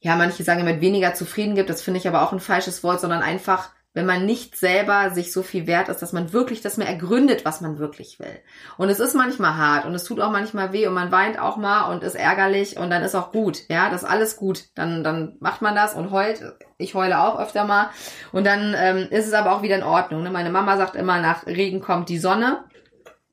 ja, 0.00 0.14
manche 0.14 0.44
sagen 0.44 0.62
mit 0.66 0.82
weniger 0.82 1.14
zufrieden 1.14 1.54
gibt. 1.54 1.70
Das 1.70 1.80
finde 1.80 2.00
ich 2.00 2.06
aber 2.06 2.20
auch 2.20 2.34
ein 2.34 2.38
falsches 2.38 2.84
Wort, 2.84 3.00
sondern 3.00 3.22
einfach 3.22 3.70
wenn 3.92 4.06
man 4.06 4.24
nicht 4.24 4.56
selber 4.56 5.10
sich 5.10 5.32
so 5.32 5.42
viel 5.42 5.66
wert 5.66 5.88
ist, 5.88 6.00
dass 6.00 6.12
man 6.12 6.32
wirklich 6.32 6.60
das 6.60 6.76
mehr 6.76 6.86
ergründet, 6.86 7.44
was 7.44 7.60
man 7.60 7.78
wirklich 7.78 8.20
will. 8.20 8.38
Und 8.76 8.88
es 8.88 9.00
ist 9.00 9.14
manchmal 9.14 9.56
hart 9.56 9.84
und 9.84 9.94
es 9.94 10.04
tut 10.04 10.20
auch 10.20 10.30
manchmal 10.30 10.72
weh 10.72 10.86
und 10.86 10.94
man 10.94 11.10
weint 11.10 11.40
auch 11.40 11.56
mal 11.56 11.92
und 11.92 12.04
ist 12.04 12.14
ärgerlich 12.14 12.76
und 12.76 12.90
dann 12.90 13.02
ist 13.02 13.16
auch 13.16 13.32
gut. 13.32 13.62
Ja, 13.68 13.90
das 13.90 14.02
ist 14.02 14.08
alles 14.08 14.36
gut. 14.36 14.66
Dann, 14.76 15.02
dann 15.02 15.36
macht 15.40 15.60
man 15.60 15.74
das 15.74 15.94
und 15.94 16.12
heult. 16.12 16.40
Ich 16.78 16.94
heule 16.94 17.20
auch 17.20 17.38
öfter 17.40 17.64
mal. 17.64 17.90
Und 18.30 18.46
dann 18.46 18.74
ähm, 18.78 19.08
ist 19.10 19.26
es 19.26 19.32
aber 19.32 19.52
auch 19.52 19.62
wieder 19.62 19.76
in 19.76 19.82
Ordnung. 19.82 20.22
Ne? 20.22 20.30
Meine 20.30 20.50
Mama 20.50 20.76
sagt 20.76 20.94
immer, 20.94 21.20
nach 21.20 21.46
Regen 21.46 21.80
kommt 21.80 22.08
die 22.08 22.18
Sonne. 22.18 22.64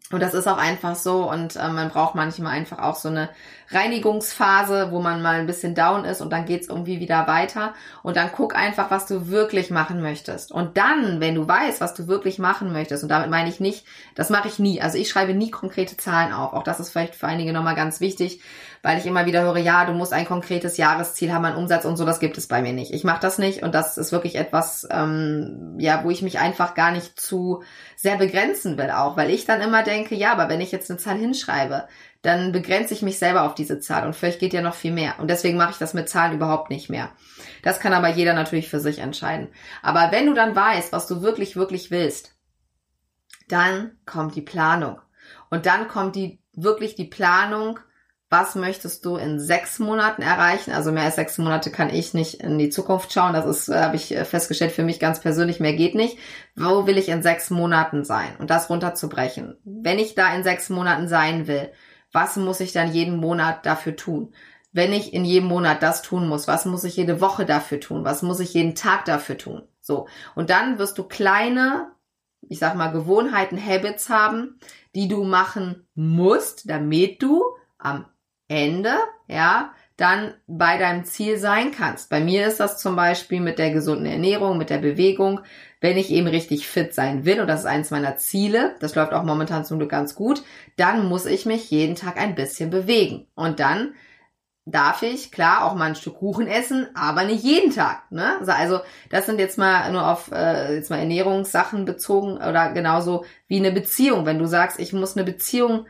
Und 0.09 0.21
das 0.21 0.33
ist 0.33 0.47
auch 0.47 0.57
einfach 0.57 0.95
so 0.95 1.29
und 1.29 1.57
äh, 1.57 1.67
man 1.67 1.89
braucht 1.89 2.15
manchmal 2.15 2.53
einfach 2.53 2.79
auch 2.79 2.95
so 2.95 3.09
eine 3.09 3.29
Reinigungsphase, 3.69 4.91
wo 4.91 4.99
man 4.99 5.21
mal 5.21 5.39
ein 5.39 5.47
bisschen 5.47 5.75
down 5.75 6.05
ist 6.05 6.21
und 6.21 6.31
dann 6.31 6.45
geht's 6.45 6.69
irgendwie 6.69 6.99
wieder 6.99 7.27
weiter. 7.27 7.73
Und 8.01 8.15
dann 8.15 8.29
guck 8.33 8.55
einfach, 8.55 8.91
was 8.91 9.05
du 9.05 9.27
wirklich 9.27 9.71
machen 9.71 10.01
möchtest. 10.01 10.51
Und 10.51 10.77
dann, 10.77 11.19
wenn 11.19 11.35
du 11.35 11.47
weißt, 11.47 11.81
was 11.81 11.93
du 11.93 12.07
wirklich 12.07 12.39
machen 12.39 12.71
möchtest, 12.71 13.03
und 13.03 13.09
damit 13.09 13.29
meine 13.29 13.49
ich 13.49 13.59
nicht, 13.59 13.85
das 14.15 14.29
mache 14.29 14.47
ich 14.47 14.59
nie. 14.59 14.81
Also 14.81 14.97
ich 14.97 15.09
schreibe 15.09 15.33
nie 15.33 15.51
konkrete 15.51 15.97
Zahlen 15.97 16.33
auf. 16.33 16.53
Auch 16.53 16.63
das 16.63 16.79
ist 16.79 16.91
vielleicht 16.91 17.15
für 17.15 17.27
einige 17.27 17.51
nochmal 17.51 17.75
ganz 17.75 17.99
wichtig, 17.99 18.41
weil 18.83 18.99
ich 18.99 19.05
immer 19.05 19.25
wieder 19.25 19.41
höre, 19.41 19.57
ja, 19.57 19.85
du 19.85 19.93
musst 19.93 20.13
ein 20.13 20.25
konkretes 20.25 20.77
Jahresziel 20.77 21.33
haben, 21.33 21.43
einen 21.43 21.57
Umsatz 21.57 21.83
und 21.83 21.97
so, 21.97 22.05
das 22.05 22.19
gibt 22.19 22.37
es 22.37 22.47
bei 22.47 22.61
mir 22.61 22.73
nicht. 22.73 22.93
Ich 22.93 23.03
mache 23.03 23.19
das 23.19 23.37
nicht 23.37 23.63
und 23.63 23.75
das 23.75 23.97
ist 23.97 24.11
wirklich 24.11 24.35
etwas, 24.35 24.87
ähm, 24.91 25.75
ja, 25.77 26.03
wo 26.03 26.09
ich 26.09 26.21
mich 26.21 26.39
einfach 26.39 26.73
gar 26.73 26.91
nicht 26.91 27.19
zu 27.19 27.63
sehr 27.95 28.17
begrenzen 28.17 28.77
will 28.77 28.91
auch, 28.91 29.17
weil 29.17 29.29
ich 29.29 29.45
dann 29.45 29.61
immer 29.61 29.83
denke, 29.83 30.15
ja, 30.15 30.31
aber 30.31 30.49
wenn 30.49 30.61
ich 30.61 30.71
jetzt 30.71 30.89
eine 30.89 30.99
Zahl 30.99 31.17
hinschreibe, 31.17 31.87
dann 32.21 32.51
begrenze 32.51 32.93
ich 32.93 33.01
mich 33.01 33.19
selber 33.19 33.43
auf 33.43 33.55
diese 33.55 33.79
Zahl 33.79 34.05
und 34.05 34.15
vielleicht 34.15 34.39
geht 34.39 34.53
ja 34.53 34.61
noch 34.61 34.73
viel 34.73 34.91
mehr. 34.91 35.15
Und 35.19 35.29
deswegen 35.29 35.57
mache 35.57 35.71
ich 35.71 35.77
das 35.77 35.93
mit 35.93 36.09
Zahlen 36.09 36.33
überhaupt 36.33 36.69
nicht 36.69 36.89
mehr. 36.89 37.11
Das 37.63 37.79
kann 37.79 37.93
aber 37.93 38.09
jeder 38.09 38.33
natürlich 38.33 38.69
für 38.69 38.79
sich 38.79 38.99
entscheiden. 38.99 39.49
Aber 39.81 40.11
wenn 40.11 40.25
du 40.25 40.33
dann 40.33 40.55
weißt, 40.55 40.91
was 40.91 41.07
du 41.07 41.21
wirklich, 41.21 41.55
wirklich 41.55 41.91
willst, 41.91 42.33
dann 43.47 43.91
kommt 44.05 44.35
die 44.35 44.41
Planung. 44.41 44.99
Und 45.49 45.65
dann 45.65 45.87
kommt 45.87 46.15
die, 46.15 46.41
wirklich 46.53 46.95
die 46.95 47.05
Planung, 47.05 47.79
was 48.29 48.55
möchtest 48.55 49.05
du 49.05 49.15
in 49.15 49.39
sechs 49.39 49.79
Monaten 49.79 50.21
erreichen? 50.21 50.73
Also 50.73 50.91
mehr 50.91 51.03
als 51.03 51.15
sechs 51.15 51.37
Monate 51.37 51.71
kann 51.71 51.89
ich 51.89 52.13
nicht 52.13 52.41
in 52.41 52.57
die 52.57 52.69
Zukunft 52.69 53.13
schauen. 53.13 53.33
Das 53.33 53.45
ist, 53.45 53.69
äh, 53.69 53.79
habe 53.79 53.95
ich 53.95 54.13
äh, 54.13 54.25
festgestellt, 54.25 54.73
für 54.73 54.83
mich 54.83 54.99
ganz 54.99 55.21
persönlich, 55.21 55.61
mehr 55.61 55.73
geht 55.73 55.95
nicht. 55.95 56.17
Wo 56.55 56.85
will 56.87 56.97
ich 56.97 57.07
in 57.07 57.23
sechs 57.23 57.49
Monaten 57.49 58.03
sein? 58.03 58.35
Und 58.39 58.49
das 58.49 58.69
runterzubrechen. 58.69 59.57
Wenn 59.63 59.97
ich 59.97 60.13
da 60.13 60.35
in 60.35 60.43
sechs 60.43 60.69
Monaten 60.69 61.07
sein 61.07 61.47
will, 61.47 61.71
was 62.17 62.35
muss 62.35 62.59
ich 62.59 62.73
dann 62.73 62.91
jeden 62.91 63.17
Monat 63.17 63.65
dafür 63.65 63.95
tun? 63.95 64.33
Wenn 64.71 64.91
ich 64.91 65.13
in 65.13 65.23
jedem 65.23 65.47
Monat 65.47 65.83
das 65.83 66.01
tun 66.01 66.27
muss, 66.27 66.47
was 66.47 66.65
muss 66.65 66.83
ich 66.83 66.97
jede 66.97 67.21
Woche 67.21 67.45
dafür 67.45 67.79
tun? 67.79 68.03
Was 68.03 68.21
muss 68.21 68.39
ich 68.39 68.53
jeden 68.53 68.75
Tag 68.75 69.05
dafür 69.05 69.37
tun? 69.37 69.61
So. 69.79 70.07
Und 70.35 70.49
dann 70.49 70.79
wirst 70.79 70.97
du 70.97 71.03
kleine 71.03 71.91
ich 72.49 72.59
sag 72.59 72.75
mal, 72.75 72.91
Gewohnheiten, 72.91 73.63
Habits 73.63 74.09
haben, 74.09 74.59
die 74.95 75.07
du 75.07 75.23
machen 75.23 75.87
musst, 75.95 76.69
damit 76.69 77.21
du 77.21 77.43
am 77.77 78.05
Ende, 78.47 78.95
ja, 79.27 79.73
dann 79.97 80.35
bei 80.45 80.77
deinem 80.77 81.05
Ziel 81.05 81.37
sein 81.37 81.71
kannst. 81.71 82.09
Bei 82.09 82.19
mir 82.19 82.47
ist 82.47 82.59
das 82.59 82.77
zum 82.77 82.95
Beispiel 82.95 83.41
mit 83.41 83.57
der 83.57 83.71
gesunden 83.71 84.05
Ernährung, 84.05 84.57
mit 84.57 84.69
der 84.69 84.77
Bewegung. 84.77 85.41
Wenn 85.79 85.97
ich 85.97 86.11
eben 86.11 86.27
richtig 86.27 86.67
fit 86.67 86.93
sein 86.93 87.25
will, 87.25 87.39
und 87.39 87.47
das 87.47 87.61
ist 87.61 87.65
eins 87.65 87.91
meiner 87.91 88.17
Ziele, 88.17 88.75
das 88.79 88.95
läuft 88.95 89.13
auch 89.13 89.23
momentan 89.23 89.63
zum 89.63 89.77
Glück 89.77 89.91
ganz 89.91 90.15
gut, 90.15 90.43
dann 90.75 91.07
muss 91.07 91.25
ich 91.25 91.45
mich 91.45 91.69
jeden 91.69 91.95
Tag 91.95 92.17
ein 92.17 92.35
bisschen 92.35 92.69
bewegen. 92.69 93.27
Und 93.35 93.59
dann 93.59 93.93
darf 94.65 95.01
ich 95.01 95.31
klar 95.31 95.63
auch 95.63 95.75
mal 95.75 95.85
ein 95.85 95.95
Stück 95.95 96.15
Kuchen 96.15 96.47
essen, 96.47 96.87
aber 96.93 97.23
nicht 97.23 97.43
jeden 97.43 97.73
Tag. 97.73 98.11
Ne? 98.11 98.37
Also 98.47 98.81
das 99.09 99.25
sind 99.25 99.39
jetzt 99.39 99.57
mal 99.57 99.91
nur 99.91 100.05
auf 100.05 100.29
äh, 100.31 100.75
jetzt 100.75 100.89
mal 100.89 100.99
Ernährungssachen 100.99 101.85
bezogen 101.85 102.37
oder 102.37 102.73
genauso 102.73 103.23
wie 103.47 103.57
eine 103.57 103.71
Beziehung. 103.71 104.25
Wenn 104.25 104.39
du 104.39 104.45
sagst, 104.45 104.79
ich 104.79 104.91
muss 104.91 105.15
eine 105.15 105.25
Beziehung 105.25 105.85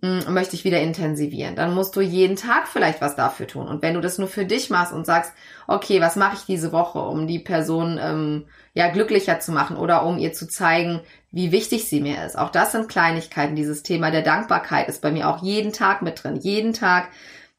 möchte 0.00 0.56
ich 0.56 0.64
wieder 0.64 0.80
intensivieren, 0.80 1.56
dann 1.56 1.74
musst 1.74 1.94
du 1.94 2.00
jeden 2.00 2.36
Tag 2.36 2.68
vielleicht 2.68 3.00
was 3.00 3.16
dafür 3.16 3.46
tun. 3.46 3.68
Und 3.68 3.82
wenn 3.82 3.94
du 3.94 4.00
das 4.00 4.18
nur 4.18 4.28
für 4.28 4.46
dich 4.46 4.70
machst 4.70 4.92
und 4.92 5.04
sagst, 5.04 5.32
okay, 5.66 6.00
was 6.00 6.16
mache 6.16 6.36
ich 6.36 6.46
diese 6.46 6.72
Woche, 6.72 7.00
um 7.00 7.26
die 7.26 7.38
Person 7.38 7.98
ähm, 8.02 8.46
ja 8.72 8.88
glücklicher 8.88 9.40
zu 9.40 9.52
machen 9.52 9.76
oder 9.76 10.04
um 10.04 10.18
ihr 10.18 10.32
zu 10.32 10.48
zeigen, 10.48 11.00
wie 11.30 11.52
wichtig 11.52 11.88
sie 11.88 12.00
mir 12.00 12.24
ist. 12.24 12.38
Auch 12.38 12.50
das 12.50 12.72
sind 12.72 12.88
Kleinigkeiten. 12.88 13.56
Dieses 13.56 13.82
Thema 13.82 14.10
der 14.10 14.22
Dankbarkeit 14.22 14.88
ist 14.88 15.02
bei 15.02 15.10
mir 15.10 15.28
auch 15.28 15.42
jeden 15.42 15.72
Tag 15.72 16.02
mit 16.02 16.24
drin. 16.24 16.36
Jeden 16.36 16.72
Tag 16.72 17.08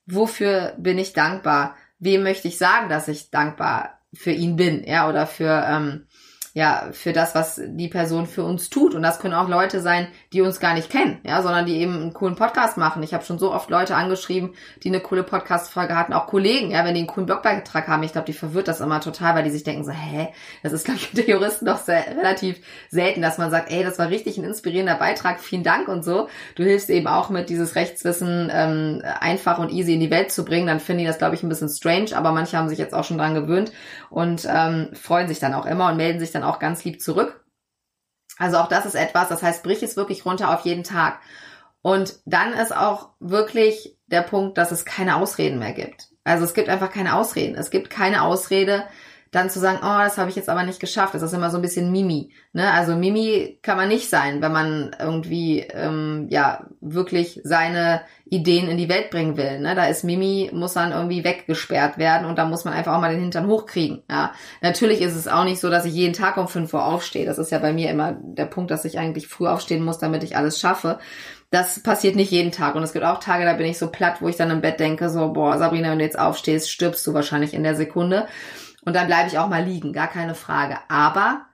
wofür 0.05 0.73
bin 0.77 0.97
ich 0.97 1.13
dankbar? 1.13 1.75
Wem 1.99 2.23
möchte 2.23 2.47
ich 2.47 2.57
sagen, 2.57 2.89
dass 2.89 3.07
ich 3.07 3.29
dankbar 3.29 3.99
für 4.13 4.31
ihn 4.31 4.55
bin, 4.55 4.83
ja, 4.83 5.07
oder 5.07 5.27
für 5.27 5.65
ähm, 5.67 6.07
ja, 6.53 6.89
für 6.91 7.13
das, 7.13 7.33
was 7.33 7.61
die 7.63 7.87
Person 7.87 8.27
für 8.27 8.43
uns 8.43 8.69
tut. 8.69 8.93
Und 8.93 9.03
das 9.03 9.19
können 9.19 9.33
auch 9.33 9.47
Leute 9.47 9.79
sein, 9.79 10.07
die 10.33 10.41
uns 10.41 10.59
gar 10.59 10.73
nicht 10.73 10.89
kennen, 10.89 11.19
ja, 11.23 11.41
sondern 11.41 11.65
die 11.65 11.77
eben 11.77 11.95
einen 11.95 12.13
coolen 12.13 12.35
Podcast 12.35 12.77
machen. 12.77 13.03
Ich 13.03 13.13
habe 13.13 13.23
schon 13.23 13.39
so 13.39 13.53
oft 13.53 13.69
Leute 13.69 13.95
angeschrieben, 13.95 14.53
die 14.83 14.89
eine 14.89 14.99
coole 14.99 15.23
Podcast-Folge 15.23 15.95
hatten, 15.95 16.11
auch 16.11 16.27
Kollegen, 16.27 16.71
ja, 16.71 16.83
wenn 16.83 16.93
die 16.93 17.01
einen 17.01 17.07
coolen 17.07 17.25
Blogbeitrag 17.25 17.87
haben. 17.87 18.03
Ich 18.03 18.11
glaube, 18.11 18.25
die 18.25 18.33
verwirrt 18.33 18.67
das 18.67 18.81
immer 18.81 18.99
total, 18.99 19.35
weil 19.35 19.43
die 19.43 19.49
sich 19.49 19.63
denken 19.63 19.85
so, 19.85 19.91
hä, 19.91 20.27
das 20.61 20.73
ist, 20.73 20.85
glaube 20.85 20.99
ich, 20.99 21.09
unter 21.13 21.29
Juristen 21.29 21.65
doch 21.65 21.77
sehr, 21.77 22.05
relativ 22.17 22.59
selten, 22.89 23.21
dass 23.21 23.37
man 23.37 23.49
sagt, 23.49 23.71
ey, 23.71 23.83
das 23.83 23.97
war 23.97 24.09
richtig 24.09 24.37
ein 24.37 24.43
inspirierender 24.43 24.95
Beitrag, 24.95 25.39
vielen 25.39 25.63
Dank 25.63 25.87
und 25.87 26.03
so. 26.03 26.27
Du 26.55 26.63
hilfst 26.63 26.89
eben 26.89 27.07
auch 27.07 27.29
mit 27.29 27.49
dieses 27.49 27.75
Rechtswissen 27.75 28.51
ähm, 28.53 29.01
einfach 29.21 29.57
und 29.57 29.71
easy 29.71 29.93
in 29.93 30.01
die 30.01 30.11
Welt 30.11 30.33
zu 30.33 30.43
bringen. 30.43 30.67
Dann 30.67 30.81
finden 30.81 30.99
die 30.99 31.07
das, 31.07 31.17
glaube 31.17 31.35
ich, 31.35 31.43
ein 31.43 31.49
bisschen 31.49 31.69
strange, 31.69 32.09
aber 32.13 32.33
manche 32.33 32.57
haben 32.57 32.67
sich 32.67 32.77
jetzt 32.77 32.93
auch 32.93 33.05
schon 33.05 33.17
dran 33.17 33.35
gewöhnt 33.35 33.71
und 34.09 34.45
ähm, 34.49 34.89
freuen 34.93 35.29
sich 35.29 35.39
dann 35.39 35.53
auch 35.53 35.65
immer 35.65 35.89
und 35.89 35.97
melden 35.97 36.19
sich 36.19 36.31
dann 36.31 36.40
auch 36.43 36.59
ganz 36.59 36.83
lieb 36.83 37.01
zurück. 37.01 37.43
Also 38.37 38.57
auch 38.57 38.67
das 38.67 38.85
ist 38.85 38.95
etwas, 38.95 39.29
das 39.29 39.43
heißt, 39.43 39.63
brich 39.63 39.83
es 39.83 39.97
wirklich 39.97 40.25
runter 40.25 40.53
auf 40.53 40.61
jeden 40.61 40.83
Tag. 40.83 41.19
Und 41.81 42.19
dann 42.25 42.53
ist 42.53 42.75
auch 42.75 43.09
wirklich 43.19 43.97
der 44.07 44.21
Punkt, 44.21 44.57
dass 44.57 44.71
es 44.71 44.85
keine 44.85 45.17
Ausreden 45.17 45.59
mehr 45.59 45.73
gibt. 45.73 46.09
Also 46.23 46.43
es 46.43 46.53
gibt 46.53 46.69
einfach 46.69 46.91
keine 46.91 47.15
Ausreden. 47.15 47.55
Es 47.55 47.71
gibt 47.71 47.89
keine 47.89 48.23
Ausrede, 48.23 48.85
dann 49.31 49.49
zu 49.49 49.59
sagen, 49.59 49.79
oh, 49.81 49.97
das 50.03 50.17
habe 50.17 50.29
ich 50.29 50.35
jetzt 50.35 50.49
aber 50.49 50.63
nicht 50.63 50.81
geschafft. 50.81 51.13
Das 51.13 51.21
ist 51.21 51.33
immer 51.33 51.49
so 51.49 51.57
ein 51.57 51.61
bisschen 51.61 51.89
Mimi. 51.89 52.31
Ne? 52.51 52.69
Also 52.69 52.97
Mimi 52.97 53.59
kann 53.61 53.77
man 53.77 53.87
nicht 53.87 54.09
sein, 54.09 54.41
wenn 54.41 54.51
man 54.51 54.93
irgendwie 54.99 55.61
ähm, 55.61 56.27
ja 56.29 56.65
wirklich 56.81 57.39
seine 57.45 58.01
Ideen 58.25 58.67
in 58.67 58.77
die 58.77 58.89
Welt 58.89 59.09
bringen 59.09 59.37
will. 59.37 59.59
Ne? 59.59 59.73
Da 59.73 59.85
ist 59.85 60.03
Mimi, 60.03 60.49
muss 60.51 60.73
dann 60.73 60.91
irgendwie 60.91 61.23
weggesperrt 61.23 61.97
werden 61.97 62.27
und 62.27 62.37
da 62.37 62.45
muss 62.45 62.65
man 62.65 62.73
einfach 62.73 62.93
auch 62.93 62.99
mal 62.99 63.11
den 63.11 63.21
Hintern 63.21 63.47
hochkriegen. 63.47 64.03
Ja? 64.09 64.33
Natürlich 64.61 64.99
ist 64.99 65.15
es 65.15 65.29
auch 65.29 65.45
nicht 65.45 65.61
so, 65.61 65.69
dass 65.69 65.85
ich 65.85 65.93
jeden 65.93 66.13
Tag 66.13 66.35
um 66.35 66.49
5 66.49 66.73
Uhr 66.73 66.85
aufstehe. 66.85 67.25
Das 67.25 67.37
ist 67.37 67.51
ja 67.51 67.59
bei 67.59 67.71
mir 67.71 67.89
immer 67.89 68.17
der 68.21 68.45
Punkt, 68.45 68.69
dass 68.69 68.83
ich 68.83 68.99
eigentlich 68.99 69.29
früh 69.29 69.47
aufstehen 69.47 69.85
muss, 69.85 69.97
damit 69.97 70.23
ich 70.23 70.35
alles 70.35 70.59
schaffe. 70.59 70.99
Das 71.51 71.81
passiert 71.81 72.17
nicht 72.17 72.31
jeden 72.31 72.51
Tag. 72.51 72.75
Und 72.75 72.83
es 72.83 72.91
gibt 72.91 73.05
auch 73.05 73.19
Tage, 73.19 73.45
da 73.45 73.53
bin 73.53 73.67
ich 73.67 73.77
so 73.77 73.87
platt, 73.87 74.21
wo 74.21 74.27
ich 74.27 74.35
dann 74.35 74.51
im 74.51 74.61
Bett 74.61 74.79
denke, 74.81 75.09
so, 75.09 75.31
boah, 75.31 75.57
Sabrina, 75.57 75.91
wenn 75.91 75.99
du 75.99 76.05
jetzt 76.05 76.19
aufstehst, 76.19 76.69
stirbst 76.69 77.05
du 77.07 77.13
wahrscheinlich 77.13 77.53
in 77.53 77.63
der 77.63 77.75
Sekunde. 77.75 78.27
Und 78.81 78.93
dann 78.93 79.07
bleibe 79.07 79.27
ich 79.29 79.37
auch 79.37 79.47
mal 79.47 79.63
liegen, 79.63 79.93
gar 79.93 80.07
keine 80.07 80.35
Frage. 80.35 80.79
Aber 80.89 81.45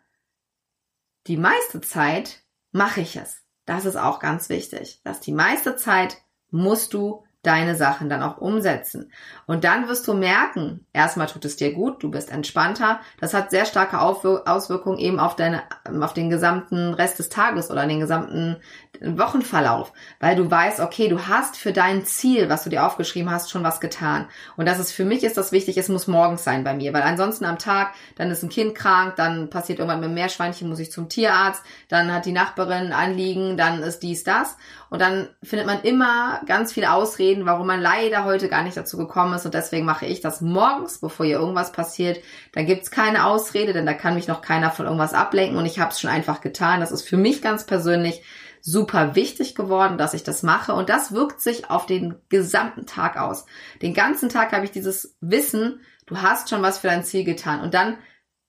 die 1.28 1.38
meiste 1.38 1.82
Zeit 1.82 2.42
mache 2.72 3.02
ich 3.02 3.16
es. 3.18 3.44
Das 3.66 3.86
ist 3.86 3.98
auch 3.98 4.20
ganz 4.20 4.50
wichtig. 4.50 5.02
Dass 5.04 5.20
die 5.20 5.34
meiste 5.34 5.76
Zeit 5.76 6.18
musst 6.50 6.94
du 6.94 7.26
deine 7.43 7.76
Sachen 7.76 8.10
dann 8.10 8.23
auch 8.23 8.38
umsetzen. 8.38 9.12
Und 9.45 9.63
dann 9.63 9.88
wirst 9.88 10.08
du 10.08 10.13
merken, 10.13 10.86
erstmal 10.91 11.28
tut 11.28 11.45
es 11.45 11.56
dir 11.56 11.73
gut, 11.73 12.04
du 12.04 12.12
bist 12.12 12.30
entspannter. 12.32 13.00
Das 13.19 13.34
hat 13.34 13.52
sehr 13.52 13.65
starke 13.65 14.00
Auswirkungen 14.02 14.97
eben 14.97 15.19
auf 15.19 15.36
deine, 15.36 15.63
auf 16.02 16.13
den 16.13 16.30
gesamten 16.30 16.93
Rest 16.93 17.19
des 17.19 17.30
Tages 17.30 17.71
oder 17.71 17.86
den 17.86 18.00
gesamten 18.00 18.58
Wochenverlauf, 19.02 19.93
weil 20.19 20.36
du 20.36 20.50
weißt, 20.50 20.80
okay, 20.80 21.08
du 21.08 21.28
hast 21.28 21.56
für 21.58 21.71
dein 21.71 22.06
Ziel, 22.06 22.50
was 22.50 22.63
du 22.63 22.69
dir 22.69 22.86
aufgeschrieben 22.86 23.32
hast, 23.32 23.52
schon 23.52 23.63
was 23.63 23.80
getan. 23.80 24.28
Und 24.56 24.67
das 24.67 24.80
ist 24.80 24.91
für 24.91 25.06
mich 25.06 25.23
ist 25.23 25.38
das 25.38 25.52
wichtig, 25.52 25.78
es 25.78 25.89
muss 25.89 26.08
morgens 26.08 26.43
sein 26.43 26.63
bei 26.63 26.73
mir, 26.73 26.93
weil 26.93 27.04
ansonsten 27.04 27.45
am 27.45 27.60
Tag, 27.60 27.93
dann 28.15 28.32
ist 28.32 28.43
ein 28.43 28.50
Kind 28.50 28.76
krank, 28.76 29.15
dann 29.15 29.50
passiert 29.50 29.80
irgendwann 29.80 30.00
mit 30.00 30.10
dem 30.10 30.15
Meerschweinchen, 30.15 30.67
muss 30.67 30.80
ich 30.80 30.91
zum 30.91 31.10
Tierarzt, 31.10 31.63
dann 31.89 32.12
hat 32.12 32.26
die 32.26 32.32
Nachbarin 32.32 32.91
Anliegen, 32.91 33.58
dann 33.58 33.84
ist 33.84 34.00
dies, 34.00 34.23
das. 34.23 34.58
Und 34.89 35.02
dann 35.02 35.28
findet 35.43 35.67
man 35.67 35.82
immer 35.82 36.41
ganz 36.45 36.71
viele 36.71 36.91
Ausreden, 36.91 37.45
warum 37.45 37.67
man 37.67 37.82
leider 37.82 38.23
heute 38.23 38.47
gar 38.47 38.63
nicht 38.63 38.78
dazu 38.78 38.97
gekommen 38.97 39.34
ist. 39.34 39.45
Und 39.45 39.54
deswegen 39.54 39.86
mache 39.86 40.06
ich 40.06 40.21
das 40.21 40.41
morgens, 40.41 41.00
bevor 41.00 41.26
hier 41.26 41.39
irgendwas 41.39 41.71
passiert. 41.71 42.21
Da 42.54 42.63
gibt's 42.63 42.91
keine 42.91 43.26
Ausrede, 43.26 43.73
denn 43.73 43.86
da 43.86 43.93
kann 43.93 44.15
mich 44.15 44.28
noch 44.28 44.41
keiner 44.41 44.71
von 44.71 44.86
irgendwas 44.86 45.13
ablenken. 45.13 45.58
Und 45.58 45.65
ich 45.65 45.80
habe 45.80 45.91
es 45.91 46.00
schon 46.00 46.10
einfach 46.10 46.41
getan. 46.41 46.80
Das 46.80 46.91
ist 46.91 47.04
für 47.04 47.17
mich 47.17 47.41
ganz 47.41 47.65
persönlich 47.65 48.21
super 48.62 49.15
wichtig 49.15 49.56
geworden, 49.56 49.97
dass 49.97 50.13
ich 50.13 50.23
das 50.23 50.43
mache. 50.43 50.73
Und 50.73 50.89
das 50.89 51.12
wirkt 51.12 51.41
sich 51.41 51.69
auf 51.69 51.86
den 51.86 52.15
gesamten 52.30 52.86
Tag 52.86 53.17
aus. 53.17 53.45
Den 53.82 53.93
ganzen 53.93 54.30
Tag 54.30 54.52
habe 54.52 54.65
ich 54.65 54.71
dieses 54.71 55.15
Wissen, 55.21 55.82
du 56.06 56.21
hast 56.21 56.50
schon 56.50 56.62
was 56.62 56.80
für 56.80 56.88
dein 56.88 57.04
Ziel 57.04 57.23
getan. 57.23 57.62
Und 57.62 57.73
dann 57.73 57.97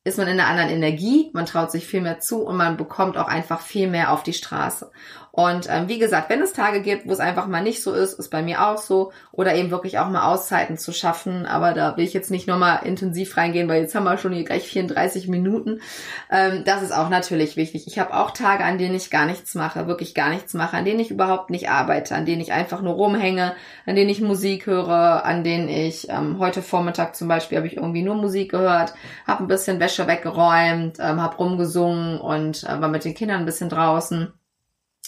ist 0.04 0.18
man 0.18 0.28
in 0.28 0.40
einer 0.40 0.48
anderen 0.48 0.70
Energie, 0.70 1.30
man 1.34 1.46
traut 1.46 1.70
sich 1.70 1.86
viel 1.86 2.00
mehr 2.00 2.20
zu 2.20 2.42
und 2.42 2.56
man 2.56 2.76
bekommt 2.76 3.18
auch 3.18 3.28
einfach 3.28 3.60
viel 3.60 3.88
mehr 3.88 4.12
auf 4.12 4.22
die 4.22 4.32
Straße. 4.32 4.90
Und 5.38 5.68
ähm, 5.70 5.86
wie 5.86 6.00
gesagt, 6.00 6.30
wenn 6.30 6.42
es 6.42 6.52
Tage 6.52 6.82
gibt, 6.82 7.06
wo 7.06 7.12
es 7.12 7.20
einfach 7.20 7.46
mal 7.46 7.62
nicht 7.62 7.80
so 7.80 7.92
ist, 7.92 8.18
ist 8.18 8.28
bei 8.28 8.42
mir 8.42 8.66
auch 8.66 8.78
so. 8.78 9.12
Oder 9.30 9.54
eben 9.54 9.70
wirklich 9.70 10.00
auch 10.00 10.08
mal 10.08 10.32
Auszeiten 10.32 10.78
zu 10.78 10.92
schaffen. 10.92 11.46
Aber 11.46 11.74
da 11.74 11.96
will 11.96 12.04
ich 12.04 12.12
jetzt 12.12 12.32
nicht 12.32 12.48
nochmal 12.48 12.80
intensiv 12.84 13.36
reingehen, 13.36 13.68
weil 13.68 13.82
jetzt 13.82 13.94
haben 13.94 14.02
wir 14.02 14.18
schon 14.18 14.32
hier 14.32 14.44
gleich 14.44 14.64
34 14.64 15.28
Minuten. 15.28 15.80
Ähm, 16.28 16.64
das 16.64 16.82
ist 16.82 16.92
auch 16.92 17.08
natürlich 17.08 17.56
wichtig. 17.56 17.86
Ich 17.86 18.00
habe 18.00 18.14
auch 18.14 18.32
Tage, 18.32 18.64
an 18.64 18.78
denen 18.78 18.96
ich 18.96 19.10
gar 19.10 19.26
nichts 19.26 19.54
mache, 19.54 19.86
wirklich 19.86 20.12
gar 20.12 20.30
nichts 20.30 20.54
mache, 20.54 20.76
an 20.76 20.84
denen 20.84 20.98
ich 20.98 21.12
überhaupt 21.12 21.50
nicht 21.50 21.70
arbeite, 21.70 22.16
an 22.16 22.26
denen 22.26 22.40
ich 22.42 22.52
einfach 22.52 22.82
nur 22.82 22.94
rumhänge, 22.94 23.54
an 23.86 23.94
denen 23.94 24.10
ich 24.10 24.20
Musik 24.20 24.66
höre, 24.66 25.24
an 25.24 25.44
denen 25.44 25.68
ich 25.68 26.08
ähm, 26.08 26.40
heute 26.40 26.62
Vormittag 26.62 27.14
zum 27.14 27.28
Beispiel 27.28 27.58
habe 27.58 27.68
ich 27.68 27.76
irgendwie 27.76 28.02
nur 28.02 28.16
Musik 28.16 28.50
gehört, 28.50 28.92
habe 29.24 29.44
ein 29.44 29.48
bisschen 29.48 29.78
Wäsche 29.78 29.87
weggeräumt, 29.96 30.98
ähm, 30.98 31.22
habe 31.22 31.36
rumgesungen 31.36 32.20
und 32.20 32.64
äh, 32.64 32.80
war 32.80 32.88
mit 32.88 33.04
den 33.04 33.14
Kindern 33.14 33.40
ein 33.40 33.46
bisschen 33.46 33.68
draußen 33.68 34.32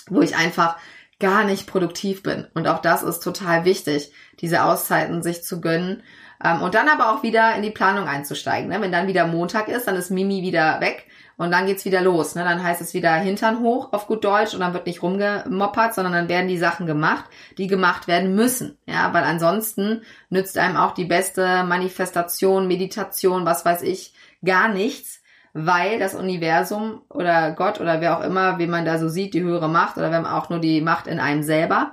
wo 0.09 0.23
ich 0.23 0.37
einfach 0.37 0.77
gar 1.19 1.45
nicht 1.45 1.67
produktiv 1.67 2.23
bin. 2.23 2.47
Und 2.55 2.67
auch 2.67 2.81
das 2.81 3.03
ist 3.03 3.21
total 3.21 3.65
wichtig, 3.65 4.13
diese 4.41 4.65
Auszeiten 4.65 5.23
sich 5.23 5.45
zu 5.45 5.61
gönnen. 5.61 6.03
Ähm, 6.43 6.63
und 6.63 6.75
dann 6.75 6.89
aber 6.89 7.13
auch 7.13 7.23
wieder 7.23 7.55
in 7.55 7.63
die 7.63 7.71
Planung 7.71 8.09
einzusteigen. 8.09 8.71
Ne? 8.71 8.81
Wenn 8.81 8.93
dann 8.93 9.07
wieder 9.07 9.27
Montag 9.27 9.69
ist, 9.69 9.87
dann 9.87 9.97
ist 9.97 10.11
Mimi 10.11 10.41
wieder 10.41 10.81
weg 10.81 11.07
und 11.37 11.51
dann 11.51 11.67
geht's 11.67 11.85
wieder 11.85 12.01
los. 12.01 12.35
Ne? 12.35 12.45
Dann 12.45 12.63
heißt 12.63 12.81
es 12.81 12.95
wieder 12.95 13.13
Hintern 13.17 13.61
hoch 13.61 13.93
auf 13.93 14.07
gut 14.07 14.25
Deutsch 14.25 14.55
und 14.55 14.61
dann 14.61 14.73
wird 14.73 14.87
nicht 14.87 15.03
rumgemoppert, 15.03 15.95
sondern 15.95 16.15
dann 16.15 16.29
werden 16.31 16.49
die 16.49 16.57
Sachen 16.57 16.87
gemacht, 16.87 17.27
die 17.59 17.67
gemacht 17.67 18.09
werden 18.09 18.35
müssen. 18.35 18.79
Ja, 18.87 19.13
weil 19.13 19.25
ansonsten 19.25 20.01
nützt 20.31 20.57
einem 20.57 20.79
auch 20.79 20.93
die 20.93 21.05
beste 21.05 21.65
Manifestation, 21.65 22.67
Meditation, 22.67 23.45
was 23.45 23.67
weiß 23.67 23.83
ich, 23.83 24.15
gar 24.45 24.69
nichts, 24.69 25.23
weil 25.53 25.99
das 25.99 26.15
Universum 26.15 27.03
oder 27.09 27.53
Gott 27.53 27.81
oder 27.81 28.01
wer 28.01 28.19
auch 28.19 28.23
immer, 28.23 28.59
wie 28.59 28.67
man 28.67 28.85
da 28.85 28.99
so 28.99 29.09
sieht, 29.09 29.35
die 29.35 29.43
höhere 29.43 29.69
Macht 29.69 29.97
oder 29.97 30.11
wenn 30.11 30.23
man 30.23 30.33
auch 30.33 30.49
nur 30.49 30.61
die 30.61 30.81
Macht 30.81 31.07
in 31.07 31.21
einem 31.21 31.43
selber, 31.43 31.93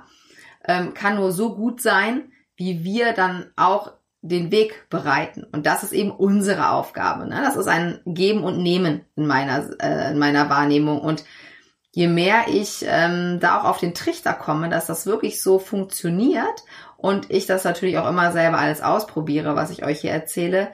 ähm, 0.64 0.94
kann 0.94 1.16
nur 1.16 1.32
so 1.32 1.54
gut 1.54 1.80
sein, 1.80 2.32
wie 2.56 2.84
wir 2.84 3.12
dann 3.12 3.46
auch 3.56 3.92
den 4.20 4.50
Weg 4.50 4.88
bereiten. 4.90 5.44
Und 5.44 5.66
das 5.66 5.82
ist 5.82 5.92
eben 5.92 6.10
unsere 6.10 6.70
Aufgabe. 6.70 7.26
Ne? 7.26 7.40
Das 7.42 7.56
ist 7.56 7.68
ein 7.68 8.00
Geben 8.04 8.42
und 8.42 8.62
Nehmen 8.62 9.04
in 9.16 9.26
meiner, 9.26 9.70
äh, 9.80 10.10
in 10.10 10.18
meiner 10.18 10.50
Wahrnehmung. 10.50 11.00
Und 11.00 11.24
je 11.92 12.08
mehr 12.08 12.46
ich 12.48 12.84
ähm, 12.86 13.38
da 13.40 13.58
auch 13.58 13.64
auf 13.64 13.78
den 13.78 13.94
Trichter 13.94 14.34
komme, 14.34 14.68
dass 14.68 14.86
das 14.86 15.06
wirklich 15.06 15.42
so 15.42 15.58
funktioniert 15.58 16.64
und 16.96 17.30
ich 17.30 17.46
das 17.46 17.64
natürlich 17.64 17.98
auch 17.98 18.08
immer 18.08 18.32
selber 18.32 18.58
alles 18.58 18.82
ausprobiere, 18.82 19.56
was 19.56 19.70
ich 19.70 19.84
euch 19.84 20.00
hier 20.00 20.10
erzähle, 20.10 20.68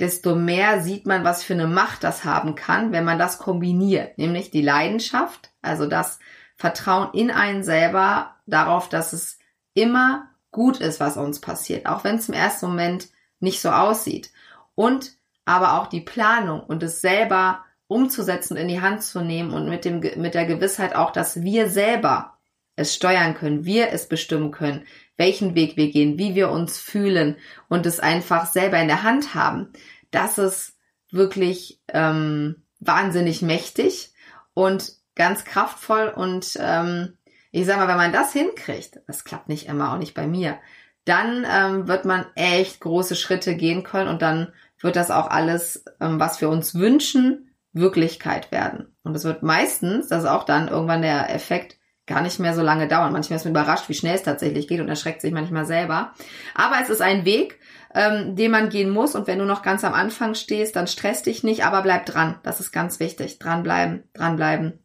desto 0.00 0.34
mehr 0.34 0.80
sieht 0.80 1.06
man, 1.06 1.24
was 1.24 1.42
für 1.42 1.52
eine 1.52 1.66
Macht 1.66 2.02
das 2.04 2.24
haben 2.24 2.54
kann, 2.54 2.92
wenn 2.92 3.04
man 3.04 3.18
das 3.18 3.38
kombiniert. 3.38 4.18
Nämlich 4.18 4.50
die 4.50 4.62
Leidenschaft, 4.62 5.50
also 5.62 5.86
das 5.86 6.18
Vertrauen 6.56 7.12
in 7.12 7.30
einen 7.30 7.62
selber, 7.62 8.34
darauf, 8.46 8.88
dass 8.88 9.12
es 9.12 9.38
immer 9.74 10.28
gut 10.50 10.80
ist, 10.80 11.00
was 11.00 11.16
uns 11.16 11.40
passiert, 11.40 11.86
auch 11.86 12.04
wenn 12.04 12.16
es 12.16 12.28
im 12.28 12.34
ersten 12.34 12.66
Moment 12.66 13.08
nicht 13.38 13.60
so 13.60 13.70
aussieht. 13.70 14.30
Und 14.74 15.12
aber 15.44 15.80
auch 15.80 15.86
die 15.86 16.00
Planung 16.00 16.60
und 16.60 16.82
es 16.82 17.00
selber 17.00 17.64
umzusetzen 17.86 18.54
und 18.54 18.62
in 18.62 18.68
die 18.68 18.80
Hand 18.80 19.02
zu 19.02 19.20
nehmen 19.20 19.52
und 19.52 19.68
mit, 19.68 19.84
dem, 19.84 20.00
mit 20.00 20.34
der 20.34 20.46
Gewissheit 20.46 20.94
auch, 20.94 21.10
dass 21.10 21.42
wir 21.42 21.68
selber 21.68 22.38
es 22.76 22.94
steuern 22.94 23.34
können, 23.34 23.64
wir 23.64 23.90
es 23.90 24.08
bestimmen 24.08 24.52
können, 24.52 24.84
welchen 25.20 25.54
Weg 25.54 25.76
wir 25.76 25.90
gehen, 25.92 26.18
wie 26.18 26.34
wir 26.34 26.50
uns 26.50 26.78
fühlen 26.78 27.36
und 27.68 27.86
es 27.86 28.00
einfach 28.00 28.46
selber 28.46 28.80
in 28.80 28.88
der 28.88 29.04
Hand 29.04 29.34
haben. 29.34 29.68
Das 30.10 30.38
ist 30.38 30.76
wirklich 31.10 31.80
ähm, 31.88 32.64
wahnsinnig 32.80 33.42
mächtig 33.42 34.12
und 34.54 34.92
ganz 35.14 35.44
kraftvoll 35.44 36.08
und 36.08 36.58
ähm, 36.58 37.18
ich 37.52 37.66
sag 37.66 37.76
mal, 37.76 37.88
wenn 37.88 37.96
man 37.96 38.12
das 38.12 38.32
hinkriegt, 38.32 39.00
das 39.06 39.24
klappt 39.24 39.48
nicht 39.48 39.68
immer, 39.68 39.92
auch 39.92 39.98
nicht 39.98 40.14
bei 40.14 40.26
mir, 40.26 40.58
dann 41.04 41.46
ähm, 41.48 41.88
wird 41.88 42.04
man 42.04 42.26
echt 42.34 42.80
große 42.80 43.16
Schritte 43.16 43.56
gehen 43.56 43.82
können 43.82 44.08
und 44.08 44.22
dann 44.22 44.52
wird 44.80 44.96
das 44.96 45.10
auch 45.10 45.28
alles, 45.28 45.84
ähm, 46.00 46.18
was 46.18 46.40
wir 46.40 46.48
uns 46.48 46.74
wünschen, 46.74 47.50
Wirklichkeit 47.72 48.50
werden. 48.50 48.96
Und 49.02 49.14
es 49.14 49.24
wird 49.24 49.42
meistens, 49.42 50.08
das 50.08 50.24
ist 50.24 50.28
auch 50.28 50.44
dann 50.44 50.68
irgendwann 50.68 51.02
der 51.02 51.34
Effekt, 51.34 51.76
gar 52.10 52.20
nicht 52.22 52.40
mehr 52.40 52.54
so 52.54 52.62
lange 52.62 52.88
dauern. 52.88 53.12
Manchmal 53.12 53.36
ist 53.36 53.44
man 53.44 53.52
überrascht, 53.52 53.88
wie 53.88 53.94
schnell 53.94 54.16
es 54.16 54.24
tatsächlich 54.24 54.66
geht 54.66 54.80
und 54.80 54.88
erschreckt 54.88 55.20
sich 55.20 55.32
manchmal 55.32 55.64
selber. 55.64 56.12
Aber 56.56 56.74
es 56.82 56.90
ist 56.90 57.00
ein 57.00 57.24
Weg, 57.24 57.60
ähm, 57.94 58.34
den 58.34 58.50
man 58.50 58.68
gehen 58.68 58.90
muss. 58.90 59.14
Und 59.14 59.28
wenn 59.28 59.38
du 59.38 59.44
noch 59.44 59.62
ganz 59.62 59.84
am 59.84 59.94
Anfang 59.94 60.34
stehst, 60.34 60.74
dann 60.74 60.88
stress 60.88 61.22
dich 61.22 61.44
nicht, 61.44 61.64
aber 61.64 61.82
bleib 61.82 62.06
dran. 62.06 62.40
Das 62.42 62.58
ist 62.58 62.72
ganz 62.72 62.98
wichtig. 62.98 63.38
Dranbleiben, 63.38 64.02
dranbleiben. 64.12 64.80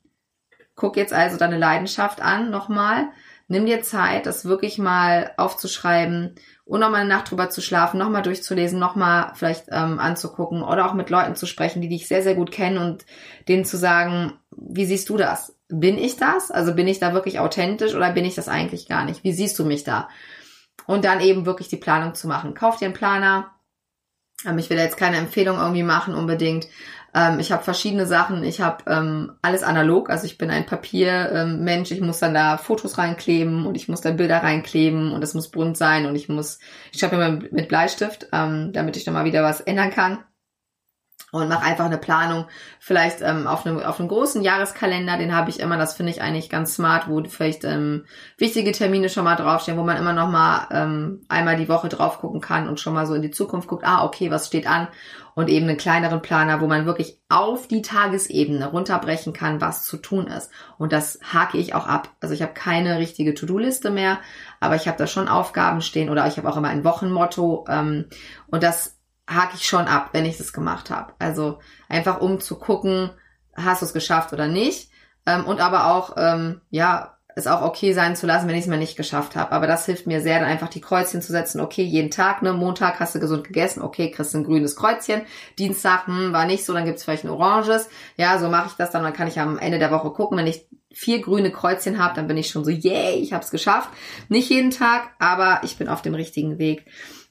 Guck 0.75 0.97
jetzt 0.97 1.13
also 1.13 1.37
deine 1.37 1.57
Leidenschaft 1.57 2.21
an, 2.21 2.51
nochmal. 2.51 3.07
Nimm 3.47 3.65
dir 3.65 3.81
Zeit, 3.81 4.27
das 4.27 4.45
wirklich 4.45 4.77
mal 4.77 5.31
aufzuschreiben 5.37 6.35
und 6.63 6.79
nochmal 6.79 7.01
eine 7.01 7.09
Nacht 7.09 7.31
drüber 7.31 7.49
zu 7.49 7.61
schlafen, 7.61 7.97
nochmal 7.97 8.23
durchzulesen, 8.23 8.79
nochmal 8.79 9.31
vielleicht 9.35 9.65
ähm, 9.71 9.99
anzugucken 9.99 10.61
oder 10.61 10.87
auch 10.87 10.93
mit 10.93 11.09
Leuten 11.09 11.35
zu 11.35 11.45
sprechen, 11.45 11.81
die 11.81 11.89
dich 11.89 12.07
sehr, 12.07 12.23
sehr 12.23 12.35
gut 12.35 12.51
kennen 12.51 12.77
und 12.77 13.05
denen 13.47 13.65
zu 13.65 13.77
sagen, 13.77 14.33
wie 14.55 14.85
siehst 14.85 15.09
du 15.09 15.17
das? 15.17 15.55
Bin 15.79 15.97
ich 15.97 16.15
das? 16.15 16.51
Also 16.51 16.73
bin 16.73 16.87
ich 16.87 16.99
da 16.99 17.13
wirklich 17.13 17.39
authentisch 17.39 17.95
oder 17.95 18.11
bin 18.11 18.25
ich 18.25 18.35
das 18.35 18.47
eigentlich 18.47 18.87
gar 18.87 19.03
nicht? 19.03 19.23
Wie 19.23 19.33
siehst 19.33 19.59
du 19.59 19.65
mich 19.65 19.83
da? 19.83 20.07
Und 20.87 21.03
dann 21.03 21.19
eben 21.19 21.45
wirklich 21.45 21.67
die 21.67 21.77
Planung 21.77 22.15
zu 22.15 22.27
machen. 22.27 22.53
Kauf 22.53 22.77
dir 22.77 22.85
einen 22.85 22.93
Planer. 22.93 23.51
Ähm, 24.45 24.57
ich 24.57 24.69
will 24.69 24.77
jetzt 24.77 24.97
keine 24.97 25.17
Empfehlung 25.17 25.57
irgendwie 25.57 25.83
machen 25.83 26.15
unbedingt, 26.15 26.67
ähm, 27.13 27.39
ich 27.39 27.51
habe 27.51 27.63
verschiedene 27.63 28.05
Sachen. 28.05 28.43
Ich 28.43 28.61
habe 28.61 28.83
ähm, 28.91 29.33
alles 29.41 29.63
analog, 29.63 30.09
also 30.09 30.25
ich 30.25 30.37
bin 30.37 30.49
ein 30.49 30.65
Papiermensch. 30.65 31.91
Ich 31.91 32.01
muss 32.01 32.19
dann 32.19 32.33
da 32.33 32.57
Fotos 32.57 32.97
reinkleben 32.97 33.65
und 33.65 33.75
ich 33.75 33.87
muss 33.87 34.01
dann 34.01 34.17
Bilder 34.17 34.43
reinkleben 34.43 35.13
und 35.13 35.23
es 35.23 35.33
muss 35.33 35.49
bunt 35.49 35.77
sein 35.77 36.05
und 36.05 36.15
ich 36.15 36.29
muss, 36.29 36.59
ich 36.91 36.99
schreibe 36.99 37.15
immer 37.15 37.31
mit 37.51 37.69
Bleistift, 37.69 38.27
damit 38.31 38.97
ich 38.97 39.05
dann 39.05 39.13
mal 39.13 39.25
wieder 39.25 39.43
was 39.43 39.61
ändern 39.61 39.91
kann 39.91 40.19
und 41.31 41.49
mache 41.49 41.65
einfach 41.65 41.85
eine 41.85 41.97
Planung, 41.97 42.45
vielleicht 42.79 43.21
ähm, 43.21 43.45
auf, 43.47 43.65
einem, 43.65 43.79
auf 43.79 43.99
einem 43.99 44.07
großen 44.07 44.41
Jahreskalender, 44.41 45.17
den 45.17 45.35
habe 45.35 45.49
ich 45.49 45.59
immer, 45.59 45.77
das 45.77 45.95
finde 45.95 46.11
ich 46.11 46.21
eigentlich 46.21 46.49
ganz 46.49 46.75
smart, 46.75 47.09
wo 47.09 47.21
vielleicht 47.25 47.65
ähm, 47.65 48.05
wichtige 48.37 48.71
Termine 48.71 49.09
schon 49.09 49.25
mal 49.25 49.35
draufstehen, 49.35 49.77
wo 49.77 49.83
man 49.83 49.97
immer 49.97 50.13
noch 50.13 50.29
mal 50.29 50.67
ähm, 50.71 51.25
einmal 51.27 51.57
die 51.57 51.67
Woche 51.67 51.89
drauf 51.89 52.19
gucken 52.19 52.39
kann 52.39 52.69
und 52.69 52.79
schon 52.79 52.93
mal 52.93 53.05
so 53.05 53.13
in 53.13 53.21
die 53.21 53.31
Zukunft 53.31 53.67
guckt, 53.67 53.83
ah, 53.85 54.05
okay, 54.05 54.31
was 54.31 54.47
steht 54.47 54.65
an 54.65 54.87
und 55.33 55.49
eben 55.49 55.67
einen 55.67 55.77
kleineren 55.77 56.21
Planer, 56.21 56.61
wo 56.61 56.67
man 56.67 56.85
wirklich 56.85 57.19
auf 57.27 57.67
die 57.67 57.81
Tagesebene 57.81 58.67
runterbrechen 58.67 59.33
kann, 59.33 59.59
was 59.59 59.83
zu 59.83 59.97
tun 59.97 60.27
ist. 60.27 60.49
Und 60.77 60.93
das 60.93 61.19
hake 61.33 61.57
ich 61.57 61.75
auch 61.75 61.87
ab. 61.87 62.09
Also 62.21 62.33
ich 62.33 62.41
habe 62.41 62.53
keine 62.53 62.97
richtige 62.97 63.33
To-Do-Liste 63.33 63.89
mehr, 63.89 64.19
aber 64.61 64.75
ich 64.75 64.87
habe 64.87 64.97
da 64.97 65.05
schon 65.05 65.27
Aufgaben 65.27 65.81
stehen 65.81 66.09
oder 66.09 66.25
ich 66.27 66.37
habe 66.37 66.47
auch 66.49 66.55
immer 66.55 66.69
ein 66.69 66.85
Wochenmotto 66.85 67.65
ähm, 67.67 68.05
und 68.47 68.63
das 68.63 68.95
hake 69.27 69.55
ich 69.55 69.67
schon 69.67 69.87
ab, 69.87 70.09
wenn 70.11 70.25
ich 70.25 70.37
das 70.37 70.53
gemacht 70.53 70.89
habe. 70.89 71.13
Also 71.19 71.59
einfach 71.89 72.21
um 72.21 72.39
zu 72.39 72.57
gucken, 72.57 73.11
hast 73.55 73.81
du 73.81 73.85
es 73.85 73.93
geschafft 73.93 74.33
oder 74.33 74.47
nicht. 74.47 74.89
Ähm, 75.25 75.45
und 75.45 75.59
aber 75.59 75.87
auch, 75.87 76.13
ähm, 76.17 76.61
ja, 76.69 77.15
es 77.35 77.47
auch 77.47 77.61
okay 77.63 77.91
sein 77.91 78.15
zu 78.15 78.27
lassen, 78.27 78.47
wenn 78.47 78.55
ich 78.55 78.61
es 78.61 78.69
mal 78.69 78.77
nicht 78.77 78.95
geschafft 78.95 79.35
habe. 79.35 79.51
Aber 79.51 79.67
das 79.67 79.85
hilft 79.85 80.07
mir 80.07 80.21
sehr, 80.21 80.39
dann 80.39 80.47
einfach 80.47 80.69
die 80.69 80.79
Kreuzchen 80.79 81.21
zu 81.21 81.33
setzen. 81.33 81.59
Okay, 81.59 81.83
jeden 81.83 82.09
Tag, 82.09 82.41
ne, 82.41 82.53
Montag 82.53 82.99
hast 83.01 83.13
du 83.13 83.19
gesund 83.19 83.43
gegessen, 83.43 83.81
okay, 83.81 84.09
kriegst 84.09 84.33
ein 84.35 84.45
grünes 84.45 84.77
Kreuzchen. 84.77 85.21
Dienstag, 85.59 86.07
hm, 86.07 86.31
war 86.31 86.45
nicht 86.45 86.65
so, 86.65 86.73
dann 86.73 86.85
gibt's 86.85 87.03
vielleicht 87.03 87.25
ein 87.25 87.29
oranges. 87.29 87.89
Ja, 88.15 88.39
so 88.39 88.47
mache 88.47 88.67
ich 88.69 88.75
das 88.75 88.91
dann. 88.91 89.03
Dann 89.03 89.13
kann 89.13 89.27
ich 89.27 89.39
am 89.39 89.59
Ende 89.59 89.79
der 89.79 89.91
Woche 89.91 90.11
gucken. 90.11 90.37
Wenn 90.37 90.47
ich 90.47 90.65
vier 90.93 91.21
grüne 91.21 91.51
Kreuzchen 91.51 92.01
habe, 92.01 92.15
dann 92.15 92.27
bin 92.27 92.37
ich 92.37 92.49
schon 92.49 92.63
so, 92.63 92.71
yay, 92.71 93.15
ich 93.15 93.33
habe 93.33 93.43
es 93.43 93.51
geschafft. 93.51 93.89
Nicht 94.29 94.49
jeden 94.49 94.71
Tag, 94.71 95.09
aber 95.19 95.59
ich 95.63 95.77
bin 95.77 95.89
auf 95.89 96.01
dem 96.01 96.15
richtigen 96.15 96.57
Weg. 96.57 96.85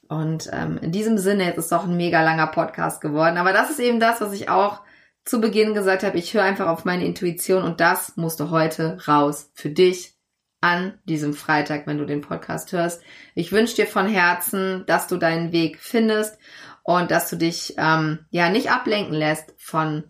Und 0.07 0.49
ähm, 0.53 0.77
in 0.77 0.91
diesem 0.91 1.17
Sinne, 1.17 1.45
jetzt 1.45 1.57
ist 1.57 1.71
doch 1.71 1.85
ein 1.85 1.97
mega 1.97 2.23
langer 2.23 2.47
Podcast 2.47 3.01
geworden. 3.01 3.37
Aber 3.37 3.53
das 3.53 3.69
ist 3.69 3.79
eben 3.79 3.99
das, 3.99 4.21
was 4.21 4.33
ich 4.33 4.49
auch 4.49 4.81
zu 5.25 5.41
Beginn 5.41 5.73
gesagt 5.73 6.03
habe. 6.03 6.17
Ich 6.17 6.33
höre 6.33 6.43
einfach 6.43 6.67
auf 6.67 6.85
meine 6.85 7.05
Intuition 7.05 7.63
und 7.63 7.79
das 7.79 8.15
musst 8.15 8.39
du 8.39 8.51
heute 8.51 8.99
raus 9.07 9.51
für 9.55 9.69
dich 9.69 10.13
an 10.61 10.99
diesem 11.05 11.33
Freitag, 11.33 11.87
wenn 11.87 11.97
du 11.97 12.05
den 12.05 12.21
Podcast 12.21 12.71
hörst. 12.71 13.01
Ich 13.33 13.51
wünsche 13.51 13.75
dir 13.75 13.87
von 13.87 14.07
Herzen, 14.07 14.83
dass 14.87 15.07
du 15.07 15.17
deinen 15.17 15.51
Weg 15.51 15.79
findest 15.79 16.37
und 16.83 17.11
dass 17.11 17.29
du 17.29 17.35
dich 17.35 17.75
ähm, 17.77 18.25
ja 18.29 18.49
nicht 18.49 18.71
ablenken 18.71 19.15
lässt 19.15 19.53
von 19.57 20.05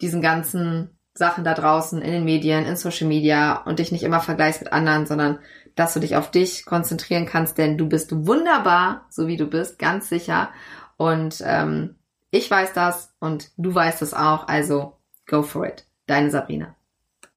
diesen 0.00 0.22
ganzen 0.22 0.98
Sachen 1.12 1.44
da 1.44 1.54
draußen 1.54 2.00
in 2.02 2.12
den 2.12 2.24
Medien, 2.24 2.66
in 2.66 2.76
Social 2.76 3.08
Media 3.08 3.62
und 3.64 3.78
dich 3.78 3.92
nicht 3.92 4.04
immer 4.04 4.20
vergleichst 4.20 4.62
mit 4.62 4.72
anderen, 4.72 5.06
sondern 5.06 5.38
dass 5.74 5.94
du 5.94 6.00
dich 6.00 6.16
auf 6.16 6.30
dich 6.30 6.64
konzentrieren 6.64 7.26
kannst, 7.26 7.58
denn 7.58 7.78
du 7.78 7.88
bist 7.88 8.26
wunderbar, 8.26 9.06
so 9.10 9.26
wie 9.26 9.36
du 9.36 9.46
bist, 9.46 9.78
ganz 9.78 10.08
sicher. 10.08 10.50
Und 10.96 11.42
ähm, 11.44 11.96
ich 12.30 12.50
weiß 12.50 12.72
das 12.72 13.12
und 13.18 13.50
du 13.56 13.74
weißt 13.74 14.02
es 14.02 14.14
auch, 14.14 14.48
also 14.48 14.98
go 15.26 15.42
for 15.42 15.66
it. 15.66 15.86
Deine 16.06 16.30
Sabrina. 16.30 16.76